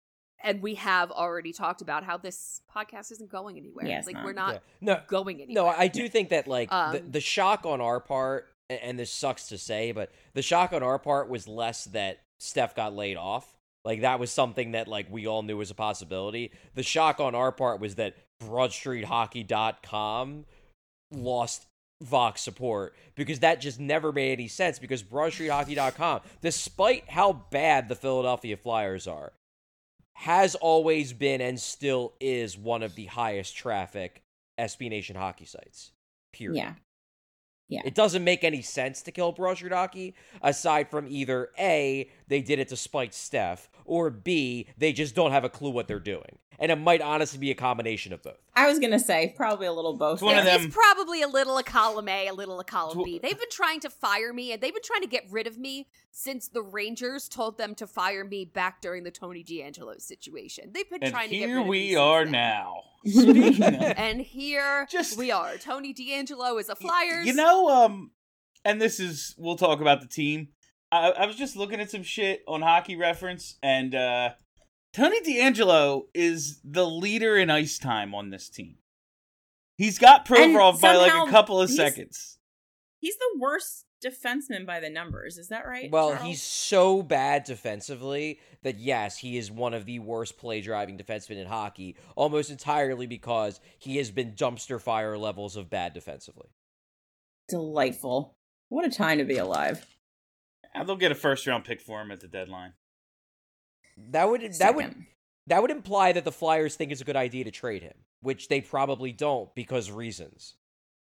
and 0.44 0.62
we 0.62 0.76
have 0.76 1.12
already 1.12 1.54
talked 1.54 1.82
about 1.82 2.04
how 2.04 2.18
this 2.18 2.62
podcast 2.76 3.12
isn't 3.12 3.32
going 3.32 3.58
anywhere. 3.58 3.86
Yeah, 3.86 4.02
like 4.06 4.16
not. 4.16 4.26
we're 4.26 4.34
not 4.34 4.54
Yeah. 4.54 4.60
No, 4.82 5.02
going 5.08 5.42
anywhere. 5.42 5.66
No, 5.66 5.70
I 5.70 5.88
do 5.88 6.10
think 6.10 6.30
that 6.30 6.48
like 6.48 6.70
the, 6.70 6.76
Um, 6.76 7.12
the 7.12 7.22
shock 7.22 7.66
on 7.66 7.80
our 7.80 8.00
part, 8.00 8.50
and 8.70 8.98
this 8.98 9.12
sucks 9.12 9.50
to 9.50 9.58
say, 9.58 9.92
but 9.92 10.12
the 10.34 10.42
shock 10.42 10.74
on 10.74 10.84
our 10.84 11.00
part 11.00 11.30
was 11.30 11.48
less 11.48 11.86
that 11.86 12.22
Steph 12.40 12.76
got 12.76 12.94
laid 12.94 13.18
off. 13.18 13.56
Like 13.86 14.02
that 14.02 14.20
was 14.20 14.32
something 14.32 14.72
that 14.72 14.88
like 14.88 15.08
we 15.12 15.28
all 15.28 15.44
knew 15.44 15.58
was 15.58 15.72
a 15.72 15.76
possibility. 15.76 16.52
The 16.74 16.84
shock 16.84 17.20
on 17.20 17.36
our 17.36 17.52
part 17.52 17.80
was 17.80 17.96
that 17.96 18.16
BroadStreetHockey.com 18.44 20.46
lost 21.12 21.68
Vox 22.02 22.42
support 22.42 22.96
because 23.16 23.40
that 23.40 23.62
just 23.62 23.80
never 23.80 24.12
made 24.12 24.34
any 24.34 24.48
sense 24.48 24.80
because 24.80 25.04
BroadStreetHockey.com, 25.04 26.22
despite 26.42 27.10
how 27.10 27.34
bad 27.52 27.90
the 27.90 27.96
Philadelphia 27.96 28.58
Flyers 28.58 29.08
are, 29.08 29.34
has 30.14 30.56
always 30.56 31.14
been 31.14 31.42
and 31.42 31.60
still 31.60 32.14
is 32.20 32.58
one 32.58 32.84
of 32.84 32.96
the 32.96 33.06
highest 33.06 33.56
traffic 33.56 34.22
SB 34.60 34.90
Nation 34.90 35.16
hockey 35.16 35.46
sites. 35.46 35.92
Period. 36.34 36.58
yeah, 36.58 36.74
Yeah. 37.72 37.82
It 37.86 37.96
doesn't 37.96 38.24
make 38.26 38.44
any 38.44 38.62
sense 38.62 39.02
to 39.04 39.12
kill 39.12 39.32
Broad 39.32 39.56
Street 39.56 40.14
aside 40.42 40.90
from 40.92 41.08
either 41.08 41.50
A, 41.58 42.10
they 42.28 42.42
did 42.42 42.60
it 42.60 42.68
to 42.68 42.76
spite 42.76 43.14
Steph, 43.14 43.70
or 43.86 44.10
B, 44.10 44.68
they 44.78 44.92
just 44.92 45.16
don't 45.16 45.32
have 45.32 45.46
a 45.46 45.50
clue 45.50 45.70
what 45.70 45.88
they're 45.88 46.00
doing. 46.00 46.38
And 46.60 46.70
it 46.72 46.76
might 46.76 47.02
honestly 47.02 47.40
be 47.40 47.50
a 47.50 47.56
combination 47.56 48.12
of 48.14 48.22
both. 48.22 48.38
I 48.56 48.68
was 48.68 48.78
gonna 48.78 49.00
say 49.00 49.34
probably 49.36 49.66
a 49.68 49.72
little 49.74 49.96
both. 49.98 50.16
It's 50.16 50.22
one 50.22 50.38
of 50.38 50.44
them- 50.46 50.66
It's 50.66 50.76
probably 50.76 51.22
a 51.24 51.28
little 51.28 51.58
a 51.58 51.64
column 51.64 52.08
A, 52.10 52.28
a 52.28 52.34
little 52.34 52.60
a 52.60 52.64
column 52.66 53.02
Tw- 53.02 53.06
B. 53.06 53.20
They've 53.20 53.40
been 53.40 53.50
trying 53.50 53.80
to 53.80 53.90
fire 53.90 54.32
me 54.34 54.52
and 54.52 54.62
they've 54.62 54.74
been 54.74 54.84
trying 54.84 55.02
to 55.02 55.08
get 55.08 55.26
rid 55.32 55.48
of 55.48 55.58
me 55.58 55.88
since 56.12 56.50
the 56.50 56.62
Rangers 56.62 57.28
told 57.30 57.58
them 57.58 57.74
to 57.76 57.88
fire 57.88 58.24
me 58.26 58.44
back 58.46 58.82
during 58.82 59.04
the 59.04 59.12
Tony 59.12 59.44
DeAngelo 59.44 60.00
situation. 60.02 60.72
They've 60.74 60.90
been 60.90 61.02
And 61.04 61.12
trying 61.14 61.30
to 61.30 61.38
get 61.38 61.46
rid 61.48 61.52
of 61.52 61.58
me 61.58 61.64
Here 61.64 61.70
we 61.72 61.88
since 61.92 62.00
are 62.00 62.24
then. 62.26 62.32
now. 62.34 62.84
Speaking 63.06 63.64
of- 63.64 63.82
And 63.98 64.22
here 64.22 64.88
Just- 64.90 65.18
we 65.18 65.32
are. 65.32 65.58
Tony 65.58 65.94
DeAngelo 65.94 66.60
is 66.60 66.70
a 66.70 66.76
Flyers. 66.76 67.26
You 67.26 67.34
know, 67.34 67.70
um, 67.70 68.12
and 68.64 68.82
this 68.82 69.00
is 69.00 69.36
we'll 69.38 69.56
talk 69.58 69.82
about 69.82 70.02
the 70.02 70.08
team. 70.08 70.50
I, 70.92 71.12
I 71.12 71.26
was 71.26 71.36
just 71.36 71.56
looking 71.56 71.80
at 71.80 71.90
some 71.90 72.04
shit 72.04 72.44
on 72.48 72.62
Hockey 72.62 72.96
Reference, 72.96 73.58
and 73.64 73.96
uh, 73.96 74.32
Tony 74.94 75.22
DeAngelo 75.22 76.04
is 76.14 76.60
the 76.64 76.86
leader 76.86 77.38
in 77.38 77.50
ice 77.50 77.80
time 77.80 78.14
on 78.14 78.30
this 78.30 78.50
team. 78.50 78.76
He's 79.78 79.98
got 79.98 80.28
Provorov 80.28 80.80
by 80.82 80.96
like 80.96 81.14
a 81.14 81.32
couple 81.32 81.60
of 81.62 81.70
he's- 81.70 81.78
seconds. 81.78 82.38
He's 83.00 83.16
the 83.18 83.40
worst 83.40 83.86
defenseman 84.04 84.66
by 84.66 84.80
the 84.80 84.90
numbers. 84.90 85.38
Is 85.38 85.50
that 85.50 85.66
right? 85.66 85.90
Well, 85.92 86.12
Charles? 86.12 86.26
he's 86.28 86.42
so 86.42 87.02
bad 87.04 87.44
defensively 87.44 88.40
that 88.64 88.80
yes, 88.80 89.18
he 89.18 89.38
is 89.38 89.52
one 89.52 89.74
of 89.74 89.86
the 89.86 90.00
worst 90.00 90.38
play 90.38 90.62
driving 90.62 90.98
defensemen 90.98 91.38
in 91.38 91.48
hockey, 91.48 91.96
almost 92.16 92.50
entirely 92.50 93.06
because 93.08 93.60
he 93.80 93.98
has 93.98 94.12
been 94.12 94.34
dumpster 94.34 94.82
fire 94.82 95.18
levels 95.18 95.56
of 95.56 95.70
bad 95.70 95.94
defensively. 95.94 96.50
delightful. 97.48 98.36
What 98.70 98.86
a 98.86 98.90
time 98.90 99.18
to 99.18 99.26
be 99.26 99.38
alive. 99.38 99.86
Uh, 100.74 100.84
They'll 100.84 100.96
get 100.96 101.12
a 101.12 101.16
first 101.16 101.46
round 101.46 101.66
pick 101.66 101.82
for 101.82 102.02
him 102.02 102.12
at 102.12 102.22
the 102.22 102.28
deadline. 102.28 102.74
That 104.12 104.30
would 104.30 104.42
that 104.60 104.76
would 104.76 104.96
that 105.48 105.62
would 105.62 105.72
imply 105.72 106.14
that 106.14 106.24
the 106.24 106.32
Flyers 106.32 106.76
think 106.76 106.92
it's 106.92 107.02
a 107.02 107.06
good 107.06 107.18
idea 107.18 107.44
to 107.44 107.52
trade 107.52 107.82
him, 107.82 107.94
which 108.22 108.48
they 108.48 108.62
probably 108.62 109.12
don't 109.12 109.54
because 109.54 109.92
reasons. 109.92 110.56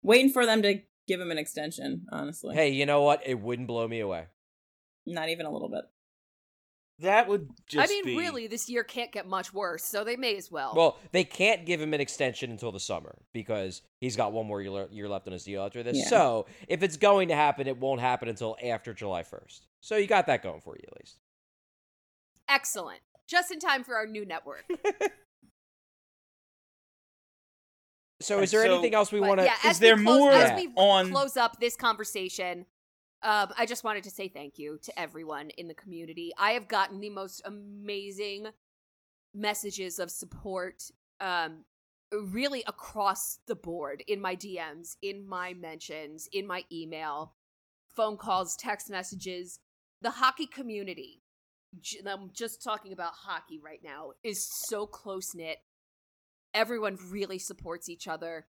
waiting 0.02 0.30
for 0.32 0.46
them 0.46 0.62
to 0.62 0.80
give 1.06 1.20
him 1.20 1.30
an 1.30 1.38
extension. 1.38 2.06
Honestly, 2.10 2.54
Hey, 2.54 2.70
you 2.70 2.86
know 2.86 3.02
what? 3.02 3.22
It 3.26 3.40
wouldn't 3.40 3.68
blow 3.68 3.86
me 3.88 4.00
away. 4.00 4.26
not 5.06 5.28
even 5.28 5.46
a 5.46 5.50
little 5.50 5.68
bit. 5.68 5.84
That 6.98 7.26
would 7.26 7.48
just 7.66 7.90
I 7.90 7.92
mean, 7.92 8.04
be 8.04 8.16
really, 8.16 8.46
this 8.46 8.68
year 8.68 8.84
can't 8.84 9.10
get 9.10 9.26
much 9.26 9.52
worse, 9.52 9.82
so 9.82 10.04
they 10.04 10.14
may 10.14 10.36
as 10.36 10.52
well. 10.52 10.72
Well, 10.76 10.98
they 11.10 11.24
can't 11.24 11.66
give 11.66 11.80
him 11.80 11.94
an 11.94 12.00
extension 12.00 12.52
until 12.52 12.70
the 12.70 12.78
summer 12.78 13.16
because 13.32 13.82
he's 14.00 14.14
got 14.14 14.32
one 14.32 14.46
more 14.46 14.62
year, 14.62 14.86
year 14.92 15.08
left 15.08 15.26
on 15.26 15.32
his 15.32 15.42
deal 15.42 15.64
after 15.64 15.82
this. 15.82 15.96
Yeah. 15.96 16.08
So, 16.08 16.46
if 16.68 16.82
it's 16.84 16.96
going 16.96 17.28
to 17.28 17.34
happen, 17.34 17.66
it 17.66 17.76
won't 17.78 18.00
happen 18.00 18.28
until 18.28 18.56
after 18.62 18.94
July 18.94 19.22
1st. 19.24 19.62
So, 19.80 19.96
you 19.96 20.06
got 20.06 20.26
that 20.28 20.44
going 20.44 20.60
for 20.60 20.76
you 20.76 20.84
at 20.86 20.96
least. 21.00 21.18
Excellent. 22.48 23.00
Just 23.26 23.50
in 23.50 23.58
time 23.58 23.82
for 23.82 23.96
our 23.96 24.06
new 24.06 24.24
network. 24.24 24.64
So, 28.22 28.40
is 28.40 28.50
there 28.50 28.64
so- 28.64 28.72
anything 28.74 28.94
else 28.94 29.12
we 29.12 29.20
want 29.20 29.40
to? 29.40 29.44
yeah, 29.44 29.56
is 29.70 29.78
there 29.78 29.96
close, 29.96 30.04
more 30.04 30.32
as 30.32 30.60
we 30.60 30.72
on- 30.76 31.10
close 31.10 31.36
up 31.36 31.60
this 31.60 31.76
conversation? 31.76 32.66
Um, 33.22 33.52
I 33.56 33.66
just 33.66 33.84
wanted 33.84 34.02
to 34.04 34.10
say 34.10 34.26
thank 34.28 34.58
you 34.58 34.78
to 34.82 34.98
everyone 34.98 35.50
in 35.50 35.68
the 35.68 35.74
community. 35.74 36.32
I 36.36 36.52
have 36.52 36.66
gotten 36.66 36.98
the 37.00 37.10
most 37.10 37.40
amazing 37.44 38.48
messages 39.34 39.98
of 39.98 40.10
support, 40.10 40.90
um, 41.20 41.64
really 42.10 42.62
across 42.66 43.38
the 43.46 43.54
board 43.54 44.02
in 44.08 44.20
my 44.20 44.34
DMs, 44.34 44.96
in 45.02 45.26
my 45.26 45.54
mentions, 45.54 46.28
in 46.32 46.46
my 46.46 46.64
email, 46.70 47.34
phone 47.94 48.16
calls, 48.16 48.56
text 48.56 48.90
messages. 48.90 49.60
The 50.02 50.10
hockey 50.10 50.46
community, 50.46 51.22
j- 51.80 52.00
I'm 52.04 52.30
just 52.34 52.62
talking 52.62 52.92
about 52.92 53.12
hockey 53.14 53.58
right 53.58 53.80
now, 53.84 54.12
is 54.24 54.44
so 54.68 54.86
close 54.86 55.32
knit. 55.34 55.58
Everyone 56.54 56.98
really 57.10 57.38
supports 57.38 57.88
each 57.88 58.08
other. 58.08 58.46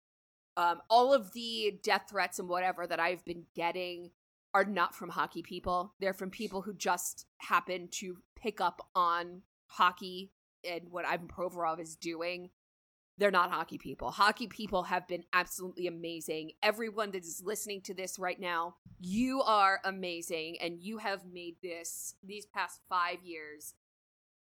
Um, 0.56 0.80
all 0.90 1.12
of 1.14 1.32
the 1.32 1.78
death 1.82 2.06
threats 2.10 2.38
and 2.38 2.48
whatever 2.48 2.86
that 2.86 3.00
I've 3.00 3.24
been 3.24 3.44
getting 3.54 4.10
are 4.52 4.64
not 4.64 4.94
from 4.94 5.10
hockey 5.10 5.42
people. 5.42 5.94
They're 6.00 6.12
from 6.12 6.30
people 6.30 6.62
who 6.62 6.74
just 6.74 7.26
happen 7.38 7.88
to 7.92 8.18
pick 8.36 8.60
up 8.60 8.88
on 8.94 9.42
hockey 9.66 10.32
and 10.68 10.90
what 10.90 11.06
Ivan 11.06 11.28
Provorov 11.28 11.80
is 11.80 11.96
doing. 11.96 12.50
They're 13.18 13.30
not 13.30 13.50
hockey 13.50 13.78
people. 13.78 14.10
Hockey 14.10 14.46
people 14.46 14.84
have 14.84 15.06
been 15.06 15.24
absolutely 15.32 15.86
amazing. 15.86 16.52
Everyone 16.62 17.10
that 17.12 17.22
is 17.22 17.42
listening 17.44 17.82
to 17.82 17.94
this 17.94 18.18
right 18.18 18.40
now, 18.40 18.76
you 18.98 19.42
are 19.42 19.80
amazing, 19.84 20.56
and 20.60 20.80
you 20.80 20.98
have 20.98 21.26
made 21.30 21.56
this 21.62 22.14
these 22.22 22.46
past 22.46 22.80
five 22.88 23.18
years 23.22 23.74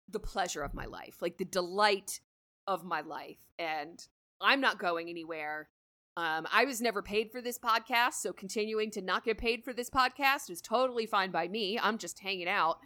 the 0.09 0.21
pleasure 0.21 0.63
of 0.63 0.75
my 0.75 0.85
life, 0.85 1.17
like 1.21 1.39
the 1.39 1.45
delight 1.45 2.21
of 2.67 2.85
my 2.85 3.01
life. 3.01 3.39
And 3.59 4.05
I'm 4.41 4.61
not 4.61 4.79
going 4.79 5.09
anywhere. 5.09 5.69
Um, 6.17 6.47
I 6.53 6.65
was 6.65 6.81
never 6.81 7.01
paid 7.01 7.31
for 7.31 7.41
this 7.41 7.59
podcast, 7.59 8.15
so 8.21 8.33
continuing 8.33 8.91
to 8.91 9.01
not 9.01 9.25
get 9.25 9.39
paid 9.39 9.65
for 9.65 9.73
this 9.73 9.89
podcast 9.89 10.51
is 10.51 10.61
totally 10.61 11.07
fine 11.07 11.31
by 11.31 11.49
me. 11.49 11.79
I'm 11.83 11.97
just 11.97 12.21
hanging 12.21 12.49
out, 12.49 12.79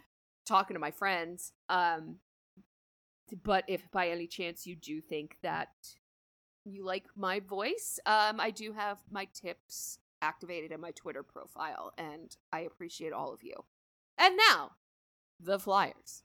talking 0.45 0.75
to 0.75 0.79
my 0.79 0.91
friends. 0.91 1.51
Um, 1.67 2.17
but 3.43 3.65
if 3.67 3.91
by 3.91 4.07
any 4.09 4.27
chance 4.27 4.65
you 4.65 4.77
do 4.77 5.01
think 5.01 5.35
that 5.43 5.69
you 6.63 6.85
like 6.85 7.05
my 7.17 7.41
voice, 7.41 7.99
um, 8.05 8.39
I 8.39 8.51
do 8.51 8.71
have 8.71 8.99
my 9.11 9.27
tips 9.33 9.99
activated 10.21 10.71
in 10.71 10.79
my 10.79 10.91
Twitter 10.91 11.23
profile, 11.23 11.91
and 11.97 12.35
I 12.53 12.61
appreciate 12.61 13.11
all 13.11 13.33
of 13.33 13.43
you. 13.43 13.65
And 14.17 14.37
now, 14.49 14.71
the 15.39 15.59
Flyers. 15.59 16.23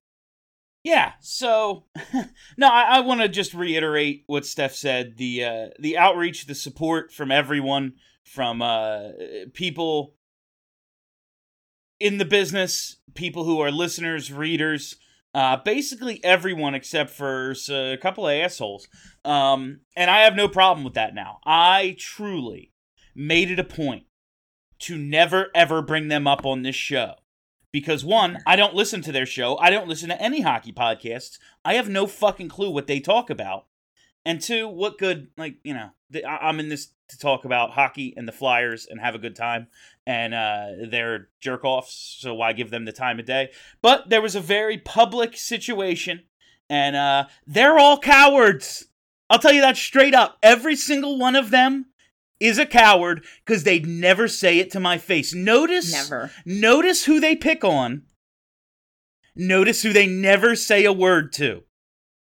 Yeah, 0.84 1.12
so 1.20 1.84
no, 2.56 2.66
I, 2.68 2.96
I 2.96 3.00
want 3.00 3.20
to 3.20 3.28
just 3.28 3.54
reiterate 3.54 4.24
what 4.26 4.44
Steph 4.44 4.74
said. 4.74 5.16
The 5.16 5.44
uh, 5.44 5.66
the 5.78 5.96
outreach, 5.96 6.46
the 6.46 6.54
support 6.54 7.12
from 7.12 7.30
everyone, 7.30 7.94
from 8.24 8.62
uh, 8.62 9.10
people 9.52 10.16
in 12.00 12.18
the 12.18 12.24
business, 12.24 12.96
people 13.14 13.44
who 13.44 13.60
are 13.60 13.70
listeners, 13.70 14.32
readers, 14.32 14.96
uh, 15.34 15.56
basically 15.64 16.22
everyone 16.24 16.74
except 16.74 17.10
for 17.10 17.54
a 17.70 17.96
couple 17.96 18.26
of 18.26 18.34
assholes. 18.34 18.88
Um, 19.24 19.80
and 19.96 20.10
I 20.10 20.22
have 20.22 20.34
no 20.34 20.48
problem 20.48 20.82
with 20.84 20.94
that 20.94 21.14
now. 21.14 21.38
I 21.46 21.94
truly 21.96 22.72
made 23.14 23.52
it 23.52 23.60
a 23.60 23.64
point 23.64 24.04
to 24.80 24.98
never 24.98 25.48
ever 25.54 25.80
bring 25.80 26.08
them 26.08 26.26
up 26.26 26.44
on 26.44 26.62
this 26.62 26.74
show 26.74 27.14
because 27.72 28.04
one, 28.04 28.38
I 28.46 28.56
don't 28.56 28.74
listen 28.74 29.02
to 29.02 29.12
their 29.12 29.26
show. 29.26 29.56
I 29.58 29.70
don't 29.70 29.88
listen 29.88 30.10
to 30.10 30.22
any 30.22 30.42
hockey 30.42 30.72
podcasts. 30.72 31.38
I 31.64 31.74
have 31.74 31.88
no 31.88 32.06
fucking 32.06 32.48
clue 32.48 32.70
what 32.70 32.86
they 32.86 33.00
talk 33.00 33.30
about. 33.30 33.66
And 34.24 34.40
two, 34.40 34.68
what 34.68 34.98
good? 34.98 35.28
Like 35.36 35.56
you 35.64 35.74
know, 35.74 35.90
I'm 36.26 36.60
in 36.60 36.68
this 36.68 36.92
to 37.08 37.18
talk 37.18 37.44
about 37.44 37.70
hockey 37.70 38.14
and 38.16 38.26
the 38.26 38.32
Flyers 38.32 38.86
and 38.88 39.00
have 39.00 39.14
a 39.14 39.18
good 39.18 39.36
time. 39.36 39.68
And 40.06 40.34
uh, 40.34 40.66
they're 40.88 41.28
jerk 41.40 41.64
offs, 41.64 42.18
so 42.20 42.34
why 42.34 42.52
give 42.52 42.70
them 42.70 42.84
the 42.84 42.92
time 42.92 43.18
of 43.18 43.26
day? 43.26 43.50
But 43.80 44.08
there 44.08 44.22
was 44.22 44.34
a 44.34 44.40
very 44.40 44.78
public 44.78 45.36
situation, 45.36 46.24
and 46.68 46.96
uh, 46.96 47.26
they're 47.46 47.78
all 47.78 47.98
cowards. 47.98 48.86
I'll 49.30 49.38
tell 49.38 49.52
you 49.52 49.60
that 49.60 49.76
straight 49.76 50.14
up. 50.14 50.38
Every 50.42 50.76
single 50.76 51.18
one 51.18 51.36
of 51.36 51.50
them 51.50 51.86
is 52.42 52.58
a 52.58 52.66
coward 52.66 53.24
because 53.44 53.64
they'd 53.64 53.86
never 53.86 54.28
say 54.28 54.58
it 54.58 54.70
to 54.72 54.80
my 54.80 54.98
face. 54.98 55.34
Notice 55.34 55.92
Never. 55.92 56.30
Notice 56.44 57.04
who 57.04 57.20
they 57.20 57.36
pick 57.36 57.64
on. 57.64 58.02
Notice 59.34 59.82
who 59.82 59.92
they 59.92 60.06
never 60.06 60.54
say 60.54 60.84
a 60.84 60.92
word 60.92 61.32
to. 61.34 61.62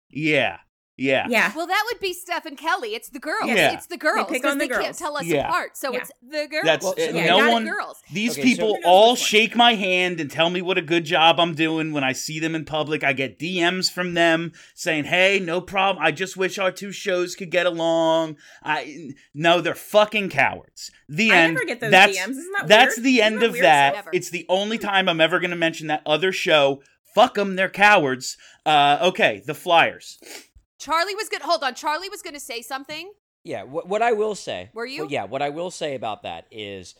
Yeah. 0.08 0.58
Yeah. 1.03 1.26
Yeah. 1.28 1.53
Well, 1.57 1.66
that 1.66 1.82
would 1.90 2.00
be 2.00 2.12
Steph 2.12 2.46
and 2.46 2.57
Kelly. 2.57 2.94
It's 2.94 3.09
the 3.09 3.18
girls. 3.18 3.46
Yeah. 3.46 3.72
It's 3.72 3.86
the 3.86 3.96
girls. 3.96 4.28
pick 4.30 4.42
'cause 4.42 4.53
on 4.53 4.59
the 4.59 4.68
they 4.68 4.74
can't 4.74 4.96
tell 4.96 5.16
us 5.16 5.24
Yeah. 5.24 5.48
apart. 5.48 5.76
So 5.76 5.92
Yeah. 5.92 5.98
it's 6.00 6.11
the 6.22 6.46
girls. 6.48 6.64
That's 6.64 6.84
Well, 6.84 6.94
Yeah, 6.96 7.26
no 7.26 7.38
got 7.40 7.50
one. 7.53 7.64
girls. 7.64 8.03
These 8.12 8.32
Okay, 8.32 8.42
people 8.42 8.68
Who 8.76 8.80
knows 8.80 8.84
all 8.84 9.16
shake 9.16 9.57
my 9.57 9.74
hand 9.74 10.20
and 10.20 10.30
tell 10.30 10.48
me 10.50 10.62
what 10.62 10.78
a 10.78 10.82
good 10.82 11.05
job 11.05 11.40
I'm 11.40 11.55
doing 11.55 11.92
when 11.92 12.05
I 12.05 12.12
see 12.12 12.38
them 12.38 12.55
in 12.55 12.64
public. 12.64 13.03
I 13.03 13.12
get 13.12 13.38
DMs 13.38 13.90
from 13.90 14.14
them 14.14 14.53
saying, 14.74 15.05
"Hey, 15.05 15.40
no 15.40 15.61
problem. 15.61 16.05
I 16.05 16.12
just 16.12 16.36
wish 16.36 16.59
our 16.59 16.70
two 16.70 16.92
shows 16.92 17.34
could 17.34 17.50
get 17.50 17.66
along." 17.66 18.36
I 18.62 19.11
no, 19.34 19.61
they're 19.61 19.74
fucking 19.74 20.28
cowards. 20.28 20.90
The 21.09 21.32
I 21.32 21.36
end. 21.36 21.55
never 21.55 21.66
get 21.66 21.80
those 21.80 21.90
that's, 21.90 22.16
DMs. 22.16 22.30
Isn't 22.38 22.53
that 22.59 22.68
That's 22.68 22.96
weird? 22.96 23.05
the 23.05 23.18
Isn't 23.18 23.32
end 23.34 23.42
that 23.42 23.46
of 23.50 23.59
that. 23.59 23.94
Never. 23.96 24.11
It's 24.12 24.30
the 24.30 24.46
only 24.48 24.78
time 24.78 25.09
I'm 25.09 25.20
ever 25.20 25.40
going 25.40 25.50
to 25.50 25.57
mention 25.57 25.88
that 25.88 26.03
other 26.07 26.30
show. 26.32 26.80
Fuck 27.14 27.34
them. 27.34 27.57
They're 27.57 27.68
cowards. 27.68 28.36
Uh, 28.64 28.98
okay, 29.03 29.42
the 29.44 29.53
Flyers. 29.55 30.18
Charlie 30.83 31.14
was 31.14 31.28
good. 31.28 31.43
Hold 31.43 31.62
on. 31.62 31.74
Charlie 31.74 32.09
was 32.09 32.22
going 32.22 32.35
to 32.35 32.41
say 32.41 32.61
something. 32.61 33.12
Yeah, 33.45 33.62
what, 33.62 33.89
what 33.89 34.03
I 34.03 34.12
will 34.12 34.35
say. 34.35 34.70
Were 34.74 34.87
you? 34.87 35.03
well, 35.03 35.11
yeah, 35.11 35.24
what 35.24 35.43
I 35.43 35.49
will 35.49 35.70
say 35.70 35.95
about 35.95 36.22
that 36.22 36.47
is 36.51 36.95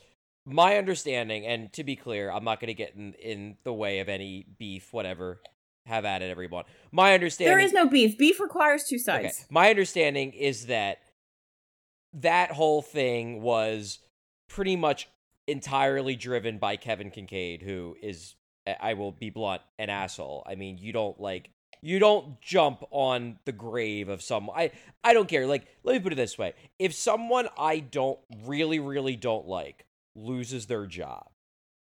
my 0.47 0.77
understanding, 0.77 1.47
and 1.47 1.73
to 1.75 1.85
be 1.85 1.95
clear, 1.97 2.31
I'm 2.31 2.45
not 2.45 2.61
going 2.61 2.69
to 2.69 2.75
get 2.75 2.95
in, 2.95 3.15
in 3.15 3.57
the 3.65 3.73
way 3.73 4.01
of 4.01 4.09
any 4.09 4.47
beef, 4.59 4.93
whatever. 4.93 5.41
Have 5.87 6.05
at 6.05 6.23
it, 6.23 6.31
everyone. 6.31 6.65
My 6.93 7.13
understanding. 7.13 7.57
There 7.57 7.65
is 7.65 7.73
no 7.73 7.89
beef. 7.89 8.17
Beef 8.17 8.39
requires 8.39 8.85
two 8.85 8.97
Okay. 8.97 9.03
sides. 9.03 9.47
My 9.51 9.69
understanding 9.69 10.33
is 10.33 10.67
that 10.67 10.99
that 12.13 12.53
whole 12.53 12.83
thing 12.83 13.43
was 13.43 13.99
pretty 14.49 14.77
much 14.77 15.09
entirely 15.49 16.15
driven 16.15 16.59
by 16.59 16.77
Kevin 16.77 17.11
Kinkead, 17.11 17.63
who 17.63 17.97
is, 18.01 18.37
I 18.81 18.95
will 18.95 19.11
be 19.11 19.31
blunt, 19.31 19.63
an 19.79 19.91
asshole. 19.91 20.45
I 20.47 20.55
mean, 20.55 20.79
you 20.79 20.93
don't 20.93 21.19
like, 21.21 21.51
you 21.81 21.99
don't 21.99 22.41
jump 22.41 22.85
on 22.91 23.39
the 23.45 23.53
grave 23.53 24.09
of 24.09 24.23
someone. 24.23 24.57
I, 24.59 24.71
I 25.03 25.15
don't 25.15 25.29
care. 25.29 25.47
Like, 25.47 25.67
let 25.83 25.95
me 25.95 26.01
put 26.01 26.13
it 26.13 26.17
this 26.17 26.39
way: 26.39 26.55
if 26.79 26.95
someone 26.95 27.49
I 27.59 27.81
don't 27.81 28.19
really, 28.45 28.79
really 28.79 29.17
don't 29.17 29.47
like 29.47 29.87
loses 30.15 30.67
their 30.67 30.87
job, 30.87 31.29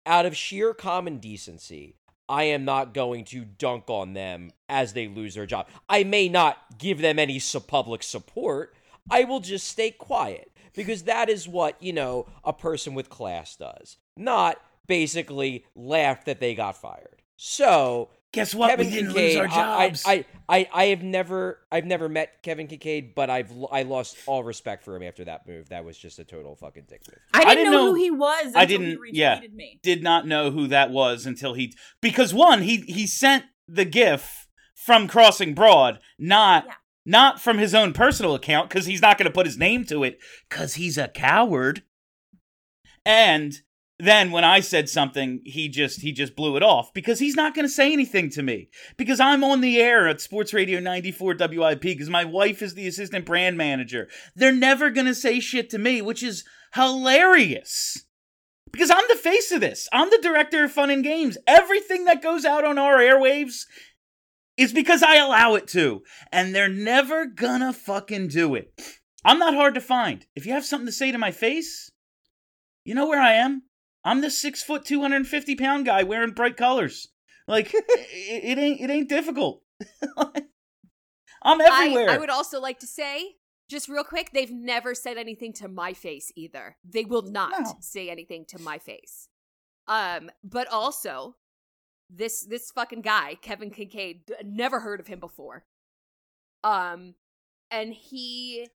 out 0.05 0.25
of 0.25 0.35
sheer 0.35 0.73
common 0.73 1.17
decency, 1.17 1.95
I 2.29 2.43
am 2.45 2.65
not 2.65 2.93
going 2.93 3.25
to 3.25 3.45
dunk 3.45 3.89
on 3.89 4.13
them 4.13 4.51
as 4.67 4.93
they 4.93 5.07
lose 5.07 5.35
their 5.35 5.45
job. 5.45 5.67
I 5.87 6.03
may 6.03 6.27
not 6.27 6.57
give 6.77 6.99
them 6.99 7.19
any 7.19 7.41
public 7.67 8.03
support. 8.03 8.75
I 9.09 9.23
will 9.23 9.39
just 9.39 9.67
stay 9.67 9.91
quiet 9.91 10.51
because 10.73 11.03
that 11.03 11.29
is 11.29 11.47
what, 11.47 11.81
you 11.81 11.93
know, 11.93 12.27
a 12.43 12.51
person 12.51 12.93
with 12.93 13.09
class 13.09 13.55
does. 13.55 13.97
Not 14.17 14.59
basically 14.87 15.65
laugh 15.75 16.25
that 16.25 16.39
they 16.39 16.55
got 16.55 16.77
fired. 16.77 17.21
So, 17.37 18.09
Guess 18.37 18.55
what? 18.55 18.69
Kevin 18.69 18.85
we 18.87 18.91
didn't 18.91 19.07
Kincaid, 19.13 19.27
lose 19.29 19.37
our 19.37 19.47
I, 19.47 19.87
jobs. 19.89 20.03
I, 20.05 20.25
I, 20.49 20.69
I 20.73 20.85
have 20.85 21.03
never, 21.03 21.59
I've 21.71 21.85
never 21.85 22.07
met 22.07 22.41
Kevin 22.41 22.67
Kinkead, 22.67 23.13
but 23.15 23.29
I've, 23.29 23.51
I 23.71 23.83
lost 23.83 24.17
all 24.25 24.43
respect 24.43 24.83
for 24.85 24.95
him 24.95 25.03
after 25.03 25.25
that 25.25 25.47
move. 25.47 25.69
That 25.69 25.83
was 25.83 25.97
just 25.97 26.19
a 26.19 26.23
total 26.23 26.55
fucking 26.55 26.85
dick 26.87 27.01
move. 27.09 27.19
I 27.33 27.39
didn't, 27.39 27.55
didn't 27.57 27.71
know, 27.73 27.85
know- 27.85 27.91
who 27.91 27.95
he 27.95 28.11
was. 28.11 28.53
I 28.55 28.65
didn't- 28.65 28.99
He 29.11 29.19
yeah. 29.19 29.39
retweeted 29.41 29.53
me. 29.53 29.79
did 29.83 30.01
not 30.03 30.25
know 30.25 30.51
who 30.51 30.67
that 30.67 30.89
was 30.91 31.25
until 31.25 31.53
he 31.53 31.73
because 32.01 32.33
one 32.33 32.61
he 32.61 32.77
he 32.87 33.05
sent 33.05 33.43
the 33.67 33.85
gif 33.85 34.47
from 34.73 35.07
Crossing 35.07 35.53
Broad, 35.53 35.99
not 36.17 36.65
Yeah. 36.65 36.73
not 37.05 37.41
from 37.41 37.57
his 37.57 37.73
own 37.75 37.91
personal 37.93 38.35
account 38.35 38.69
because 38.69 38.85
he's 38.85 39.01
not 39.01 39.17
going 39.17 39.25
to 39.27 39.33
put 39.33 39.45
his 39.45 39.57
name 39.57 39.83
to 39.85 40.03
it 40.03 40.19
because 40.49 40.75
he's 40.75 40.97
a 40.97 41.07
coward. 41.09 41.83
And 43.05 43.61
then 43.99 44.31
when 44.31 44.43
I 44.43 44.59
said 44.59 44.89
something, 44.89 45.41
he 45.43 45.69
just 45.69 46.01
he 46.01 46.11
just 46.11 46.35
blew 46.35 46.55
it 46.55 46.61
off 46.61 46.93
because 46.93 47.19
he's 47.19 47.35
not 47.35 47.55
going 47.55 47.65
to 47.65 47.73
say 47.73 47.91
anything 47.91 48.29
to 48.31 48.43
me 48.43 48.69
because 48.95 49.19
I'm 49.19 49.43
on 49.43 49.61
the 49.61 49.79
air 49.79 50.07
at 50.07 50.21
Sports 50.21 50.53
Radio 50.53 50.79
94 50.79 51.35
WIP 51.39 51.81
because 51.81 52.09
my 52.09 52.23
wife 52.23 52.61
is 52.61 52.75
the 52.75 52.87
assistant 52.87 53.25
brand 53.25 53.57
manager. 53.57 54.07
They're 54.35 54.51
never 54.53 54.91
going 54.91 55.07
to 55.07 55.15
say 55.15 55.39
shit 55.39 55.71
to 55.71 55.79
me, 55.79 56.01
which 56.03 56.21
is 56.21 56.43
hilarious. 56.75 58.05
Because 58.71 58.91
I'm 58.91 59.05
the 59.07 59.15
face 59.15 59.51
of 59.51 59.61
this. 59.61 59.87
I'm 59.91 60.11
the 60.11 60.19
director 60.21 60.63
of 60.63 60.71
fun 60.71 60.91
and 60.91 61.03
games. 61.03 61.37
Everything 61.47 62.05
that 62.05 62.21
goes 62.21 62.45
out 62.45 62.65
on 62.65 62.77
our 62.77 62.97
airwaves 62.97 63.61
is 64.57 64.73
because 64.73 65.01
I 65.01 65.15
allow 65.15 65.55
it 65.55 65.67
to. 65.69 66.03
And 66.31 66.53
they're 66.53 66.69
never 66.69 67.25
gonna 67.25 67.73
fucking 67.73 68.27
do 68.27 68.53
it. 68.53 68.79
I'm 69.25 69.39
not 69.39 69.55
hard 69.55 69.73
to 69.73 69.81
find. 69.81 70.23
If 70.35 70.45
you 70.45 70.53
have 70.53 70.65
something 70.65 70.85
to 70.85 70.91
say 70.91 71.11
to 71.11 71.17
my 71.17 71.31
face, 71.31 71.91
you 72.83 72.93
know 72.93 73.07
where 73.07 73.21
I 73.21 73.33
am. 73.33 73.63
I'm 74.03 74.21
the 74.21 74.29
six 74.31 74.63
foot, 74.63 74.85
250 74.85 75.55
pound 75.55 75.85
guy 75.85 76.03
wearing 76.03 76.31
bright 76.31 76.57
colors. 76.57 77.07
Like, 77.47 77.73
it, 77.73 77.87
it 77.89 78.57
ain't 78.57 78.81
it 78.81 78.89
ain't 78.89 79.09
difficult. 79.09 79.63
I'm 81.43 81.61
everywhere. 81.61 82.09
I, 82.09 82.15
I 82.15 82.17
would 82.17 82.29
also 82.29 82.59
like 82.59 82.79
to 82.79 82.87
say, 82.87 83.35
just 83.69 83.87
real 83.89 84.03
quick, 84.03 84.31
they've 84.33 84.51
never 84.51 84.95
said 84.95 85.17
anything 85.17 85.53
to 85.53 85.67
my 85.67 85.93
face 85.93 86.31
either. 86.35 86.77
They 86.83 87.05
will 87.05 87.21
not 87.21 87.51
No. 87.51 87.75
say 87.79 88.09
anything 88.09 88.45
to 88.49 88.59
my 88.59 88.77
face. 88.77 89.29
Um, 89.87 90.29
but 90.43 90.67
also, 90.67 91.35
this 92.09 92.45
this 92.45 92.71
fucking 92.71 93.01
guy, 93.01 93.35
Kevin 93.41 93.71
Kinkead, 93.71 94.21
never 94.43 94.79
heard 94.81 94.99
of 94.99 95.07
him 95.07 95.19
before. 95.19 95.65
Um, 96.63 97.15
and 97.71 97.93
he 97.93 98.67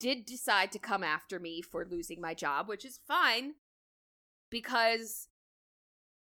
did 0.00 0.24
decide 0.26 0.72
to 0.72 0.78
come 0.78 1.02
after 1.02 1.38
me 1.38 1.62
for 1.62 1.86
losing 1.88 2.20
my 2.20 2.34
job, 2.34 2.68
which 2.68 2.84
is 2.84 3.00
fine 3.06 3.54
because 4.50 5.28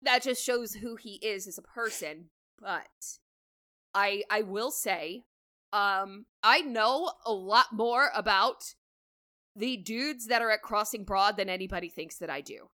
that 0.02 0.22
just 0.22 0.44
shows 0.44 0.74
who 0.74 0.96
he 0.96 1.14
is 1.22 1.46
as 1.46 1.58
a 1.58 1.62
person. 1.62 2.30
But 2.60 3.18
I 3.94 4.22
I 4.30 4.42
will 4.42 4.70
say, 4.70 5.24
um, 5.72 6.26
I 6.42 6.60
know 6.60 7.12
a 7.24 7.32
lot 7.32 7.72
more 7.72 8.10
about 8.14 8.74
the 9.54 9.76
dudes 9.76 10.26
that 10.26 10.42
are 10.42 10.50
at 10.50 10.62
Crossing 10.62 11.04
Broad 11.04 11.36
than 11.36 11.48
anybody 11.48 11.88
thinks 11.88 12.16
that 12.18 12.30
I 12.30 12.40
do. 12.40 12.68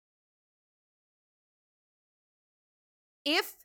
If 3.25 3.55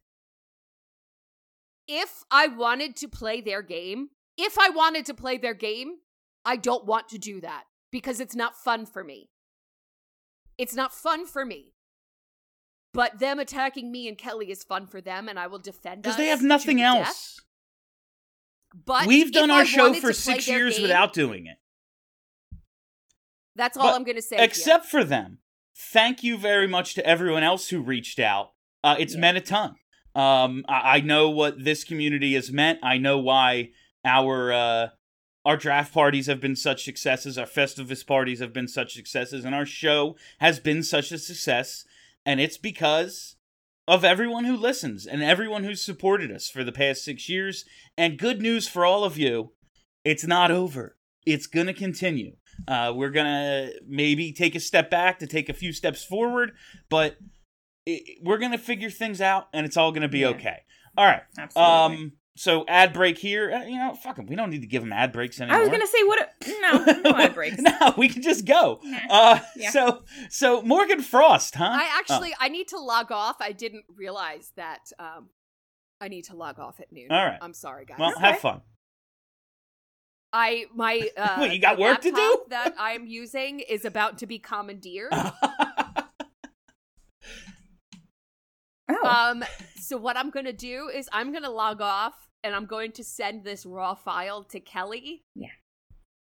if 1.88 2.24
I 2.30 2.46
wanted 2.46 2.96
to 2.96 3.08
play 3.08 3.40
their 3.40 3.62
game, 3.62 4.10
if 4.38 4.58
I 4.58 4.70
wanted 4.70 5.04
to 5.06 5.14
play 5.14 5.36
their 5.36 5.54
game, 5.54 5.96
I 6.44 6.56
don't 6.56 6.86
want 6.86 7.08
to 7.10 7.18
do 7.18 7.40
that 7.40 7.64
because 7.90 8.20
it's 8.20 8.34
not 8.34 8.56
fun 8.56 8.86
for 8.86 9.04
me. 9.04 9.31
It's 10.62 10.74
not 10.74 10.92
fun 10.94 11.26
for 11.26 11.44
me. 11.44 11.72
But 12.94 13.18
them 13.18 13.40
attacking 13.40 13.90
me 13.90 14.06
and 14.06 14.16
Kelly 14.16 14.50
is 14.50 14.62
fun 14.62 14.86
for 14.86 15.00
them, 15.00 15.28
and 15.28 15.38
I 15.38 15.46
will 15.48 15.58
defend 15.58 15.96
them. 15.96 16.02
because 16.02 16.16
they 16.18 16.28
have 16.28 16.42
nothing 16.42 16.76
death. 16.76 16.98
else. 17.06 17.40
But 18.86 19.06
We've 19.06 19.32
done 19.32 19.50
I 19.50 19.58
our 19.60 19.64
show 19.64 19.92
for 19.94 20.12
six 20.12 20.46
years 20.46 20.74
game, 20.76 20.82
without 20.82 21.12
doing 21.12 21.46
it. 21.46 21.56
That's 23.56 23.76
all 23.76 23.88
But 23.88 23.94
I'm 23.96 24.04
going 24.04 24.16
to 24.16 24.22
say. 24.22 24.36
except 24.38 24.86
for 24.86 25.02
them. 25.04 25.38
Thank 25.76 26.22
you 26.22 26.38
very 26.38 26.68
much 26.68 26.94
to 26.94 27.04
everyone 27.06 27.42
else 27.42 27.68
who 27.68 27.80
reached 27.80 28.18
out. 28.20 28.52
Uh, 28.84 28.96
it's 28.98 29.14
Yeah. 29.14 29.20
meant 29.20 29.38
a 29.38 29.40
ton. 29.40 29.74
Um, 30.14 30.64
I-, 30.68 30.96
I 30.96 31.00
know 31.00 31.28
what 31.30 31.62
this 31.64 31.82
community 31.84 32.34
has 32.34 32.52
meant. 32.52 32.78
I 32.82 32.98
know 32.98 33.18
why 33.18 33.70
our 34.04 34.52
uh, 34.52 34.88
our 35.44 35.56
draft 35.56 35.92
parties 35.92 36.26
have 36.26 36.40
been 36.40 36.56
such 36.56 36.84
successes. 36.84 37.36
Our 37.36 37.46
Festivus 37.46 38.06
parties 38.06 38.40
have 38.40 38.52
been 38.52 38.68
such 38.68 38.94
successes, 38.94 39.44
and 39.44 39.54
our 39.54 39.66
show 39.66 40.16
has 40.38 40.60
been 40.60 40.82
such 40.82 41.10
a 41.12 41.18
success. 41.18 41.84
And 42.24 42.40
it's 42.40 42.56
because 42.58 43.36
of 43.88 44.04
everyone 44.04 44.44
who 44.44 44.56
listens 44.56 45.06
and 45.06 45.22
everyone 45.22 45.64
who's 45.64 45.82
supported 45.82 46.30
us 46.30 46.48
for 46.48 46.62
the 46.62 46.70
past 46.70 47.04
six 47.04 47.28
years. 47.28 47.64
And 47.98 48.18
good 48.18 48.40
news 48.40 48.68
for 48.68 48.86
all 48.86 49.02
of 49.02 49.18
you, 49.18 49.52
it's 50.04 50.24
not 50.24 50.52
over. 50.52 50.96
It's 51.26 51.48
gonna 51.48 51.74
continue. 51.74 52.36
Uh, 52.68 52.92
we're 52.94 53.10
gonna 53.10 53.70
maybe 53.86 54.32
take 54.32 54.54
a 54.54 54.60
step 54.60 54.90
back 54.90 55.18
to 55.18 55.26
take 55.26 55.48
a 55.48 55.52
few 55.54 55.72
steps 55.72 56.04
forward, 56.04 56.52
but 56.88 57.16
it, 57.86 58.18
we're 58.22 58.38
gonna 58.38 58.58
figure 58.58 58.90
things 58.90 59.20
out, 59.20 59.48
and 59.52 59.66
it's 59.66 59.76
all 59.76 59.90
gonna 59.90 60.08
be 60.08 60.20
Yeah. 60.20 60.28
okay. 60.28 60.58
All 60.96 61.06
right. 61.06 61.22
Absolutely. 61.38 61.96
Um. 62.04 62.12
So 62.34 62.64
ad 62.66 62.92
break 62.94 63.18
here. 63.18 63.52
Uh, 63.52 63.64
you 63.64 63.76
know, 63.76 63.94
fuck 63.94 64.18
'em. 64.18 64.26
We 64.26 64.36
don't 64.36 64.48
need 64.50 64.62
to 64.62 64.66
give 64.66 64.82
them 64.82 64.92
ad 64.92 65.12
breaks 65.12 65.38
anymore. 65.40 65.58
I 65.58 65.60
was 65.60 65.68
gonna 65.68 65.86
say 65.86 66.02
what? 66.04 66.18
A, 66.46 66.60
no, 66.62 66.84
no 67.10 67.16
ad 67.18 67.34
breaks. 67.34 67.58
no, 67.58 67.94
we 67.98 68.08
can 68.08 68.22
just 68.22 68.46
go. 68.46 68.80
Nah. 68.82 68.98
Uh. 69.10 69.38
Yeah. 69.54 69.70
So 69.70 70.02
so 70.30 70.62
Morgan 70.62 71.02
Frost, 71.02 71.54
huh? 71.56 71.64
I 71.70 71.84
Oh. 71.92 71.98
actually 71.98 72.34
I 72.40 72.48
need 72.48 72.68
to 72.68 72.78
log 72.78 73.12
off. 73.12 73.36
I 73.40 73.52
didn't 73.52 73.84
realize 73.94 74.50
that 74.56 74.90
um 74.98 75.28
I 76.00 76.08
need 76.08 76.24
to 76.24 76.36
log 76.36 76.58
off 76.58 76.80
at 76.80 76.90
noon. 76.90 77.08
All 77.10 77.24
right. 77.24 77.38
I'm 77.42 77.52
sorry, 77.54 77.84
guys. 77.84 77.98
well, 77.98 78.12
Okay. 78.16 78.20
have 78.26 78.38
fun. 78.38 78.62
I 80.32 80.64
my 80.74 81.10
uh 81.16 81.36
What, 81.38 81.52
you 81.52 81.60
got 81.60 81.78
work 81.78 82.00
to 82.00 82.10
do? 82.10 82.42
that 82.48 82.74
I'm 82.78 83.06
using 83.06 83.60
is 83.60 83.84
about 83.84 84.18
to 84.18 84.26
be 84.26 84.38
commandeered. 84.38 85.12
Oh, 89.02 89.06
Um 89.08 89.44
so 89.80 89.96
what 89.96 90.16
I'm 90.16 90.30
going 90.30 90.46
to 90.46 90.52
do 90.52 90.88
is 90.94 91.08
I'm 91.12 91.30
going 91.32 91.42
to 91.44 91.50
log 91.50 91.80
off 91.80 92.14
and 92.44 92.54
I'm 92.54 92.66
going 92.66 92.92
to 92.92 93.04
send 93.04 93.44
this 93.44 93.64
raw 93.66 93.94
file 93.94 94.44
to 94.44 94.60
Kelly. 94.60 95.24
Yeah. 95.34 95.48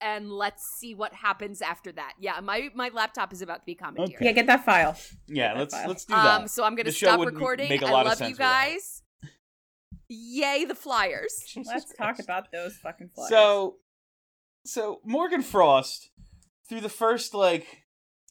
And 0.02 0.30
let's 0.32 0.64
see 0.78 0.94
what 0.94 1.12
happens 1.12 1.60
after 1.60 1.92
that. 1.92 2.14
Yeah, 2.18 2.40
my 2.40 2.70
my 2.74 2.88
laptop 2.88 3.32
is 3.34 3.42
about 3.42 3.56
to 3.60 3.66
be 3.66 3.74
commandeered. 3.74 4.16
Okay. 4.16 4.24
yeah, 4.26 4.32
get 4.32 4.46
that 4.46 4.64
file. 4.64 4.96
yeah. 5.28 5.52
that 5.54 5.58
Let's 5.60 5.74
file. 5.74 5.88
let's 5.88 6.04
do 6.06 6.14
that. 6.14 6.40
Um, 6.40 6.48
so 6.48 6.64
I'm 6.64 6.74
gonna 6.74 6.84
The 6.84 6.92
stop 6.92 7.20
recording. 7.20 7.68
make 7.68 7.82
a 7.82 7.86
I 7.86 7.90
lot 7.90 8.06
of 8.06 8.10
love 8.12 8.20
you 8.20 8.26
sense 8.26 8.38
without 8.38 8.66
it. 8.68 8.70
guys. 8.72 9.02
Yay, 10.08 10.64
the 10.64 10.74
Flyers. 10.74 11.54
Let's 11.66 11.94
talk 11.94 12.18
about 12.18 12.50
those 12.50 12.76
fucking 12.78 13.10
flyers. 13.14 13.28
So, 13.30 13.76
so 14.66 15.00
Morgan 15.04 15.42
Frost, 15.42 16.10
through 16.68 16.80
the 16.80 16.88
first 16.88 17.32
like, 17.32 17.84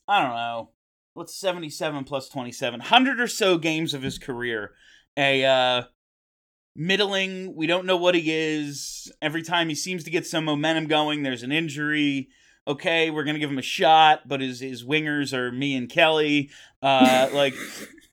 I 0.07 0.21
don't 0.21 0.35
know, 0.35 0.71
what's 1.13 1.35
seventy-seven 1.35 2.03
plus 2.03 2.29
twenty-seven, 2.29 2.79
hundred 2.79 3.19
or 3.19 3.27
so 3.27 3.57
games 3.57 3.93
of 3.93 4.01
his 4.01 4.17
career, 4.17 4.71
a 5.17 5.45
uh, 5.45 5.83
middling. 6.75 7.55
We 7.55 7.67
don't 7.67 7.85
know 7.85 7.97
what 7.97 8.15
he 8.15 8.31
is. 8.31 9.11
Every 9.21 9.43
time 9.43 9.69
he 9.69 9.75
seems 9.75 10.03
to 10.03 10.11
get 10.11 10.25
some 10.25 10.45
momentum 10.45 10.87
going, 10.87 11.23
there's 11.23 11.43
an 11.43 11.51
injury. 11.51 12.29
Okay, 12.67 13.09
we're 13.09 13.23
gonna 13.23 13.39
give 13.39 13.51
him 13.51 13.57
a 13.57 13.63
shot, 13.63 14.27
but 14.27 14.41
his 14.41 14.59
his 14.59 14.83
wingers 14.83 15.33
are 15.33 15.51
me 15.51 15.75
and 15.75 15.89
Kelly. 15.89 16.51
Uh, 16.81 17.29
like, 17.33 17.55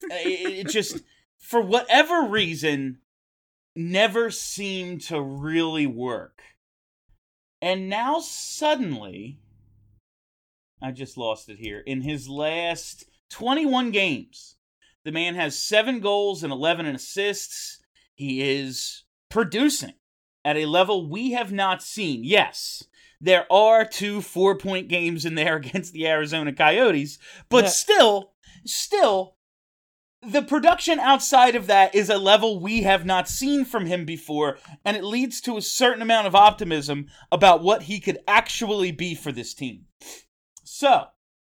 it, 0.02 0.66
it 0.66 0.68
just 0.68 1.00
for 1.38 1.60
whatever 1.60 2.22
reason 2.22 2.98
never 3.76 4.30
seemed 4.30 5.02
to 5.02 5.20
really 5.20 5.86
work. 5.86 6.42
And 7.60 7.88
now 7.88 8.20
suddenly, 8.20 9.40
I 10.82 10.90
just 10.92 11.16
lost 11.16 11.48
it 11.48 11.58
here. 11.58 11.80
In 11.86 12.02
his 12.02 12.28
last 12.28 13.04
21 13.30 13.90
games, 13.90 14.56
the 15.04 15.12
man 15.12 15.34
has 15.34 15.58
seven 15.58 16.00
goals 16.00 16.42
and 16.42 16.52
11 16.52 16.86
assists. 16.86 17.80
He 18.14 18.42
is 18.42 19.04
producing 19.30 19.94
at 20.44 20.56
a 20.56 20.66
level 20.66 21.08
we 21.08 21.32
have 21.32 21.52
not 21.52 21.82
seen. 21.82 22.24
Yes, 22.24 22.84
there 23.20 23.50
are 23.50 23.84
two 23.84 24.20
four 24.20 24.56
point 24.56 24.88
games 24.88 25.24
in 25.24 25.34
there 25.34 25.56
against 25.58 25.92
the 25.92 26.06
Arizona 26.06 26.52
Coyotes, 26.52 27.18
but 27.48 27.64
Yeah. 27.64 27.70
still, 27.70 28.32
still, 28.64 29.36
the 30.22 30.42
production 30.42 30.98
outside 30.98 31.54
of 31.54 31.66
that 31.68 31.94
is 31.94 32.10
a 32.10 32.18
level 32.18 32.58
we 32.60 32.82
have 32.82 33.04
not 33.04 33.28
seen 33.28 33.64
from 33.64 33.86
him 33.86 34.04
before, 34.04 34.58
and 34.84 34.96
it 34.96 35.04
leads 35.04 35.40
to 35.42 35.56
a 35.56 35.62
certain 35.62 36.02
amount 36.02 36.26
of 36.26 36.34
optimism 36.34 37.06
about 37.30 37.62
what 37.62 37.82
he 37.82 38.00
could 38.00 38.18
actually 38.26 38.90
be 38.92 39.14
for 39.14 39.30
this 39.30 39.54
team. 39.54 39.86
So, 40.66 41.06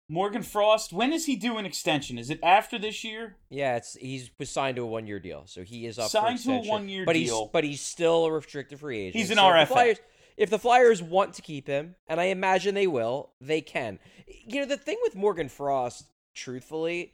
Morgan 0.08 0.44
Frost, 0.44 0.94
when 0.94 1.12
is 1.12 1.26
he 1.26 1.36
due 1.36 1.58
an 1.58 1.66
extension? 1.66 2.20
Is 2.20 2.30
it 2.30 2.40
after 2.44 2.78
this 2.78 3.04
year? 3.04 3.38
Yeah, 3.50 3.76
it's 3.76 3.96
he's 3.96 4.30
was 4.40 4.50
signed 4.50 4.78
to 4.78 4.84
a 4.84 4.86
one 4.86 5.08
year 5.08 5.20
deal, 5.20 5.44
so 5.48 5.64
he 5.64 5.86
is 5.88 5.98
up 5.98 6.10
Signed 6.10 6.40
for 6.40 6.62
to 6.62 6.68
a 6.68 6.70
one-year 6.70 7.04
but 7.04 7.14
deal. 7.14 7.42
He's, 7.42 7.50
but 7.52 7.64
he's 7.64 7.82
still 7.82 8.26
a 8.26 8.32
restricted 8.32 8.80
free 8.80 9.00
agent. 9.00 9.16
He's 9.16 9.32
an 9.32 9.38
So 9.38 9.48
if 9.50 9.54
RFA. 9.54 9.60
The 9.62 9.66
Flyers, 9.74 9.98
if 10.38 10.50
the 10.52 10.60
Flyers 10.60 11.02
want 11.02 11.34
to 11.34 11.42
keep 11.42 11.68
him, 11.68 11.96
and 12.08 12.22
I 12.22 12.26
imagine 12.26 12.76
they 12.76 12.88
will, 12.88 13.32
they 13.42 13.60
can. 13.60 14.00
You 14.28 14.62
know, 14.62 14.68
the 14.68 14.78
thing 14.78 14.98
with 15.02 15.16
Morgan 15.16 15.50
Frost, 15.50 16.06
truthfully, 16.36 17.14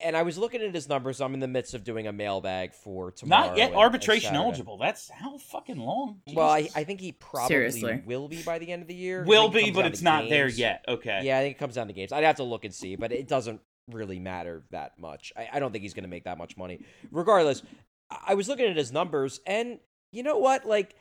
and 0.00 0.16
I 0.16 0.22
was 0.22 0.38
looking 0.38 0.60
at 0.62 0.74
his 0.74 0.88
numbers. 0.88 1.20
I'm 1.20 1.34
in 1.34 1.40
the 1.40 1.48
midst 1.48 1.74
of 1.74 1.84
doing 1.84 2.06
a 2.06 2.12
mailbag 2.12 2.74
for 2.74 3.10
tomorrow. 3.10 3.48
Not 3.48 3.56
yet 3.56 3.64
and- 3.66 3.72
and 3.74 3.80
arbitration 3.80 4.28
Saturday. 4.30 4.44
eligible. 4.44 4.78
That's 4.78 5.10
how 5.10 5.38
fucking 5.38 5.76
long. 5.78 6.20
Well, 6.32 6.48
I, 6.48 6.68
I 6.74 6.84
think 6.84 7.00
he 7.00 7.12
probably 7.12 7.48
Seriously. 7.48 8.02
will 8.06 8.28
be 8.28 8.42
by 8.42 8.58
the 8.58 8.70
end 8.70 8.82
of 8.82 8.88
the 8.88 8.94
year. 8.94 9.24
Will 9.24 9.50
think 9.50 9.68
it 9.68 9.74
be, 9.74 9.80
but 9.80 9.86
it's 9.86 9.98
to 9.98 10.04
not 10.04 10.28
there 10.28 10.48
yet. 10.48 10.84
Okay. 10.86 11.20
Yeah, 11.24 11.38
I 11.38 11.42
think 11.42 11.56
it 11.56 11.58
comes 11.58 11.74
down 11.74 11.88
to 11.88 11.92
games. 11.92 12.12
I'd 12.12 12.24
have 12.24 12.36
to 12.36 12.44
look 12.44 12.64
and 12.64 12.74
see, 12.74 12.96
but 12.96 13.12
it 13.12 13.26
doesn't 13.28 13.60
really 13.90 14.18
matter 14.18 14.62
that 14.70 14.98
much. 14.98 15.32
I, 15.36 15.48
I 15.54 15.58
don't 15.60 15.72
think 15.72 15.82
he's 15.82 15.94
going 15.94 16.04
to 16.04 16.10
make 16.10 16.24
that 16.24 16.38
much 16.38 16.56
money. 16.56 16.80
Regardless, 17.10 17.62
I 18.10 18.18
I 18.28 18.34
was 18.34 18.48
looking 18.48 18.66
at 18.66 18.76
his 18.76 18.90
numbers, 18.92 19.40
and 19.46 19.80
you 20.12 20.22
know 20.22 20.38
what? 20.38 20.64
Like, 20.66 20.94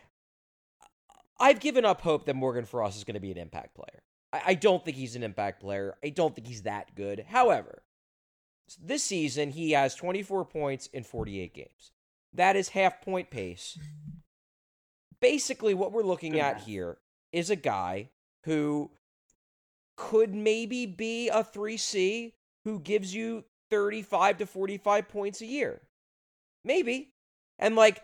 I've 1.39 1.59
given 1.59 1.85
up 1.85 2.01
hope 2.01 2.25
that 2.25 2.35
Morgan 2.35 2.65
Frost 2.65 2.97
is 2.97 3.03
going 3.03 3.13
to 3.13 3.19
be 3.19 3.31
an 3.31 3.37
impact 3.37 3.75
player. 3.75 4.01
I, 4.33 4.41
I 4.47 4.53
don't 4.55 4.83
think 4.83 4.97
he's 4.97 5.15
an 5.15 5.23
impact 5.23 5.61
player. 5.61 5.95
I 6.03 6.09
don't 6.09 6.35
think 6.35 6.47
he's 6.47 6.63
that 6.63 6.95
good. 6.95 7.25
However, 7.29 7.83
this 8.75 9.03
season 9.03 9.51
he 9.51 9.71
has 9.71 9.95
24 9.95 10.45
points 10.45 10.87
in 10.87 11.03
48 11.03 11.53
games. 11.53 11.91
That 12.33 12.55
is 12.55 12.69
half 12.69 13.01
point 13.01 13.29
pace. 13.29 13.77
Basically, 15.19 15.73
what 15.73 15.91
we're 15.91 16.03
looking 16.03 16.39
at 16.39 16.61
here 16.61 16.97
is 17.31 17.49
a 17.49 17.55
guy 17.55 18.09
who 18.45 18.91
could 19.95 20.33
maybe 20.33 20.85
be 20.85 21.29
a 21.29 21.43
3C 21.43 22.33
who 22.65 22.79
gives 22.79 23.15
you 23.15 23.43
35 23.71 24.37
to 24.39 24.45
45 24.45 25.09
points 25.09 25.41
a 25.41 25.45
year. 25.45 25.81
Maybe. 26.63 27.09
And 27.59 27.75
like 27.75 28.03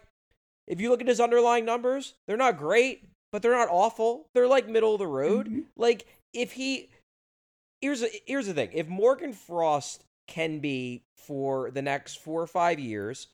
if 0.67 0.81
you 0.81 0.89
look 0.89 1.01
at 1.01 1.07
his 1.07 1.19
underlying 1.19 1.65
numbers, 1.65 2.15
they're 2.25 2.37
not 2.37 2.57
great, 2.57 3.03
but 3.31 3.41
they're 3.41 3.51
not 3.51 3.69
awful. 3.69 4.27
They're 4.33 4.47
like 4.47 4.67
middle 4.67 4.93
of 4.93 4.99
the 4.99 5.07
road. 5.07 5.47
Mhm. 5.47 5.65
Like 5.75 6.07
if 6.33 6.53
he 6.53 6.89
here's 7.81 8.01
a, 8.01 8.09
here's 8.25 8.47
the 8.47 8.53
thing. 8.53 8.69
If 8.73 8.87
Morgan 8.87 9.33
Frost 9.33 10.05
can 10.27 10.59
be 10.59 11.03
for 11.15 11.71
the 11.71 11.81
next 11.81 12.19
4 12.19 12.41
or 12.41 12.47
5 12.47 12.79
years 12.79 13.27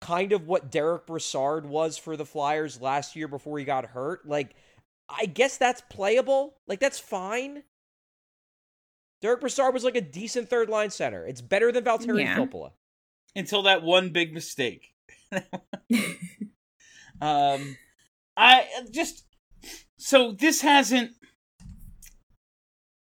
kind 0.00 0.32
of 0.32 0.46
what 0.46 0.70
Derek 0.70 1.06
Brassard 1.06 1.66
was 1.66 1.98
for 1.98 2.16
the 2.16 2.24
Flyers 2.24 2.80
last 2.80 3.16
year 3.16 3.28
before 3.28 3.58
he 3.58 3.64
got 3.64 3.84
hurt, 3.86 4.26
like 4.26 4.54
I 5.08 5.26
guess 5.26 5.56
that's 5.56 5.82
playable. 5.88 6.56
Like 6.66 6.80
that's 6.80 6.98
fine. 6.98 7.62
Derek 9.20 9.40
Brassard 9.40 9.74
was 9.74 9.84
like 9.84 9.96
a 9.96 10.00
decent 10.00 10.48
third 10.48 10.68
line 10.68 10.90
center. 10.90 11.26
It's 11.26 11.40
better 11.40 11.72
than 11.72 11.84
Valtteri 11.84 12.20
Yeah. 12.20 12.36
Filppula. 12.36 12.72
Until 13.34 13.62
that 13.62 13.82
one 13.82 14.10
big 14.10 14.32
mistake. 14.32 14.90
um, 17.20 17.76
I 18.36 18.66
just 18.90 19.24
so 19.96 20.32
this 20.32 20.60
hasn't 20.60 21.12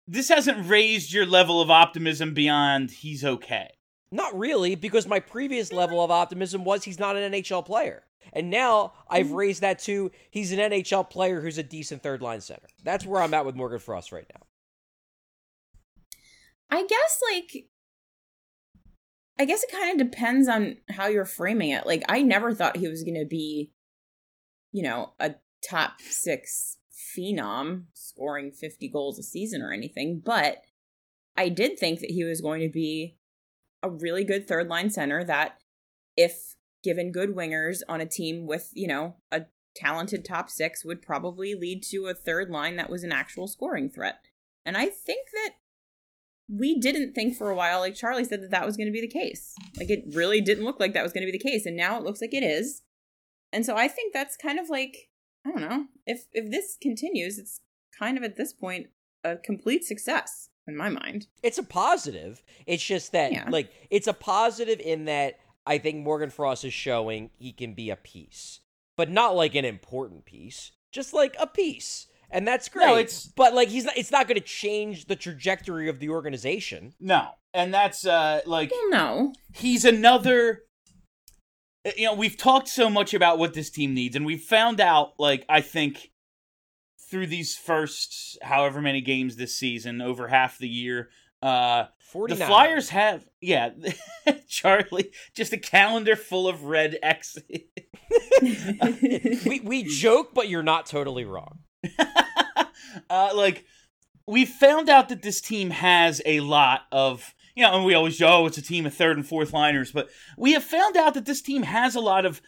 this 0.07 0.29
hasn't 0.29 0.69
raised 0.69 1.13
your 1.13 1.27
level 1.27 1.61
of 1.61 1.71
optimism 1.71 2.35
beyond 2.35 2.91
he's 2.91 3.25
okay. 3.25 3.71
Not 4.13 4.39
really, 4.39 4.75
because 4.75 5.07
my 5.07 5.21
previous 5.21 5.73
level 5.73 6.03
of 6.03 6.11
optimism 6.11 6.65
was 6.65 6.85
he's 6.85 6.99
not 6.99 7.17
an 7.17 7.33
NHL 7.33 7.65
player. 7.65 8.05
And 8.33 8.51
now 8.51 8.93
I've 9.09 9.27
mm-hmm. 9.27 9.35
raised 9.35 9.61
that 9.63 9.79
to 9.81 10.11
he's 10.31 10.53
an 10.53 10.59
NHL 10.59 11.09
player 11.11 11.41
who's 11.41 11.59
a 11.59 11.63
decent 11.63 12.03
third 12.03 12.23
line 12.23 12.41
center. 12.41 12.67
That's 12.85 13.07
where 13.07 13.23
I'm 13.23 13.35
at 13.35 13.47
with 13.47 13.57
Morgan 13.57 13.79
Frost 13.79 14.13
right 14.13 14.27
now. 14.35 14.43
I 16.71 16.85
guess 16.87 17.21
like 17.33 17.69
I 19.39 19.45
guess 19.45 19.63
it 19.63 19.71
kind 19.71 20.01
of 20.01 20.11
depends 20.11 20.49
on 20.49 20.79
how 20.91 21.07
you're 21.07 21.25
framing 21.25 21.71
it. 21.71 21.87
Like 21.87 22.05
I 22.09 22.23
never 22.23 22.55
thought 22.55 22.77
he 22.77 22.89
was 22.89 23.05
going 23.05 23.19
to 23.19 23.27
be 23.27 23.71
you 24.77 24.83
know, 24.83 25.15
a 25.19 25.35
top 25.67 26.03
6 26.03 26.77
phenom 26.97 27.85
scoring 27.93 28.51
50 28.51 28.89
goals 28.89 29.19
a 29.19 29.23
season 29.23 29.63
or 29.63 29.73
anything, 29.73 30.23
but 30.25 30.63
I 31.37 31.49
did 31.49 31.79
think 31.79 32.01
that 32.01 32.11
he 32.11 32.25
was 32.25 32.41
going 32.41 32.61
to 32.63 32.69
be 32.69 33.17
a 33.83 33.91
really 33.91 34.25
good 34.25 34.49
third 34.49 34.69
line 34.69 34.91
center 34.91 35.23
that 35.25 35.59
if 36.17 36.55
given 36.83 37.13
good 37.13 37.35
wingers 37.37 37.81
on 37.89 38.01
a 38.01 38.07
team 38.07 38.47
with, 38.47 38.71
you 38.73 38.87
know, 38.87 39.17
a 39.31 39.43
talented 39.75 40.25
top 40.25 40.49
6 40.49 40.85
would 40.85 41.03
probably 41.03 41.55
lead 41.55 41.83
to 41.83 42.07
a 42.07 42.15
third 42.15 42.49
line 42.49 42.77
that 42.77 42.89
was 42.89 43.05
an 43.05 43.13
actual 43.13 43.47
scoring 43.47 43.91
threat. 43.91 44.21
And 44.65 44.77
I 44.77 44.87
think 44.87 45.29
that 45.33 45.55
we 46.49 46.79
didn't 46.79 47.13
think 47.13 47.37
for 47.37 47.51
a 47.51 47.55
while, 47.55 47.81
like 47.81 47.95
Charlie 47.95 48.25
said, 48.25 48.43
that 48.43 48.51
that 48.51 48.65
was 48.65 48.77
going 48.77 48.87
to 48.87 48.93
be 48.93 49.01
the 49.01 49.09
case. 49.09 49.55
Like 49.77 49.91
it 49.91 50.05
really 50.13 50.41
didn't 50.41 50.65
look 50.65 50.81
like 50.81 50.95
that 50.95 51.03
was 51.03 51.13
going 51.13 51.27
to 51.27 51.31
be 51.31 51.37
the 51.37 51.51
case, 51.51 51.67
and 51.67 51.77
now 51.77 51.99
it 51.99 52.05
looks 52.05 52.21
like 52.21 52.35
it 52.35 52.43
is. 52.43 52.83
And 53.53 53.67
so 53.67 53.77
I 53.77 53.89
think 53.89 54.13
that's 54.13 54.37
kind 54.37 54.59
of 54.59 54.69
like 54.69 55.09
I 55.47 55.51
don't 55.51 55.61
know 55.71 55.85
if 56.07 56.27
if 56.33 56.51
this 56.51 56.77
continues, 56.81 57.39
it's 57.39 57.61
kind 57.97 58.19
of 58.19 58.25
at 58.25 58.37
this 58.37 58.53
point 58.53 58.89
a 59.25 59.37
complete 59.37 59.85
success 59.85 60.49
in 60.67 60.77
my 60.77 60.89
mind. 60.89 61.29
It's 61.43 61.59
a 61.59 61.63
positive. 61.63 62.43
It's 62.67 62.83
just 62.83 63.13
that 63.13 63.33
Yeah. 63.33 63.49
like 63.49 63.71
it's 63.91 64.07
a 64.09 64.13
positive 64.13 64.81
in 64.81 65.05
that 65.05 65.39
I 65.65 65.79
think 65.79 66.03
Morgan 66.05 66.31
Frost 66.31 66.65
is 66.65 66.73
showing 66.75 67.31
he 67.39 67.53
can 67.53 67.75
be 67.75 67.91
a 67.91 67.97
piece, 67.97 68.61
but 68.97 69.11
not 69.11 69.37
like 69.37 69.55
an 69.55 69.65
important 69.65 70.25
piece, 70.25 70.73
just 70.93 71.13
like 71.13 71.37
a 71.39 71.47
piece. 71.47 72.09
And 72.29 72.47
that's 72.47 72.69
great. 72.69 72.87
No, 72.87 72.95
it's- 72.97 73.31
but 73.37 73.55
like 73.55 73.69
he's 73.69 73.85
not 73.85 73.97
it's 73.97 74.11
not 74.11 74.27
going 74.27 74.41
to 74.41 74.47
change 74.47 75.07
the 75.07 75.17
trajectory 75.17 75.89
of 75.89 76.01
the 76.01 76.09
organization. 76.11 76.95
No, 77.01 77.31
and 77.55 77.73
that's 77.73 78.05
uh 78.05 78.41
like 78.47 78.71
Well, 78.73 78.91
no, 78.91 79.33
he's 79.55 79.85
another 79.85 80.65
you 81.97 82.05
know 82.05 82.15
we've 82.15 82.37
talked 82.37 82.69
so 82.69 82.89
much 82.91 83.15
about 83.15 83.39
what 83.39 83.55
this 83.55 83.71
team 83.71 83.95
needs 83.95 84.17
and 84.17 84.27
we've 84.27 84.43
found 84.43 84.81
out 84.81 85.13
like 85.19 85.45
i 85.49 85.61
think 85.61 86.11
through 87.11 87.27
these 87.27 87.57
first 87.57 88.39
however 88.43 88.81
many 88.81 89.01
games 89.01 89.37
this 89.37 89.55
season 89.55 90.01
over 90.01 90.29
half 90.29 90.59
the 90.59 90.69
year 90.69 91.11
uh 91.43 91.85
49. 92.01 92.39
the 92.39 92.45
flyers 92.45 92.89
have 92.91 93.29
yeah 93.41 93.71
charlie 94.49 95.11
just 95.35 95.53
a 95.53 95.59
calendar 95.59 96.17
full 96.17 96.49
of 96.49 96.65
red 96.65 96.99
x 97.03 97.39
we 98.43 99.61
we 99.65 99.83
joke, 99.85 100.35
but 100.35 100.49
you're 100.49 100.63
not 100.63 100.87
totally 100.87 101.25
wrong. 101.25 101.61
uh, 103.11 103.31
like 103.35 103.65
we 104.27 104.45
found 104.45 104.89
out 104.89 105.09
that 105.09 105.23
this 105.23 105.41
team 105.41 105.71
has 105.71 106.21
a 106.25 106.41
lot 106.41 106.83
of 106.93 107.35
you 107.57 107.63
know, 107.65 107.75
and 107.75 107.85
we 107.85 107.95
always 107.95 108.21
go, 108.21 108.29
oh, 108.29 108.47
it's 108.47 108.59
a 108.59 108.63
team 108.63 108.87
of 108.87 108.95
third 108.95 109.17
and 109.17 109.27
fourth 109.27 109.53
liners, 109.53 109.91
but 109.91 110.09
we 110.37 110.53
have 110.53 110.63
found 110.63 110.97
out 110.97 111.15
that 111.15 111.25
this 111.25 111.43
team 111.43 111.63
has 111.65 111.97
a 111.97 112.01
lot 112.01 112.25
of 112.25 112.41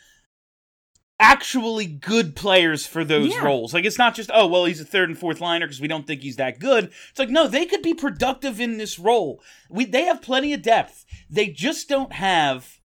actually 1.20 1.86
good 1.86 2.36
players 2.36 2.86
for 2.86 3.04
those 3.04 3.32
Yeah. 3.32 3.42
roles. 3.44 3.74
Like 3.74 3.84
it's 3.84 3.98
not 3.98 4.14
just 4.14 4.30
oh 4.32 4.46
well 4.46 4.66
he's 4.66 4.80
a 4.80 4.84
third 4.84 5.08
and 5.08 5.18
fourth 5.18 5.40
liner 5.40 5.66
because 5.66 5.80
we 5.80 5.88
don't 5.88 6.06
think 6.06 6.22
he's 6.22 6.36
that 6.36 6.60
good. 6.60 6.92
It's 7.10 7.18
like 7.18 7.28
no, 7.28 7.48
they 7.48 7.66
could 7.66 7.82
be 7.82 7.92
productive 7.94 8.60
in 8.60 8.78
this 8.78 8.98
role. 9.00 9.42
We 9.68 9.84
they 9.84 10.04
have 10.04 10.22
plenty 10.22 10.52
of 10.52 10.62
depth. 10.62 11.04
They 11.28 11.48
just 11.48 11.88
don't 11.88 12.12
have 12.12 12.78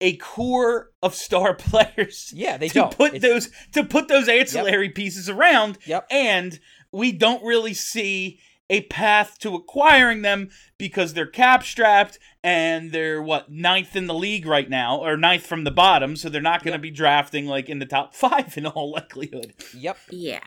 a 0.00 0.16
core 0.16 0.90
of 1.02 1.14
star 1.14 1.54
players 1.54 2.32
Yeah, 2.34 2.56
they 2.56 2.68
to 2.70 2.74
don't. 2.74 2.96
put 2.96 3.14
It's- 3.14 3.22
those 3.22 3.50
to 3.74 3.84
put 3.84 4.08
those 4.08 4.28
ancillary 4.28 4.88
pieces 4.88 5.28
around 5.28 5.78
Yep. 5.86 6.08
and 6.10 6.58
we 6.90 7.12
don't 7.12 7.44
really 7.44 7.74
see 7.74 8.40
a 8.68 8.82
path 8.82 9.38
to 9.38 9.54
acquiring 9.54 10.22
them 10.22 10.50
because 10.78 11.14
they're 11.14 11.26
cap 11.26 11.62
strapped 11.62 12.18
and 12.42 12.90
they're 12.92 13.22
what 13.22 13.50
ninth 13.50 13.94
in 13.94 14.06
the 14.08 14.14
league 14.14 14.44
right 14.46 14.68
now 14.68 14.96
or 14.98 15.16
ninth 15.16 15.46
from 15.46 15.62
the 15.64 15.70
bottom 15.70 16.16
so 16.16 16.28
they're 16.28 16.42
not 16.42 16.62
going 16.64 16.72
to 16.72 16.78
Yep. 16.78 16.82
be 16.82 16.90
drafting 16.90 17.46
like 17.46 17.68
in 17.68 17.78
the 17.78 17.86
top 17.86 18.12
five 18.22 18.56
in 18.58 18.66
all 18.66 18.90
likelihood 18.90 19.54
Yep. 19.74 19.96
yeah, 20.10 20.40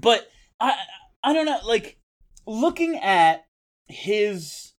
but 0.00 0.28
i 0.60 0.74
i 1.22 1.32
don't 1.32 1.46
know 1.46 1.60
like 1.64 1.98
looking 2.46 2.96
at 2.96 3.44
his 3.86 4.72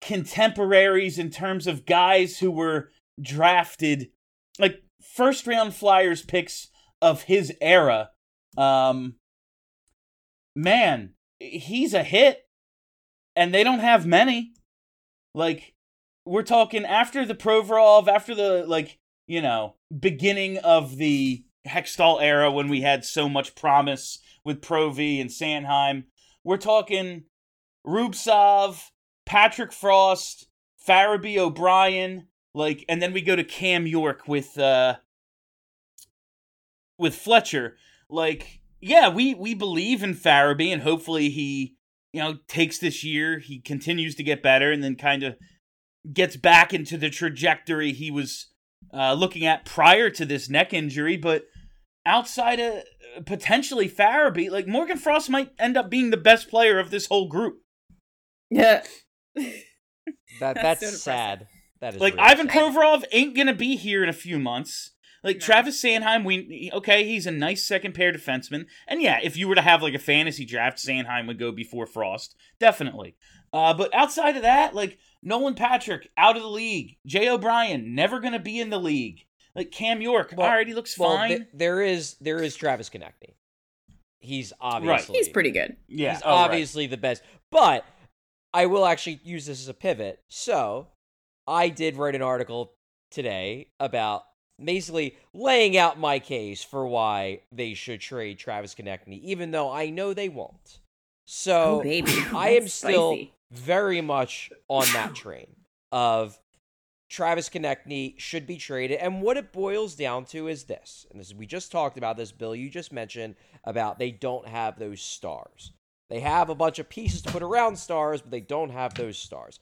contemporaries 0.00 1.18
in 1.18 1.30
terms 1.30 1.66
of 1.66 1.86
guys 1.86 2.38
who 2.38 2.50
were 2.50 2.90
drafted 3.20 4.10
like 4.58 4.82
first 5.02 5.46
round 5.46 5.74
flyers 5.74 6.22
picks 6.22 6.68
of 7.02 7.22
his 7.24 7.52
era 7.60 8.10
um 8.56 9.14
man 10.54 11.14
he's 11.40 11.94
a 11.94 12.04
hit 12.04 12.46
and 13.34 13.52
they 13.52 13.64
don't 13.64 13.80
have 13.80 14.06
many 14.06 14.52
like 15.34 15.74
we're 16.24 16.42
talking 16.42 16.84
after 16.84 17.24
the 17.24 17.34
provorov 17.34 18.06
after 18.06 18.34
the 18.34 18.64
like 18.68 18.98
you 19.26 19.42
know 19.42 19.74
beginning 19.98 20.58
of 20.58 20.96
the 20.96 21.44
hextall 21.66 22.20
era 22.20 22.50
when 22.50 22.68
we 22.68 22.80
had 22.80 23.04
so 23.04 23.28
much 23.28 23.54
promise 23.54 24.18
with 24.44 24.62
Pro 24.62 24.90
V 24.90 25.20
and 25.20 25.30
Sanheim. 25.30 26.04
We're 26.44 26.56
talking 26.56 27.24
Rubtsov, 27.86 28.90
Patrick 29.26 29.72
Frost, 29.72 30.48
Farabee 30.86 31.38
O'Brien, 31.38 32.28
like, 32.54 32.84
and 32.88 33.00
then 33.00 33.12
we 33.12 33.22
go 33.22 33.36
to 33.36 33.44
Cam 33.44 33.86
York 33.86 34.26
with 34.26 34.58
uh 34.58 34.96
with 36.98 37.14
Fletcher. 37.14 37.76
Like, 38.08 38.59
yeah, 38.80 39.08
we 39.08 39.34
we 39.34 39.54
believe 39.54 40.02
in 40.02 40.14
Farabee, 40.14 40.72
and 40.72 40.82
hopefully 40.82 41.30
he, 41.30 41.76
you 42.12 42.20
know, 42.20 42.38
takes 42.48 42.78
this 42.78 43.04
year, 43.04 43.38
he 43.38 43.60
continues 43.60 44.14
to 44.16 44.22
get 44.22 44.42
better, 44.42 44.72
and 44.72 44.82
then 44.82 44.96
kind 44.96 45.22
of 45.22 45.36
gets 46.12 46.36
back 46.36 46.72
into 46.72 46.96
the 46.96 47.10
trajectory 47.10 47.92
he 47.92 48.10
was 48.10 48.46
uh, 48.94 49.12
looking 49.12 49.44
at 49.44 49.64
prior 49.64 50.08
to 50.10 50.24
this 50.24 50.48
neck 50.48 50.72
injury. 50.72 51.16
But 51.16 51.44
outside 52.06 52.58
of 52.58 52.74
uh, 53.16 53.20
potentially 53.26 53.88
Farabee, 53.88 54.50
like 54.50 54.66
Morgan 54.66 54.96
Frost 54.96 55.28
might 55.30 55.50
end 55.58 55.76
up 55.76 55.90
being 55.90 56.10
the 56.10 56.16
best 56.16 56.48
player 56.48 56.78
of 56.78 56.90
this 56.90 57.06
whole 57.06 57.28
group. 57.28 57.60
Yeah. 58.50 58.82
That 60.38 60.54
That's 60.54 60.80
that's 60.80 60.92
so 60.92 60.96
sad. 60.96 61.46
That 61.80 61.94
is 61.94 62.00
Like 62.00 62.14
really 62.14 62.24
Ivan 62.28 62.48
sad. 62.48 62.56
Provorov 62.56 63.04
ain't 63.12 63.36
gonna 63.36 63.54
be 63.54 63.76
here 63.76 64.02
in 64.02 64.08
a 64.08 64.14
few 64.14 64.38
months. 64.38 64.92
Like 65.22 65.36
No. 65.36 65.40
Travis 65.46 65.82
Sanheim, 65.82 66.24
we 66.24 66.70
okay, 66.72 67.04
he's 67.04 67.26
a 67.26 67.30
nice 67.30 67.64
second 67.64 67.92
pair 67.94 68.12
defenseman, 68.12 68.66
and 68.88 69.02
yeah, 69.02 69.18
if 69.22 69.36
you 69.36 69.48
were 69.48 69.54
to 69.54 69.60
have 69.62 69.82
like 69.82 69.94
a 69.94 69.98
fantasy 69.98 70.44
draft, 70.46 70.78
Sanheim 70.78 71.26
would 71.26 71.38
go 71.38 71.52
before 71.52 71.86
Frost, 71.86 72.34
definitely. 72.58 73.16
Uh, 73.52 73.74
but 73.74 73.92
outside 73.94 74.36
of 74.36 74.42
that, 74.42 74.74
like 74.74 74.98
Nolan 75.22 75.54
Patrick 75.54 76.08
out 76.16 76.36
of 76.36 76.42
the 76.42 76.48
league, 76.48 76.96
Jay 77.04 77.28
O'Brien 77.28 77.94
never 77.94 78.20
gonna 78.20 78.38
be 78.38 78.58
in 78.60 78.70
the 78.70 78.78
league. 78.78 79.26
Like 79.54 79.72
Cam 79.72 80.00
York, 80.00 80.32
Well- 80.36 80.46
all 80.48 80.54
right, 80.54 80.66
he 80.66 80.72
looks 80.74 80.96
Well, 80.98 81.16
fine. 81.16 81.28
th- 81.28 81.48
there 81.52 81.82
is 81.82 82.14
there 82.20 82.42
is 82.42 82.56
Travis 82.56 82.88
Konecny. 82.88 83.34
He's 84.20 84.52
obviously 84.60 85.16
He's 85.16 85.28
pretty 85.28 85.50
good. 85.50 85.76
yeah, 85.88 86.12
He's 86.14 86.22
oh, 86.24 86.28
right. 86.30 86.44
obviously 86.44 86.86
the 86.86 86.96
best. 86.96 87.22
But 87.50 87.84
I 88.54 88.66
will 88.66 88.86
actually 88.86 89.20
use 89.24 89.46
this 89.46 89.60
as 89.60 89.68
a 89.68 89.74
pivot. 89.74 90.20
So 90.28 90.88
I 91.46 91.68
did 91.68 91.96
write 91.96 92.14
an 92.14 92.22
article 92.22 92.74
today 93.10 93.70
about 93.80 94.22
basically 94.64 95.16
laying 95.32 95.76
out 95.76 95.98
my 95.98 96.18
case 96.18 96.62
for 96.62 96.86
why 96.86 97.40
they 97.52 97.74
should 97.74 98.00
trade 98.00 98.38
Travis 98.38 98.74
Konecny, 98.74 99.20
even 99.22 99.50
though 99.50 99.70
I 99.70 99.90
know 99.90 100.14
they 100.14 100.28
won't. 100.28 100.80
So 101.26 101.82
oh. 101.84 101.88
I 102.36 102.50
am 102.50 102.68
still 102.68 103.12
spicy. 103.12 103.32
very 103.52 104.00
much 104.00 104.50
on 104.68 104.86
that 104.92 105.14
train 105.14 105.48
of 105.92 106.38
Travis 107.08 107.48
Konecny 107.48 108.18
should 108.18 108.46
be 108.46 108.56
traded. 108.56 108.98
And 108.98 109.20
what 109.20 109.36
it 109.36 109.52
boils 109.52 109.94
down 109.94 110.24
to 110.26 110.48
is 110.48 110.64
this. 110.64 111.06
And 111.10 111.20
this 111.20 111.34
we 111.34 111.46
just 111.46 111.72
talked 111.72 111.98
about 111.98 112.16
this, 112.16 112.32
Bill. 112.32 112.54
You 112.54 112.70
just 112.70 112.92
mentioned 112.92 113.34
about 113.64 113.98
they 113.98 114.10
don't 114.10 114.46
have 114.46 114.78
those 114.78 115.00
stars. 115.00 115.72
They 116.08 116.20
have 116.20 116.50
a 116.50 116.54
bunch 116.54 116.78
of 116.78 116.88
pieces 116.88 117.22
to 117.22 117.32
put 117.32 117.42
around 117.42 117.76
stars, 117.76 118.20
but 118.20 118.30
they 118.30 118.40
don't 118.40 118.70
have 118.70 118.94
those 118.94 119.18
stars. 119.18 119.60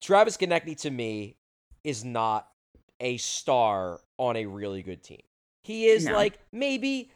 Travis 0.00 0.36
Konecny 0.36 0.76
to 0.82 0.90
me 0.90 1.36
is 1.84 2.04
not 2.04 2.48
a 3.02 3.18
star 3.18 4.00
on 4.18 4.36
a 4.36 4.46
really 4.46 4.82
good 4.82 5.02
team. 5.02 5.20
He 5.64 5.86
is 5.86 6.06
No. 6.06 6.14
like 6.14 6.38
maybe 6.52 7.10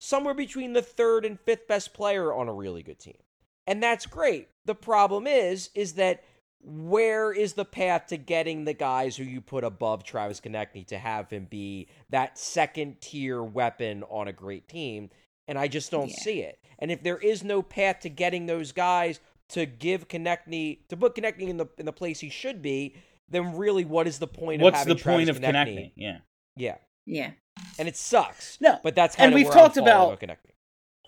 somewhere 0.00 0.34
between 0.34 0.72
the 0.72 0.82
third 0.82 1.24
and 1.24 1.38
fifth 1.38 1.68
best 1.68 1.92
player 1.94 2.32
on 2.32 2.48
a 2.48 2.52
really 2.52 2.82
good 2.82 2.98
team. 2.98 3.18
And 3.66 3.82
that's 3.82 4.06
great. 4.06 4.48
The 4.64 4.74
problem 4.74 5.26
is 5.26 5.70
is 5.74 5.94
that 5.94 6.24
where 6.60 7.32
is 7.32 7.52
the 7.52 7.64
path 7.64 8.08
to 8.08 8.16
getting 8.16 8.64
the 8.64 8.72
guys 8.74 9.16
who 9.16 9.22
you 9.24 9.40
put 9.40 9.62
above 9.62 10.02
Travis 10.02 10.40
Konecny 10.40 10.84
to 10.88 10.98
have 10.98 11.30
him 11.30 11.46
be 11.48 11.86
that 12.10 12.36
second 12.36 13.00
tier 13.00 13.42
weapon 13.42 14.02
on 14.04 14.26
a 14.26 14.32
great 14.32 14.68
team? 14.68 15.10
And 15.46 15.58
I 15.58 15.68
just 15.68 15.90
don't 15.90 16.08
Yeah. 16.10 16.20
see 16.22 16.40
it. 16.40 16.58
And 16.78 16.90
if 16.90 17.02
there 17.02 17.18
is 17.18 17.44
no 17.44 17.62
path 17.62 18.00
to 18.00 18.08
getting 18.08 18.46
those 18.46 18.72
guys 18.72 19.20
to 19.50 19.66
give 19.66 20.08
Konecny 20.08 20.86
to 20.88 20.96
put 20.96 21.14
Konecny 21.14 21.48
in 21.48 21.56
the 21.58 21.66
in 21.78 21.86
the 21.86 21.92
place 21.92 22.20
he 22.20 22.28
should 22.28 22.60
be, 22.60 22.94
then 23.30 23.56
really 23.56 23.84
what 23.84 24.06
is 24.06 24.18
the 24.18 24.26
point 24.26 24.62
What's 24.62 24.82
of. 24.82 24.88
What's 24.88 25.02
the 25.02 25.10
having 25.10 25.26
point 25.26 25.26
Travis 25.28 25.36
of 25.36 25.42
Konecny? 25.42 25.46
connecting? 25.74 25.92
Yeah. 25.96 26.18
Yeah. 26.56 26.76
Yeah. 27.06 27.30
And 27.78 27.88
it 27.88 27.96
sucks. 27.96 28.58
No, 28.60 28.78
But 28.82 28.94
that's 28.94 29.16
kind 29.16 29.26
and 29.26 29.34
of 29.34 29.36
we've 29.36 29.46
where 29.46 29.54
talked 29.54 29.76
I'm 29.78 29.84
falling 29.84 29.96
about- 30.12 30.20
with 30.20 30.30
Konecny. 30.30 30.44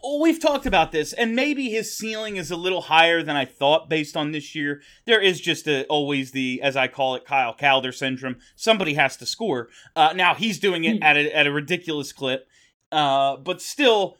Well, 0.02 0.18
we've 0.22 0.40
talked 0.40 0.64
about 0.64 0.92
this, 0.92 1.12
and 1.12 1.36
maybe 1.36 1.68
his 1.68 1.94
ceiling 1.94 2.36
is 2.36 2.50
a 2.50 2.56
little 2.56 2.80
higher 2.80 3.22
than 3.22 3.36
I 3.36 3.44
thought 3.44 3.90
based 3.90 4.16
on 4.16 4.32
this 4.32 4.54
year. 4.54 4.80
There 5.04 5.20
is 5.20 5.42
just 5.42 5.68
a, 5.68 5.84
always 5.88 6.30
the, 6.30 6.62
as 6.62 6.74
I 6.74 6.88
call 6.88 7.16
it, 7.16 7.26
Kyle 7.26 7.52
Calder 7.52 7.92
syndrome. 7.92 8.36
Somebody 8.56 8.94
has 8.94 9.18
to 9.18 9.26
score. 9.26 9.68
Uh, 9.94 10.14
now 10.16 10.34
he's 10.34 10.58
doing 10.58 10.84
it 10.84 10.96
Hmm. 10.96 11.02
at 11.02 11.18
a, 11.18 11.36
at 11.36 11.46
a 11.46 11.52
ridiculous 11.52 12.14
clip, 12.14 12.46
uh, 12.90 13.36
but 13.36 13.60
still, 13.60 14.16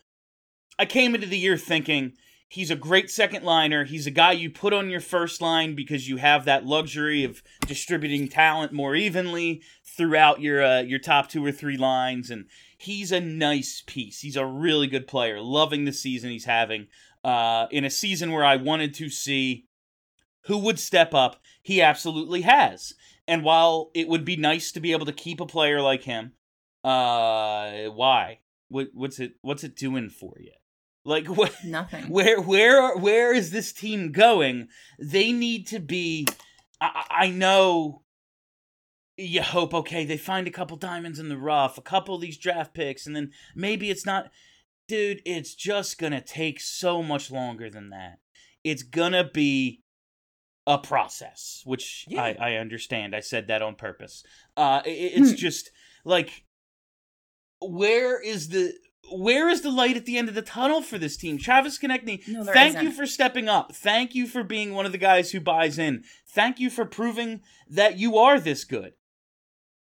I 0.79 0.85
came 0.85 1.15
into 1.15 1.27
the 1.27 1.39
year 1.39 1.57
thinking 1.57 2.13
he's 2.51 2.71
a 2.71 2.77
great 2.77 3.11
second 3.11 3.45
liner. 3.45 3.85
He's 3.85 4.07
a 4.07 4.11
guy 4.11 4.33
you 4.33 4.51
put 4.51 4.75
on 4.75 4.91
your 4.91 5.01
first 5.01 5.41
line 5.41 5.75
because 5.75 6.09
you 6.09 6.19
have 6.19 6.45
that 6.45 6.67
luxury 6.67 7.25
of 7.25 7.43
distributing 7.67 8.29
talent 8.29 8.73
more 8.73 8.95
evenly 8.95 9.63
throughout 9.85 10.43
your 10.43 10.63
uh, 10.63 10.81
your 10.81 10.99
top 10.99 11.31
two 11.31 11.45
or 11.47 11.53
three 11.53 11.79
lines, 11.79 12.29
and 12.31 12.47
he's 12.77 13.13
a 13.13 13.21
nice 13.21 13.83
piece. 13.87 14.21
He's 14.21 14.37
a 14.37 14.45
really 14.45 14.89
good 14.89 15.07
player. 15.07 15.41
Loving 15.41 15.87
the 15.87 15.93
season 15.93 16.31
he's 16.31 16.45
having. 16.45 16.89
Uh, 17.23 17.67
in 17.71 17.85
a 17.85 17.91
season 17.91 18.33
where 18.33 18.45
I 18.45 18.57
wanted 18.57 18.95
to 18.95 19.09
see 19.09 19.67
who 20.45 20.59
would 20.59 20.79
step 20.79 21.15
up, 21.15 21.41
he 21.63 21.81
absolutely 21.81 22.43
has. 22.43 22.95
And 23.29 23.45
while 23.45 23.91
it 23.95 24.09
would 24.09 24.25
be 24.25 24.37
nice 24.37 24.73
to 24.73 24.81
be 24.81 24.93
able 24.93 25.07
to 25.07 25.13
keep 25.13 25.41
a 25.41 25.47
player 25.47 25.81
like 25.81 26.03
him, 26.03 26.33
uh, 26.83 27.85
why? 27.91 28.41
What, 28.69 28.89
what's 28.95 29.21
it? 29.21 29.35
What's 29.43 29.65
it 29.65 29.77
doing 29.77 30.09
for 30.09 30.35
you? 30.41 30.53
Like 31.05 31.27
what? 31.37 31.55
Nothing. 31.65 32.09
Where 32.09 32.41
where 32.41 32.97
where 32.97 33.35
is 33.35 33.51
this 33.51 33.73
team 33.73 34.13
going? 34.13 34.69
They 34.99 35.33
need 35.33 35.67
to 35.69 35.79
be. 35.81 36.27
I, 36.81 37.05
I 37.11 37.31
know. 37.31 38.03
You 39.17 39.43
hope 39.43 39.75
okay 39.75 40.07
they 40.07 40.17
find 40.17 40.47
a 40.47 40.51
couple 40.51 40.79
diamonds 40.79 41.19
in 41.19 41.29
the 41.29 41.37
rough, 41.37 41.77
a 41.77 41.83
couple 41.83 42.15
of 42.15 42.21
these 42.23 42.39
draft 42.39 42.73
picks, 42.73 43.07
and 43.07 43.15
then 43.15 43.33
maybe 43.55 43.91
it's 43.91 44.07
not. 44.07 44.31
Dude, 44.89 45.21
it's 45.25 45.55
just 45.55 45.99
gonna 45.99 46.21
take 46.23 46.59
so 46.61 47.03
much 47.03 47.31
longer 47.31 47.69
than 47.71 47.91
that. 47.91 48.19
It's 48.65 48.83
gonna 48.83 49.29
be 49.31 49.83
a 50.67 50.79
process, 50.79 51.63
which 51.65 52.05
Yeah. 52.09 52.23
I, 52.23 52.37
I 52.41 52.53
understand. 52.57 53.15
I 53.15 53.21
said 53.21 53.47
that 53.49 53.63
on 53.63 53.75
purpose. 53.77 54.23
Uh, 54.57 54.81
i- 54.85 54.89
i- 54.89 55.13
it's 55.15 55.31
Hmm. 55.31 55.37
just 55.37 55.71
like 56.05 56.45
where 57.61 58.21
is 58.21 58.49
the 58.49 58.73
where 59.13 59.49
is 59.49 59.63
the 59.63 59.71
light 59.71 59.97
at 59.97 60.07
the 60.07 60.17
end 60.19 60.29
of 60.29 60.35
the 60.35 60.43
tunnel 60.43 60.83
for 60.83 60.99
this 60.99 61.17
team? 61.17 61.39
Travis 61.39 61.79
Konecny, 61.79 62.27
No, 62.29 62.45
thank 62.45 62.71
isn't. 62.77 62.85
you 62.85 62.91
for 62.93 63.07
stepping 63.07 63.49
up. 63.49 63.75
Thank 63.75 64.15
you 64.15 64.27
for 64.27 64.43
being 64.45 64.73
one 64.75 64.87
of 64.87 64.93
the 64.93 64.99
guys 64.99 65.31
who 65.33 65.41
buys 65.41 65.79
in. 65.79 66.05
Thank 66.29 66.61
you 66.61 66.71
for 66.71 66.85
proving 66.85 67.41
that 67.69 67.99
you 67.99 68.19
are 68.19 68.39
this 68.39 68.65
good. 68.65 68.93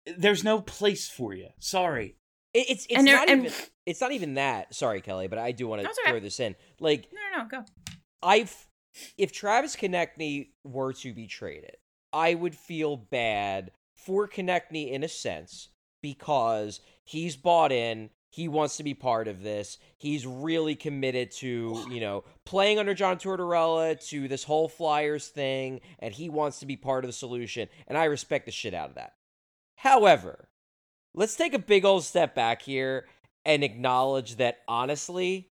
There's 0.07 0.43
no 0.45 0.61
place 0.61 1.09
for 1.09 1.33
you. 1.35 1.49
Sorry. 1.61 2.17
It- 2.55 2.67
it's 2.71 2.87
it's 2.87 2.99
And 2.99 3.07
there- 3.07 3.17
not 3.17 3.29
and- 3.31 3.47
even 3.47 3.59
it's 3.87 4.01
not 4.01 4.13
even 4.13 4.35
that. 4.35 4.75
Sorry, 4.75 5.01
Kelly, 5.01 5.27
but 5.29 5.39
I 5.39 5.53
do 5.53 5.67
want 5.67 5.81
to 5.81 5.85
That's 5.87 5.99
okay. 6.01 6.11
throw 6.11 6.21
this 6.21 6.39
in. 6.41 6.55
Like 6.81 7.09
No, 7.13 7.21
no, 7.37 7.43
no, 7.43 7.49
go. 7.49 7.65
I've 8.23 8.69
if 9.17 9.33
Travis 9.33 9.75
Konecny 9.77 10.51
were 10.65 10.93
to 10.95 11.13
be 11.15 11.27
traded, 11.27 11.77
I 12.13 12.35
would 12.35 12.55
feel 12.55 12.97
bad 12.97 13.71
for 13.95 14.29
Konecny 14.29 14.91
in 14.91 15.03
a 15.03 15.09
sense 15.09 15.69
because 16.03 16.81
he's 17.05 17.37
bought 17.37 17.73
in. 17.73 18.11
He 18.33 18.49
wants 18.49 18.78
to 18.78 18.83
be 18.83 18.95
part 18.95 19.28
of 19.28 19.43
this. 19.43 19.76
He's 19.99 20.26
really 20.26 20.74
committed 20.74 21.33
to, 21.33 21.85
you 21.91 22.01
know, 22.01 22.24
playing 22.47 22.78
under 22.78 22.95
John 22.95 23.18
Tortorella 23.18 24.03
to 24.09 24.26
this 24.26 24.43
whole 24.45 24.70
Flyers 24.70 25.28
thing, 25.28 25.83
and 25.99 26.14
he 26.14 26.30
wants 26.30 26.59
to 26.61 26.66
be 26.66 26.78
part 26.78 27.05
of 27.05 27.09
the 27.11 27.12
solution. 27.12 27.68
And 27.87 27.99
I 27.99 28.05
respect 28.05 28.47
the 28.47 28.51
shit 28.51 28.72
out 28.72 28.89
of 28.89 28.95
that. 28.95 29.12
However, 29.76 30.49
let's 31.12 31.37
take 31.37 31.53
a 31.53 31.59
big 31.59 31.85
old 31.85 32.05
step 32.05 32.35
back 32.35 32.62
here 32.62 33.05
and 33.45 33.62
acknowledge 33.62 34.37
that 34.37 34.61
honestly, 34.66 35.51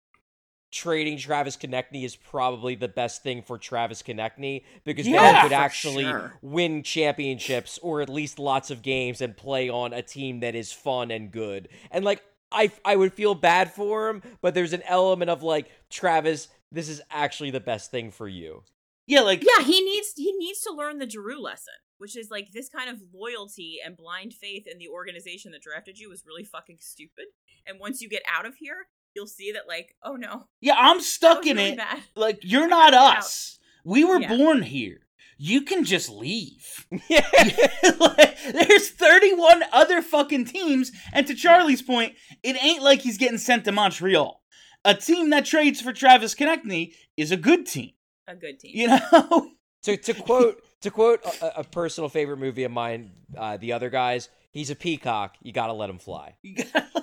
trading 0.71 1.19
Travis 1.19 1.57
Konecny 1.57 2.05
is 2.05 2.15
probably 2.15 2.77
the 2.77 2.87
best 2.87 3.25
thing 3.25 3.43
for 3.43 3.59
Travis 3.59 4.05
Konecny 4.05 4.63
because 4.85 5.09
now 5.09 5.23
Yeah, 5.23 5.43
he 5.43 5.49
could 5.49 5.53
actually 5.53 6.05
sure. 6.05 6.35
win 6.43 6.85
championships 6.85 7.81
or 7.83 8.03
at 8.03 8.09
least 8.09 8.39
lots 8.39 8.71
of 8.71 8.83
games 8.83 9.21
and 9.21 9.37
play 9.37 9.69
on 9.69 9.93
a 9.93 10.03
team 10.03 10.39
that 10.41 10.55
is 10.55 10.71
fun 10.71 11.11
and 11.11 11.33
good. 11.33 11.69
And 11.91 12.05
like 12.05 12.23
I 12.53 12.71
I 12.85 12.97
would 12.97 13.13
feel 13.13 13.35
bad 13.35 13.73
for 13.73 14.09
him, 14.09 14.23
but 14.41 14.55
there's 14.55 14.73
an 14.73 14.83
element 14.87 15.31
of 15.31 15.43
like 15.43 15.71
Travis, 15.91 16.49
this 16.73 16.89
is 16.89 17.01
actually 17.11 17.51
the 17.51 17.61
best 17.61 17.91
thing 17.91 18.11
for 18.11 18.29
you. 18.29 18.63
Yeah, 19.07 19.21
like 19.23 19.43
Yeah, 19.43 19.65
he 19.65 19.81
needs 19.83 20.13
he 20.17 20.33
needs 20.33 20.61
to 20.63 20.73
learn 20.73 20.99
the 20.99 21.09
Giroux 21.09 21.41
lesson, 21.41 21.75
which 21.99 22.17
is 22.17 22.31
like 22.31 22.53
this 22.53 22.69
kind 22.69 22.91
of 22.91 23.01
loyalty 23.13 23.79
and 23.85 23.97
blind 23.97 24.35
faith 24.35 24.67
in 24.67 24.79
the 24.79 24.89
organization 24.89 25.53
that 25.53 25.63
drafted 25.63 25.99
you 25.99 26.09
was 26.11 26.25
really 26.27 26.45
fucking 26.45 26.79
stupid. 26.81 27.27
And 27.67 27.79
once 27.81 28.01
you 28.01 28.09
get 28.09 28.23
out 28.31 28.47
of 28.47 28.57
here, 28.57 28.87
you'll 29.15 29.27
see 29.27 29.53
that 29.53 29.67
like, 29.69 29.95
oh 30.03 30.17
no, 30.17 30.45
yeah, 30.61 30.75
I'm 30.77 31.01
stuck 31.01 31.47
in 31.47 31.57
really 31.57 31.71
it. 31.71 31.79
bad. 31.79 32.01
Like 32.15 32.41
you're 32.43 32.69
not 32.69 32.95
out. 32.95 33.19
us. 33.19 33.59
We 33.85 34.05
were 34.05 34.21
Yeah. 34.21 34.37
born 34.37 34.63
here. 34.63 35.01
You 35.39 35.63
can 35.63 35.85
just 35.85 36.11
leave. 36.11 36.87
Yeah. 37.09 37.27
Like, 38.01 38.37
There's 38.53 38.91
31 38.91 39.63
other 39.73 40.03
fucking 40.03 40.47
teams, 40.47 40.91
and 41.13 41.27
to 41.27 41.35
Charlie's 41.35 41.83
point, 41.83 42.15
it 42.43 42.57
ain't 42.63 42.83
like 42.83 43.01
he's 43.01 43.19
getting 43.19 43.39
sent 43.39 43.65
to 43.65 43.73
Montreal. 43.73 44.41
a 44.85 44.95
team 44.95 45.31
that 45.31 45.45
trades 45.45 45.81
for 45.81 45.93
Travis 45.93 46.35
Konecny 46.35 46.93
is 47.17 47.31
a 47.33 47.37
good 47.37 47.67
team. 47.67 47.91
A 48.27 48.35
good 48.35 48.59
team. 48.61 48.73
You 48.75 48.89
know, 48.89 49.51
To 49.85 49.97
to 49.97 50.15
quote 50.15 50.61
to 50.83 50.91
quote 50.91 51.25
a, 51.41 51.61
a 51.61 51.65
personal 51.65 52.09
favorite 52.09 52.39
movie 52.39 52.65
of 52.65 52.73
mine, 52.73 53.13
uh, 53.37 53.57
the 53.59 53.73
other 53.73 53.91
guys. 53.91 54.29
He's 54.51 54.71
a 54.71 54.75
peacock. 54.77 55.37
You 55.41 55.53
gotta 55.53 55.73
let 55.73 55.89
him 55.89 55.99
fly. 55.99 56.35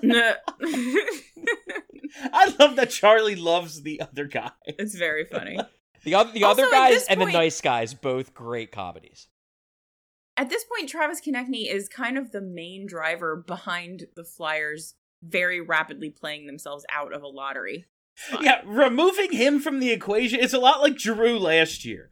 No. 0.03 0.33
I 2.33 2.53
love 2.59 2.75
that 2.75 2.89
Charlie 2.89 3.35
loves 3.35 3.81
the 3.83 4.01
other 4.01 4.25
guy. 4.25 4.51
it's 4.65 4.95
very 4.95 5.25
funny. 5.25 5.57
The 6.05 6.15
other 6.15 6.31
the 6.31 6.43
Also, 6.45 6.61
other 6.63 6.71
guys 6.71 6.93
this 6.93 7.07
and 7.09 7.19
the 7.21 7.25
nice 7.25 7.59
guys, 7.61 7.93
both 7.93 8.33
great 8.33 8.71
comedies. 8.71 9.27
At 10.37 10.49
this 10.49 10.63
point, 10.65 10.89
Travis 10.89 11.21
Konecny 11.21 11.71
is 11.71 11.87
kind 11.89 12.17
of 12.17 12.31
the 12.31 12.41
main 12.41 12.85
driver 12.87 13.35
behind 13.35 14.05
the 14.15 14.23
Flyers 14.23 14.95
very 15.23 15.61
rapidly 15.61 16.09
playing 16.09 16.45
themselves 16.45 16.85
out 16.93 17.13
of 17.13 17.23
a 17.23 17.27
lottery. 17.27 17.85
spot. 18.15 18.43
Yeah, 18.43 18.61
removing 18.65 19.31
him 19.31 19.59
from 19.59 19.79
the 19.79 19.91
equation, 19.91 20.39
it's 20.39 20.53
a 20.53 20.59
lot 20.59 20.81
like 20.81 20.99
Giroux 20.99 21.39
last 21.39 21.83
year. 21.85 22.09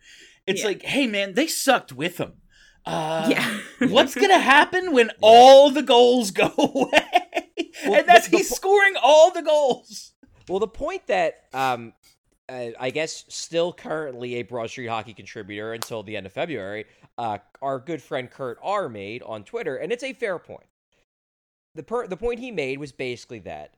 It's 0.47 0.61
Yeah. 0.61 0.67
like, 0.67 0.81
hey 0.83 1.05
man, 1.07 1.33
they 1.33 1.47
sucked 1.47 1.93
with 1.93 2.17
him. 2.17 2.33
Uh, 2.85 3.27
yeah. 3.29 3.59
what's 3.89 4.15
gonna 4.15 4.39
happen 4.55 4.91
when 4.93 5.11
all 5.21 5.69
the 5.69 5.83
goals 5.83 6.31
go 6.31 6.51
away? 6.57 7.51
Well, 7.85 7.99
and 7.99 8.07
that's 8.07 8.25
the- 8.25 8.31
the 8.31 8.37
he's 8.37 8.49
po- 8.49 8.55
scoring 8.55 8.95
all 9.01 9.31
the 9.31 9.41
goals. 9.41 10.13
Well, 10.49 10.59
the 10.59 10.67
point 10.67 11.07
that 11.07 11.35
um, 11.53 11.93
uh, 12.53 12.71
I 12.79 12.91
guess 12.91 13.25
still 13.29 13.73
currently 13.73 14.35
a 14.35 14.43
Broad 14.43 14.69
Street 14.69 14.87
Hockey 14.87 15.13
contributor 15.13 15.73
until 15.73 16.03
the 16.03 16.15
end 16.15 16.25
of 16.25 16.33
February, 16.33 16.85
uh, 17.17 17.39
our 17.61 17.79
good 17.79 18.01
friend 18.01 18.29
Kurt 18.29 18.59
R 18.61 18.89
made 18.89 19.23
on 19.23 19.43
Twitter, 19.43 19.77
and 19.77 19.91
it's 19.91 20.03
a 20.03 20.13
fair 20.13 20.37
point. 20.37 20.67
The 21.75 21.83
per- 21.83 22.07
the 22.07 22.17
point 22.17 22.39
he 22.39 22.51
made 22.51 22.77
was 22.77 22.91
basically 22.91 23.39
that 23.39 23.73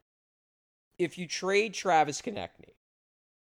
if 0.99 1.17
you 1.17 1.27
trade 1.27 1.73
Travis 1.73 2.21
Konecny 2.21 2.73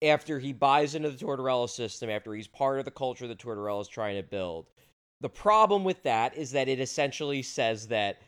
after 0.03 0.37
he 0.37 0.53
buys 0.53 0.93
into 0.93 1.09
the 1.09 1.17
Tortorella 1.17 1.69
system, 1.69 2.09
after 2.09 2.33
he's 2.33 2.47
part 2.47 2.77
of 2.77 2.85
the 2.85 2.91
culture 2.91 3.27
that 3.27 3.39
Tortorella 3.39 3.81
is 3.81 3.87
trying 3.87 4.17
to 4.17 4.23
build, 4.23 4.67
the 5.21 5.29
problem 5.29 5.83
with 5.83 6.03
that 6.03 6.37
is 6.37 6.51
that 6.51 6.67
it 6.67 6.79
essentially 6.79 7.41
says 7.41 7.87
that 7.87 8.21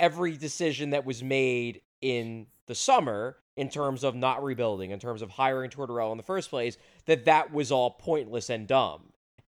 every 0.00 0.36
decision 0.36 0.90
that 0.90 1.04
was 1.04 1.22
made 1.22 1.82
in 2.00 2.46
the 2.66 2.74
summer 2.74 3.36
in 3.58 3.68
terms 3.68 4.04
of 4.04 4.14
not 4.14 4.42
rebuilding, 4.42 4.90
in 4.92 4.98
terms 5.00 5.20
of 5.20 5.30
hiring 5.30 5.68
Tortorella 5.70 6.12
in 6.12 6.16
the 6.16 6.22
first 6.22 6.48
place, 6.48 6.78
that 7.06 7.24
that 7.26 7.52
was 7.52 7.70
all 7.72 7.90
pointless 7.90 8.48
and 8.50 8.66
dumb. 8.66 9.02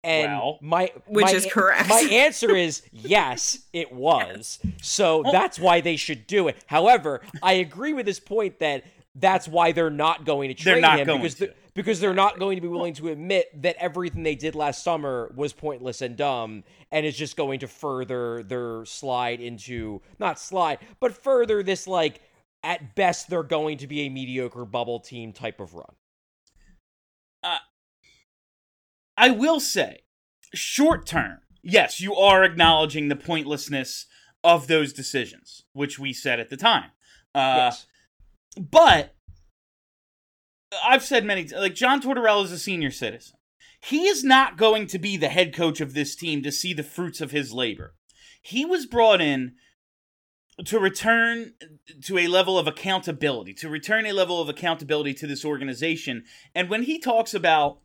And 0.03 0.32
Well, 0.32 0.60
my 0.62 0.91
which 1.08 1.26
my 1.26 1.32
is 1.32 1.47
correct. 1.47 1.89
My 1.89 2.08
answer 2.12 2.56
is 2.56 2.84
yes, 2.91 3.60
it 3.74 3.91
was. 3.91 4.60
So 4.82 5.24
that's 5.32 5.58
why 5.58 5.82
they 5.82 5.95
should 5.95 6.28
do 6.28 6.47
it. 6.47 6.56
However, 6.68 7.22
I 7.41 7.53
agree 7.53 7.93
with 7.93 8.06
this 8.06 8.20
point 8.20 8.60
that 8.60 8.84
that's 9.16 9.47
why 9.47 9.72
they're 9.72 9.89
not 9.89 10.24
going 10.24 10.53
to 10.56 10.64
They're 10.64 10.76
trade 10.76 10.82
not 10.82 10.99
him 10.99 11.08
going 11.08 11.22
because 11.22 11.36
to. 11.36 11.47
the- 11.47 11.53
because 11.74 11.99
they're 11.99 12.14
not 12.14 12.39
going 12.39 12.56
to 12.56 12.62
be 12.62 12.70
willing 12.70 12.93
to 12.93 13.10
admit 13.10 13.62
that 13.62 13.76
everything 13.80 14.24
they 14.24 14.36
did 14.36 14.56
last 14.56 14.82
summer 14.82 15.30
was 15.36 15.51
pointless 15.51 16.01
and 16.01 16.16
dumb 16.16 16.64
and 16.89 17.06
is 17.06 17.18
just 17.18 17.36
going 17.36 17.60
to 17.60 17.68
further 17.68 18.43
their 18.43 18.86
slide 18.86 19.41
into 19.41 20.01
not 20.18 20.39
slide, 20.39 20.80
but 21.01 21.22
further 21.22 21.62
this 21.64 21.86
like 21.86 22.22
at 22.66 22.95
best 22.95 23.30
they're 23.30 23.43
going 23.43 23.78
to 23.78 23.88
be 23.88 24.01
a 24.01 24.09
mediocre 24.09 24.66
bubble 24.66 24.99
team 24.99 25.32
type 25.32 25.61
of 25.61 25.74
run. 25.74 25.95
I 29.18 29.30
will 29.30 29.59
say, 29.59 29.99
short 30.53 31.05
term, 31.05 31.39
yes, 31.61 32.01
you 32.01 32.16
are 32.16 32.43
acknowledging 32.43 33.07
the 33.07 33.16
pointlessness 33.16 34.07
of 34.43 34.68
those 34.68 34.93
decisions, 34.93 35.63
which 35.74 35.97
we 35.97 36.11
said 36.11 36.39
at 36.39 36.49
the 36.49 36.57
time. 36.57 36.91
Uh, 37.34 37.70
yes. 37.70 37.88
But 38.57 39.16
I've 40.84 41.03
said 41.03 41.26
many 41.26 41.47
like 41.47 41.76
John 41.76 42.01
Tortorella 42.01 42.43
is 42.43 42.51
a 42.51 42.59
senior 42.59 42.91
citizen. 42.91 43.38
He 43.82 44.07
is 44.07 44.24
not 44.24 44.57
going 44.57 44.88
to 44.88 44.99
be 44.99 45.16
the 45.16 45.30
head 45.30 45.53
coach 45.53 45.80
of 45.80 45.93
this 45.93 46.16
team 46.16 46.41
to 46.43 46.51
see 46.51 46.74
the 46.74 46.84
fruits 46.84 47.22
of 47.22 47.32
his 47.32 47.53
labor. 47.53 47.93
He 48.41 48.66
was 48.66 48.86
brought 48.86 49.22
in 49.22 49.53
to 50.64 50.80
return 50.80 51.53
to 52.03 52.18
a 52.18 52.28
level 52.28 52.58
of 52.58 52.68
accountability, 52.68 53.53
to 53.56 53.70
return 53.70 54.06
a 54.06 54.14
level 54.14 54.41
of 54.41 54.47
accountability 54.47 55.14
to 55.16 55.28
this 55.28 55.43
organization. 55.43 56.24
And 56.53 56.70
when 56.70 56.84
he 56.84 56.97
talks 56.97 57.34
about 57.34 57.80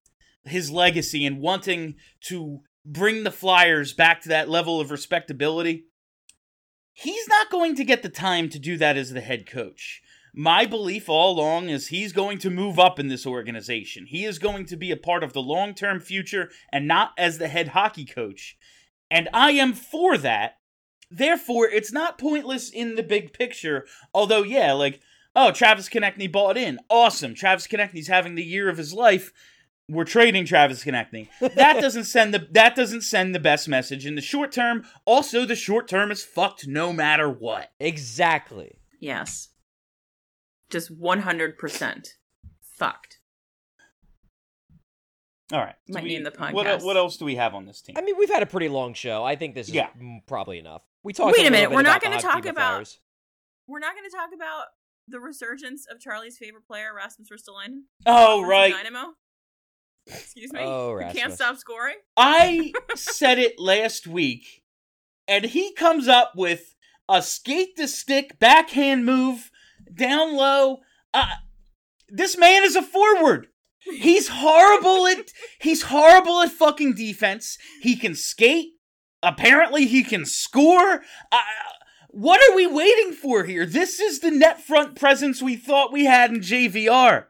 his 0.44 0.70
legacy 0.70 1.26
and 1.26 1.40
wanting 1.40 1.96
to 2.22 2.60
bring 2.84 3.24
the 3.24 3.30
Flyers 3.30 3.92
back 3.92 4.20
to 4.22 4.28
that 4.28 4.48
level 4.48 4.80
of 4.80 4.90
respectability, 4.90 5.86
he's 6.92 7.28
not 7.28 7.50
going 7.50 7.74
to 7.74 7.84
get 7.84 8.02
the 8.02 8.08
time 8.08 8.48
to 8.50 8.58
do 8.58 8.76
that 8.76 8.96
as 8.96 9.10
the 9.10 9.20
head 9.20 9.46
coach. 9.46 10.00
My 10.32 10.64
belief 10.64 11.08
all 11.08 11.32
along 11.36 11.70
is 11.70 11.88
he's 11.88 12.12
going 12.12 12.38
to 12.38 12.50
move 12.50 12.78
up 12.78 13.00
in 13.00 13.08
this 13.08 13.26
organization. 13.26 14.06
He 14.06 14.24
is 14.24 14.38
going 14.38 14.64
to 14.66 14.76
be 14.76 14.92
a 14.92 14.96
part 14.96 15.24
of 15.24 15.32
the 15.32 15.42
long 15.42 15.74
term 15.74 15.98
future 15.98 16.50
and 16.72 16.86
not 16.86 17.10
as 17.18 17.38
the 17.38 17.48
head 17.48 17.68
hockey 17.68 18.04
coach. 18.04 18.56
And 19.10 19.28
I 19.34 19.50
am 19.52 19.72
for 19.72 20.16
that. 20.18 20.59
Therefore, 21.10 21.68
it's 21.68 21.92
not 21.92 22.18
pointless 22.18 22.70
in 22.70 22.94
the 22.94 23.02
big 23.02 23.32
picture. 23.32 23.86
Although, 24.14 24.42
yeah, 24.42 24.72
like, 24.72 25.00
oh, 25.34 25.50
Travis 25.50 25.88
Konecny 25.88 26.30
bought 26.30 26.56
in. 26.56 26.78
Awesome. 26.88 27.34
Travis 27.34 27.66
Konecny's 27.66 28.08
having 28.08 28.36
the 28.36 28.44
year 28.44 28.68
of 28.68 28.78
his 28.78 28.92
life. 28.92 29.32
We're 29.88 30.04
trading 30.04 30.44
Travis 30.44 30.84
Konecny. 30.84 31.28
That 31.40 31.80
doesn't 31.80 32.04
send 32.04 32.32
the 32.32 32.46
that 32.52 32.76
doesn't 32.76 33.00
send 33.00 33.34
the 33.34 33.40
best 33.40 33.68
message 33.68 34.06
in 34.06 34.14
the 34.14 34.20
short 34.20 34.52
term. 34.52 34.84
Also, 35.04 35.44
the 35.44 35.56
short 35.56 35.88
term 35.88 36.12
is 36.12 36.22
fucked 36.22 36.68
no 36.68 36.92
matter 36.92 37.28
what. 37.28 37.72
Exactly. 37.80 38.78
Yes. 39.00 39.48
Just 40.70 40.96
100% 40.96 42.08
fucked. 42.60 43.19
All 45.52 45.58
right. 45.58 45.74
Might 45.88 46.04
we- 46.04 46.10
name 46.10 46.24
the 46.24 46.30
What, 46.30 46.66
podcast. 46.66 46.84
what 46.84 46.96
else 46.96 47.16
do 47.16 47.24
we 47.24 47.34
have 47.36 47.54
on 47.54 47.66
this 47.66 47.80
team? 47.82 47.96
I 47.98 48.02
mean, 48.02 48.16
we've 48.18 48.30
had 48.30 48.42
a 48.42 48.46
pretty 48.46 48.68
long 48.68 48.94
show. 48.94 49.24
I 49.24 49.36
think 49.36 49.54
this 49.54 49.68
is 49.68 49.74
Yeah. 49.74 49.88
probably 50.26 50.58
enough. 50.58 50.82
We 51.02 51.12
talked. 51.12 51.32
Wait 51.32 51.40
a 51.40 51.42
little 51.44 51.50
minute, 51.58 51.70
we're 51.74 51.82
not 51.82 52.00
gonna 52.02 52.20
talk 52.20 52.44
about- 52.46 52.74
Flyers. 52.74 52.98
We're 53.66 53.78
not 53.78 53.94
going 53.94 54.10
to 54.10 54.16
talk 54.16 54.30
about 54.34 54.64
the 55.06 55.20
resurgence 55.20 55.86
of 55.88 56.00
Charlie's 56.00 56.36
favorite 56.36 56.66
player, 56.66 56.92
Rasmus 56.92 57.28
Ristolainen. 57.30 57.82
oh, 58.04 58.42
right. 58.42 58.72
Dynamo. 58.72 59.14
Excuse 60.08 60.52
me. 60.52 60.58
Oh, 60.60 60.98
Who 60.98 61.12
can't 61.12 61.32
stop 61.32 61.56
scoring. 61.56 61.94
I 62.16 62.72
said 62.96 63.38
it 63.38 63.60
last 63.60 64.08
week, 64.08 64.64
and 65.28 65.44
he 65.44 65.72
comes 65.74 66.08
up 66.08 66.32
with 66.34 66.74
a 67.08 67.22
skate 67.22 67.76
to 67.76 67.86
stick 67.86 68.40
backhand 68.40 69.04
move 69.06 69.52
down 69.94 70.34
low. 70.36 70.78
Uh, 71.14 71.26
this 72.08 72.36
man 72.36 72.64
is 72.64 72.74
a 72.74 72.82
forward. 72.82 73.46
He's 73.84 74.28
horrible 74.28 75.06
at 75.06 75.32
he's 75.60 75.82
horrible 75.82 76.42
at 76.42 76.50
fucking 76.50 76.94
defense. 76.94 77.58
He 77.82 77.96
can 77.96 78.14
skate. 78.14 78.72
Apparently, 79.22 79.86
he 79.86 80.02
can 80.02 80.24
score. 80.24 81.02
Uh, 81.30 81.38
what 82.08 82.40
are 82.48 82.56
we 82.56 82.66
waiting 82.66 83.12
for 83.12 83.44
here? 83.44 83.66
This 83.66 84.00
is 84.00 84.20
the 84.20 84.30
net 84.30 84.62
front 84.62 84.98
presence 84.98 85.42
we 85.42 85.56
thought 85.56 85.92
we 85.92 86.06
had 86.06 86.30
in 86.30 86.40
JVR. 86.40 87.26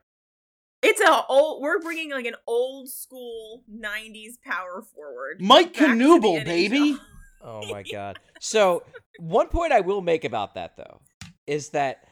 It's 0.82 1.00
a 1.00 1.24
old. 1.28 1.62
We're 1.62 1.80
bringing 1.80 2.10
like 2.10 2.26
an 2.26 2.36
old 2.46 2.88
school 2.88 3.64
'90s 3.70 4.40
power 4.44 4.82
forward. 4.82 5.40
Mike 5.40 5.74
back 5.74 5.96
Knuble, 5.96 6.44
baby. 6.44 6.96
Oh 7.42 7.66
my 7.72 7.82
god. 7.82 8.18
So 8.38 8.82
one 9.18 9.48
point 9.48 9.72
I 9.72 9.80
will 9.80 10.02
make 10.02 10.24
about 10.24 10.56
that 10.56 10.76
though 10.76 11.00
is 11.46 11.70
that 11.70 12.04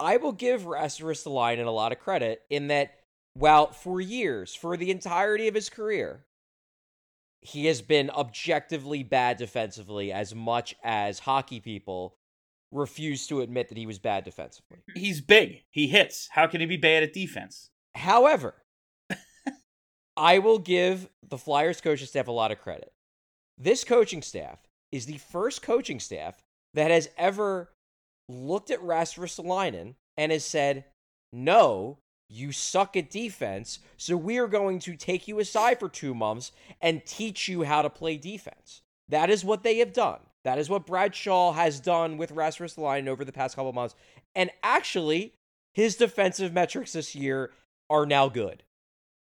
I 0.00 0.16
will 0.16 0.32
give 0.32 0.64
Rasmus 0.64 1.24
Ristolainen 1.24 1.66
a 1.66 1.70
lot 1.70 1.92
of 1.92 1.98
credit 1.98 2.40
in 2.48 2.68
that 2.68 2.92
while 3.38 3.70
for 3.70 4.00
years, 4.00 4.54
for 4.54 4.76
the 4.76 4.90
entirety 4.90 5.46
of 5.46 5.54
his 5.54 5.68
career, 5.68 6.24
he 7.42 7.66
has 7.66 7.82
been 7.82 8.10
objectively 8.10 9.02
bad 9.02 9.36
defensively 9.36 10.10
as 10.10 10.34
much 10.34 10.74
as 10.82 11.20
hockey 11.20 11.60
people 11.60 12.16
refuse 12.72 13.26
to 13.26 13.42
admit 13.42 13.68
that 13.68 13.78
he 13.78 13.86
was 13.86 13.98
bad 13.98 14.24
defensively. 14.24 14.78
He's 14.94 15.20
big. 15.20 15.62
He 15.70 15.86
hits. 15.86 16.28
How 16.32 16.46
can 16.46 16.60
he 16.60 16.66
be 16.66 16.78
bad 16.78 17.02
at 17.02 17.12
defense? 17.12 17.70
However, 17.94 18.54
I 20.16 20.38
will 20.38 20.58
give 20.58 21.08
the 21.22 21.38
Flyers 21.38 21.80
coaching 21.80 22.06
staff 22.06 22.28
a 22.28 22.32
lot 22.32 22.52
of 22.52 22.60
credit. 22.60 22.92
This 23.58 23.84
coaching 23.84 24.22
staff 24.22 24.66
is 24.90 25.06
the 25.06 25.18
first 25.18 25.62
coaching 25.62 26.00
staff 26.00 26.42
that 26.74 26.90
has 26.90 27.10
ever 27.16 27.70
looked 28.28 28.70
at 28.70 28.82
Rasmus 28.82 29.32
Ristolainen 29.32 29.94
and 30.16 30.32
has 30.32 30.44
said, 30.44 30.84
"No, 31.32 31.98
you 32.28 32.52
suck 32.52 32.96
at 32.96 33.10
defense, 33.10 33.78
so 33.96 34.16
we 34.16 34.38
are 34.38 34.48
going 34.48 34.78
to 34.80 34.96
take 34.96 35.28
you 35.28 35.38
aside 35.38 35.78
for 35.78 35.88
2 35.88 36.14
months 36.14 36.52
and 36.80 37.06
teach 37.06 37.48
you 37.48 37.62
how 37.62 37.82
to 37.82 37.90
play 37.90 38.16
defense." 38.16 38.82
That 39.08 39.30
is 39.30 39.44
what 39.44 39.62
they 39.62 39.78
have 39.78 39.92
done. 39.92 40.20
That 40.44 40.58
is 40.58 40.70
what 40.70 40.86
Brad 40.86 41.14
Shaw 41.14 41.52
has 41.52 41.80
done 41.80 42.18
with 42.18 42.30
Rasmus 42.30 42.74
Ristolainen 42.74 43.08
over 43.08 43.24
the 43.24 43.32
past 43.32 43.56
couple 43.56 43.72
months. 43.72 43.94
And 44.34 44.50
actually, 44.62 45.34
his 45.72 45.96
defensive 45.96 46.52
metrics 46.52 46.92
this 46.92 47.14
year 47.14 47.52
are 47.90 48.06
now 48.06 48.28
good. 48.28 48.62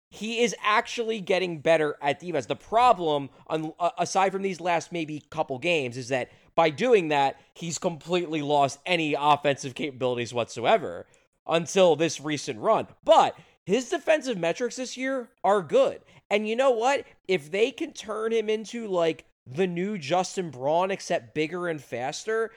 He 0.09 0.41
is 0.41 0.55
actually 0.63 1.19
getting 1.19 1.59
better 1.59 1.97
at 2.01 2.19
defense. 2.19 2.45
The 2.45 2.55
problem, 2.55 3.29
uh, 3.49 3.89
aside 3.97 4.31
from 4.31 4.43
these 4.43 4.61
last 4.61 4.91
maybe 4.91 5.23
couple 5.29 5.57
games, 5.59 5.97
is 5.97 6.09
that 6.09 6.29
by 6.53 6.69
doing 6.69 7.09
that, 7.09 7.41
he's 7.53 7.77
completely 7.77 8.41
lost 8.41 8.79
any 8.85 9.13
offensive 9.13 9.75
capabilities 9.75 10.33
whatsoever. 10.33 11.05
Until 11.47 11.95
this 11.95 12.19
recent 12.21 12.59
run. 12.59 12.87
But 13.03 13.37
his 13.65 13.89
defensive 13.89 14.37
metrics 14.37 14.75
this 14.75 14.95
year 14.97 15.29
are 15.43 15.61
good. 15.61 16.01
And 16.29 16.47
you 16.47 16.55
know 16.55 16.71
what? 16.71 17.05
If 17.27 17.51
they 17.51 17.71
can 17.71 17.93
turn 17.93 18.31
him 18.31 18.49
into 18.49 18.87
like 18.87 19.25
the 19.47 19.67
new 19.67 19.97
Justin 19.97 20.49
Braun, 20.49 20.91
except 20.91 21.33
bigger 21.35 21.67
and 21.67 21.81
faster, 21.81 22.51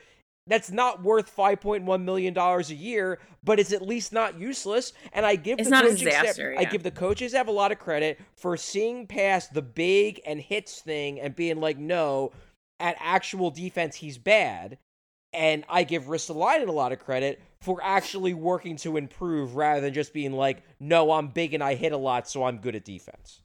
that's 0.46 0.70
not 0.70 1.02
worth 1.02 1.34
$5.1 1.36 2.02
million 2.04 2.36
a 2.36 2.60
year, 2.72 3.18
but 3.44 3.60
it's 3.60 3.72
at 3.72 3.82
least 3.82 4.14
not 4.14 4.38
useless. 4.40 4.94
And 5.12 5.26
I 5.26 5.36
give 5.36 5.58
It's 5.58 5.68
the 5.68 5.70
not 5.70 5.84
coaching 5.84 6.08
staff- 6.08 6.22
disaster, 6.22 6.54
I 6.58 6.64
give 6.64 6.82
the 6.82 6.90
coaches 6.90 7.34
have 7.34 7.48
a 7.48 7.52
lot 7.52 7.72
of 7.72 7.78
credit 7.78 8.18
for 8.34 8.56
seeing 8.56 9.06
past 9.06 9.52
the 9.52 9.60
big 9.60 10.22
and 10.26 10.40
hits 10.40 10.80
thing 10.80 11.20
and 11.20 11.36
being 11.36 11.60
like, 11.60 11.76
no, 11.76 12.32
at 12.80 12.96
actual 12.98 13.50
defense, 13.50 13.96
he's 13.96 14.16
bad. 14.16 14.78
And 15.32 15.64
I 15.68 15.84
give 15.84 16.04
Ristolainen 16.04 16.68
a 16.68 16.72
lot 16.72 16.92
of 16.92 17.00
credit 17.00 17.40
for 17.60 17.80
actually 17.82 18.34
working 18.34 18.76
to 18.78 18.96
improve 18.96 19.56
rather 19.56 19.80
than 19.80 19.92
just 19.92 20.12
being 20.12 20.32
like, 20.32 20.62
no, 20.80 21.12
I'm 21.12 21.28
big 21.28 21.54
and 21.54 21.62
I 21.62 21.74
hit 21.74 21.92
a 21.92 21.98
lot, 21.98 22.28
so 22.28 22.44
I'm 22.44 22.58
good 22.58 22.74
at 22.74 22.84
defense. 22.84 23.42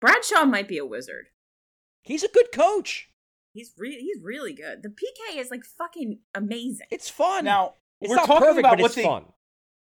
Brad 0.00 0.24
Shaw 0.24 0.44
might 0.44 0.68
be 0.68 0.78
a 0.78 0.84
wizard. 0.84 1.28
He's 2.02 2.22
a 2.22 2.28
good 2.28 2.52
coach. 2.52 3.08
He's 3.52 3.72
really 3.78 4.00
he's 4.00 4.18
really 4.22 4.52
good. 4.52 4.82
The 4.82 4.90
PK 4.90 5.38
is 5.38 5.50
like 5.50 5.64
fucking 5.64 6.18
amazing. 6.34 6.86
It's 6.90 7.08
fun. 7.08 7.44
Now 7.44 7.74
it's 8.00 8.10
we're 8.10 8.16
not 8.16 8.26
talking 8.26 8.46
perfect, 8.46 8.58
about 8.58 8.80
what 8.80 8.94
they 8.94 9.02
fun. 9.02 9.24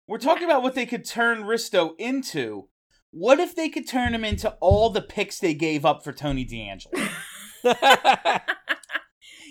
we're 0.08 0.18
talking 0.18 0.44
about 0.44 0.62
what 0.62 0.76
they 0.76 0.86
could 0.86 1.06
turn 1.06 1.44
Risto 1.44 1.94
into. 1.98 2.68
What 3.12 3.40
if 3.40 3.56
they 3.56 3.70
could 3.70 3.88
turn 3.88 4.14
him 4.14 4.26
into 4.26 4.52
all 4.60 4.90
the 4.90 5.02
picks 5.02 5.40
they 5.40 5.54
gave 5.54 5.86
up 5.86 6.04
for 6.04 6.12
Tony 6.12 6.46
DeAngelo? 6.46 7.10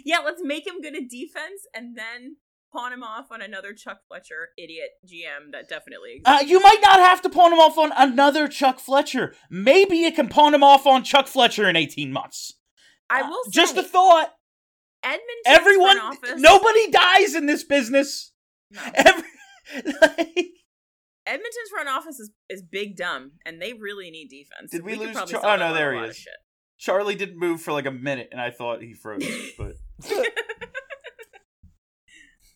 yeah, 0.05 0.19
let's 0.25 0.43
make 0.43 0.67
him 0.67 0.81
good 0.81 0.95
at 0.97 1.09
defense 1.09 1.67
and 1.75 1.97
then 1.97 2.37
pawn 2.73 2.93
him 2.93 3.03
off 3.03 3.27
on 3.31 3.43
another 3.43 3.73
Chuck 3.73 3.99
Fletcher 4.09 4.51
idiot 4.57 4.91
GM 5.07 5.53
that 5.53 5.69
definitely 5.69 6.17
exists. 6.17 6.43
Uh, 6.43 6.47
you 6.47 6.61
might 6.61 6.81
not 6.83 7.01
have 7.01 7.21
to 7.23 7.29
pawn 7.29 7.53
him 7.53 7.59
off 7.59 7.77
on 7.79 7.93
another 7.97 8.49
Chuck 8.49 8.79
Fletcher. 8.79 9.35
Maybe 9.51 9.97
you 9.97 10.13
can 10.13 10.29
pawn 10.29 10.55
him 10.55 10.63
off 10.63 10.87
on 10.87 11.03
Chuck 11.03 11.27
Fletcher 11.27 11.69
in 11.69 11.77
18 11.77 12.13
months. 12.13 12.55
I 13.09 13.23
will 13.23 13.43
say, 13.45 13.51
Just 13.53 13.77
a 13.77 13.83
thought. 13.83 14.33
Edmonton's 15.03 15.27
Everyone, 15.47 15.99
office, 15.99 16.41
nobody 16.41 16.91
dies 16.91 17.35
in 17.35 17.47
this 17.47 17.65
business. 17.65 18.33
No. 18.71 18.83
Every, 18.95 19.23
like, 20.01 20.47
Edmonton's 21.27 21.71
front 21.73 21.89
office 21.89 22.21
is, 22.21 22.31
is 22.49 22.63
big 22.63 22.97
dumb, 22.97 23.33
and 23.47 23.61
they 23.61 23.73
really 23.73 24.11
need 24.11 24.29
defense. 24.29 24.71
Did 24.71 24.85
we 24.85 24.99
could 24.99 25.15
lose 25.15 25.31
Char- 25.31 25.41
oh, 25.43 25.57
no, 25.57 25.73
there 25.73 25.95
he 25.95 26.01
is. 26.11 26.17
shit. 26.17 26.35
Charlie 26.79 27.15
didn't 27.15 27.39
move 27.39 27.61
for 27.61 27.73
like 27.73 27.87
a 27.87 27.91
minute, 27.91 28.29
and 28.33 28.41
I 28.41 28.51
thought 28.51 28.83
he 28.83 28.95
froze. 28.95 29.25
But 29.59 29.75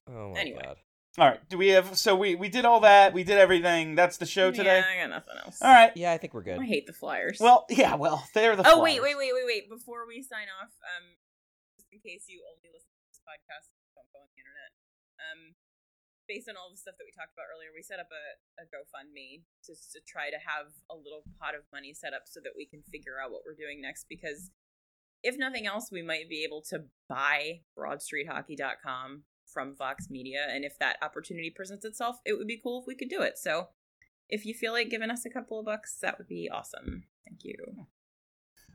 Oh 0.06 0.32
my 0.36 0.40
Anyway. 0.40 0.60
god. 0.62 0.76
all 1.16 1.28
right, 1.28 1.40
do 1.48 1.56
we 1.56 1.68
have? 1.72 1.96
So 1.96 2.12
we 2.14 2.34
we 2.36 2.48
did 2.52 2.64
all 2.68 2.80
that. 2.84 3.14
We 3.16 3.24
did 3.24 3.38
everything. 3.40 3.94
That's 3.96 4.18
the 4.20 4.26
show 4.28 4.50
today. 4.52 4.84
Yeah, 4.84 4.92
I 4.92 4.96
got 5.00 5.10
nothing 5.16 5.36
else. 5.40 5.56
All 5.64 5.72
right. 5.72 5.92
Yeah, 5.96 6.12
I 6.12 6.18
think 6.20 6.34
we're 6.34 6.44
good. 6.44 6.60
I 6.60 6.64
hate 6.68 6.86
the 6.86 6.92
Flyers. 6.92 7.38
Well, 7.40 7.64
yeah. 7.70 7.94
Well, 7.96 8.20
they're 8.34 8.52
the. 8.56 8.68
oh 8.68 8.82
wait, 8.84 9.00
Flyers. 9.00 9.16
wait, 9.16 9.32
wait, 9.32 9.32
wait, 9.32 9.46
wait! 9.48 9.64
Before 9.72 10.04
we 10.06 10.20
sign 10.20 10.52
off, 10.60 10.72
um, 10.84 11.16
just 11.80 11.88
in 11.92 12.00
case 12.04 12.28
you 12.28 12.44
only 12.44 12.68
listen 12.68 12.92
to 12.92 13.04
this 13.08 13.20
podcast, 13.24 13.72
don't 13.96 14.08
go 14.12 14.20
on 14.20 14.28
the 14.28 14.38
internet. 14.44 14.70
Um, 15.24 15.40
based 16.28 16.52
on 16.52 16.60
all 16.60 16.68
the 16.68 16.76
stuff 16.76 17.00
that 17.00 17.08
we 17.08 17.14
talked 17.16 17.32
about 17.32 17.48
earlier, 17.48 17.72
we 17.72 17.80
set 17.80 17.96
up 17.96 18.12
a, 18.12 18.24
a 18.60 18.64
GoFundMe 18.68 19.40
just 19.64 19.88
to 19.96 20.04
try 20.04 20.28
to 20.28 20.40
have 20.40 20.68
a 20.92 20.96
little 20.96 21.24
pot 21.40 21.56
of 21.56 21.64
money 21.72 21.96
set 21.96 22.12
up 22.12 22.28
so 22.28 22.44
that 22.44 22.52
we 22.56 22.68
can 22.68 22.84
figure 22.92 23.16
out 23.16 23.32
what 23.32 23.40
we're 23.48 23.56
doing 23.56 23.80
next. 23.80 24.04
Because 24.08 24.52
if 25.24 25.36
nothing 25.38 25.66
else, 25.66 25.88
we 25.90 26.02
might 26.02 26.28
be 26.28 26.44
able 26.44 26.62
to 26.70 26.84
buy 27.08 27.62
BroadStreetHockey.com 27.76 29.24
from 29.52 29.76
Vox 29.76 30.06
Media, 30.10 30.46
and 30.48 30.64
if 30.64 30.78
that 30.78 30.96
opportunity 31.02 31.50
presents 31.50 31.84
itself, 31.84 32.18
it 32.24 32.38
would 32.38 32.46
be 32.46 32.60
cool 32.62 32.80
if 32.80 32.86
we 32.86 32.94
could 32.94 33.08
do 33.08 33.22
it. 33.22 33.38
So. 33.38 33.68
If 34.28 34.46
you 34.46 34.54
feel 34.54 34.72
like 34.72 34.90
giving 34.90 35.10
us 35.10 35.26
a 35.26 35.30
couple 35.30 35.58
of 35.58 35.66
bucks, 35.66 35.98
that 36.00 36.18
would 36.18 36.28
be 36.28 36.48
awesome. 36.52 37.04
Thank 37.28 37.44
you. 37.44 37.56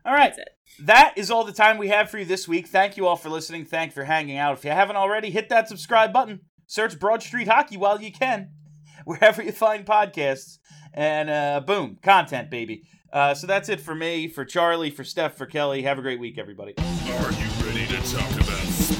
All 0.05 0.13
right. 0.13 0.33
That's 0.35 0.39
it. 0.39 0.85
That 0.85 1.13
is 1.17 1.31
all 1.31 1.43
the 1.43 1.51
time 1.51 1.77
we 1.77 1.89
have 1.89 2.09
for 2.09 2.19
you 2.19 2.25
this 2.25 2.47
week. 2.47 2.67
Thank 2.67 2.97
you 2.97 3.07
all 3.07 3.15
for 3.15 3.29
listening. 3.29 3.65
Thank 3.65 3.91
you 3.91 3.95
for 3.95 4.05
hanging 4.05 4.37
out. 4.37 4.57
If 4.57 4.63
you 4.63 4.71
haven't 4.71 4.95
already, 4.95 5.29
hit 5.29 5.49
that 5.49 5.67
subscribe 5.67 6.13
button. 6.13 6.41
Search 6.67 6.99
Broad 6.99 7.23
Street 7.23 7.47
Hockey 7.47 7.77
while 7.77 7.99
you 7.99 8.11
can, 8.11 8.51
wherever 9.05 9.41
you 9.41 9.51
find 9.51 9.85
podcasts. 9.85 10.59
And 10.93 11.29
uh, 11.29 11.61
boom, 11.65 11.97
content, 12.01 12.49
baby. 12.49 12.83
Uh, 13.11 13.33
so 13.33 13.47
that's 13.47 13.69
it 13.69 13.81
for 13.81 13.95
me, 13.95 14.27
for 14.27 14.45
Charlie, 14.45 14.91
for 14.91 15.03
Steph, 15.03 15.35
for 15.35 15.45
Kelly. 15.45 15.81
Have 15.81 15.97
a 15.97 16.01
great 16.01 16.19
week, 16.19 16.37
everybody. 16.37 16.73
Are 16.77 17.31
you 17.31 17.65
ready 17.65 17.87
to 17.87 18.15
talk 18.15 18.31
about 18.33 18.98